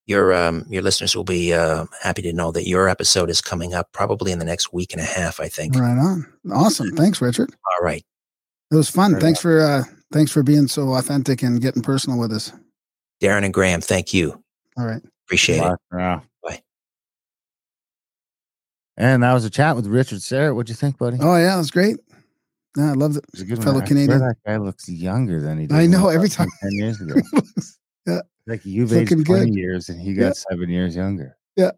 [0.05, 3.73] your um, your listeners will be uh, happy to know that your episode is coming
[3.73, 5.75] up probably in the next week and a half, I think.
[5.75, 6.25] Right on.
[6.53, 6.91] Awesome.
[6.91, 7.51] Thanks, Richard.
[7.51, 8.03] All right.
[8.71, 9.13] It was fun.
[9.13, 12.51] Right Thanks for uh thanks for being so authentic and getting personal with us.
[13.21, 14.43] Darren and Graham, thank you.
[14.77, 15.01] All right.
[15.25, 15.77] Appreciate it.
[15.97, 16.19] Yeah.
[16.43, 16.61] Bye.
[18.97, 20.55] And that was a chat with Richard Syrett.
[20.55, 21.17] What'd you think, buddy?
[21.19, 21.97] Oh yeah, it was great.
[22.77, 23.23] Yeah, I love it.
[23.23, 23.87] It was a good fellow one.
[23.87, 24.19] Canadian.
[24.19, 25.75] That guy looks younger than he did.
[25.77, 26.97] I know, every talked to him time.
[26.97, 27.01] 10 years
[27.35, 27.41] ago.
[28.05, 28.19] Yeah.
[28.47, 29.55] Like you've Looking aged 20 good.
[29.55, 30.31] years and he got Yeah.
[30.49, 31.37] seven years younger.
[31.55, 31.71] Yeah.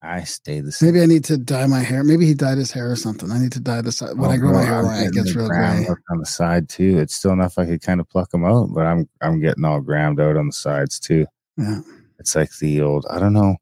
[0.00, 0.92] I stay the same.
[0.92, 2.04] Maybe I need to dye my hair.
[2.04, 3.32] Maybe he dyed his hair or something.
[3.32, 5.06] I need to dye this when Oh, I grow my bro, hair I'm.
[5.08, 5.86] It gets the real gray.
[6.10, 6.98] on the side too.
[6.98, 9.80] It's still enough I could kind of pluck them out, but I'm I'm getting all
[9.80, 11.26] grammed out on the sides too.
[11.58, 11.80] Yeah.
[12.18, 13.04] It's like the old.
[13.10, 13.56] I don't know.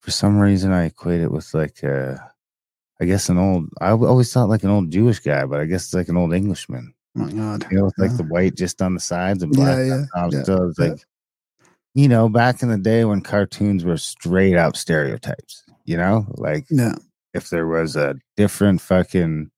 [0.00, 2.16] For some reason, I equate it with like uh
[3.00, 3.68] I guess an old.
[3.80, 6.32] I always thought like an old Jewish guy, but I guess it's like an old
[6.32, 6.94] Englishman.
[7.16, 7.66] Oh my god.
[7.70, 8.16] You know, with like Yeah.
[8.18, 9.76] the white just on the sides and black.
[9.78, 10.32] Yeah, yeah, on top.
[10.32, 10.84] yeah, So yeah.
[10.88, 11.00] like,
[11.94, 15.64] you know, back in the day when cartoons were straight up stereotypes.
[15.84, 16.94] You know, like Yeah.
[17.34, 19.50] if there was a different fucking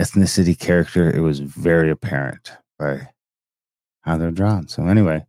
[0.00, 3.08] ethnicity character, it was very apparent by
[4.02, 4.68] how they're drawn.
[4.68, 5.24] So anyway,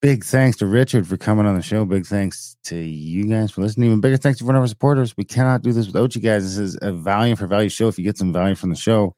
[0.00, 1.84] big thanks to Richard for coming on the show.
[1.84, 3.88] Big thanks to you guys for listening.
[3.88, 5.16] Even bigger thanks to one of our supporters.
[5.16, 6.44] We cannot do this without you guys.
[6.44, 7.88] This is a value for value show.
[7.88, 9.14] If you get some value from the show,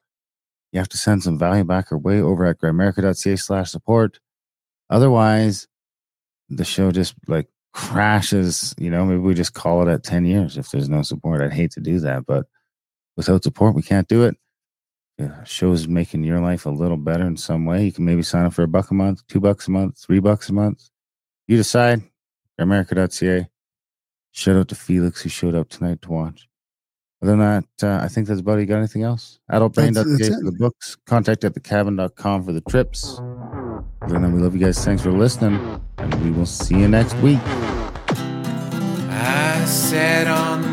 [0.73, 4.21] you have to send some value back our way over at grimerica.ca slash support.
[4.89, 5.67] Otherwise,
[6.49, 8.75] the show just like crashes.
[8.79, 11.41] You know, maybe we just call it at 10 years if there's no support.
[11.41, 12.47] I'd hate to do that, but
[13.17, 14.37] without support, we can't do it.
[15.21, 17.85] Yeah, show's making your life a little better in some way.
[17.85, 20.19] You can maybe sign up for a buck a month, two bucks a month, three
[20.21, 20.89] bucks a month.
[21.47, 22.03] You decide.
[22.59, 23.49] America.ca.
[24.33, 26.47] Shout out to Felix who showed up tonight to watch.
[27.23, 28.63] Other than that, uh, I think that's about it.
[28.63, 29.41] You got anything else?
[29.53, 30.97] Adultbrain.ca That's- that's for the books.
[31.07, 33.19] Contact at thecabin.com for the trips.
[33.19, 34.83] Other than that, we love you guys.
[34.83, 35.59] Thanks for listening.
[35.99, 37.41] And we will see you next week.
[39.13, 40.70] I sat on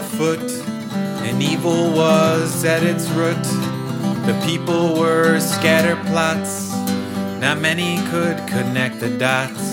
[0.00, 0.50] afoot,
[1.26, 3.42] and evil was at its root.
[4.26, 6.70] The people were scatterplots,
[7.40, 9.66] not many could connect the dots.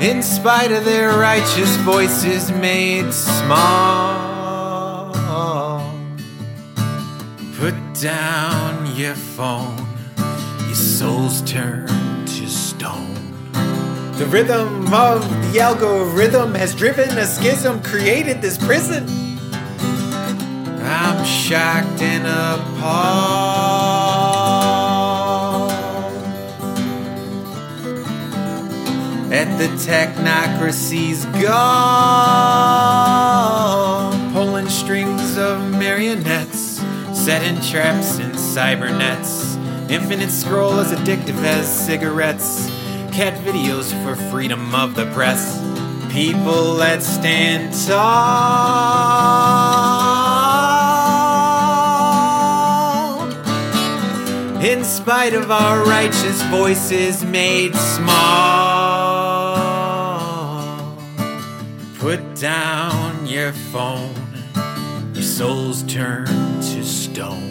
[0.00, 4.36] in spite of their righteous voices made small.
[7.58, 9.85] Put down your phone,
[10.76, 11.86] soul's turn
[12.26, 13.14] to stone.
[14.18, 15.22] The rhythm of
[15.52, 19.06] the algorithm has driven a schism, created this prison.
[20.82, 23.86] I'm shocked and appalled
[29.32, 31.52] at the technocracy's gone,
[34.32, 36.82] pulling strings of marionettes,
[37.12, 39.55] setting traps in cybernets.
[39.88, 42.66] Infinite scroll as addictive as cigarettes.
[43.12, 45.60] Cat videos for freedom of the press.
[46.12, 49.46] People that stand tall.
[54.60, 58.16] In spite of our righteous voices made small.
[62.00, 64.14] Put down your phone,
[65.14, 67.45] your soul's turned to stone.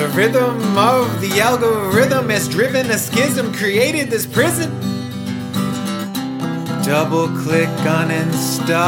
[0.00, 4.70] The rhythm of the algorithm has driven a schism, created this prison.
[6.82, 8.78] Double click on install.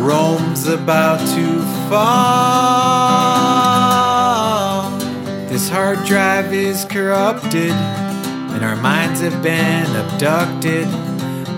[0.00, 2.00] Rome's about to fall.
[5.50, 10.88] This hard drive is corrupted, and our minds have been abducted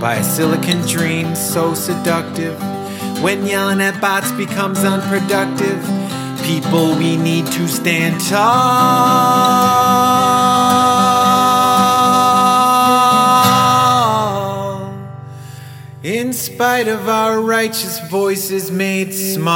[0.01, 2.74] by a silicon dream so seductive.
[3.23, 5.83] When yelling at bots becomes unproductive,
[6.45, 9.95] people, we need to stand tall.
[16.03, 19.55] In spite of our righteous voices made small,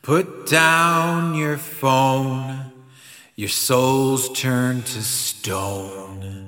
[0.00, 2.72] put down your phone,
[3.34, 6.45] your soul's turned to stone.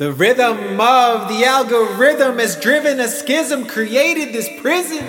[0.00, 5.04] The rhythm of the algorithm has driven a schism, created this prison.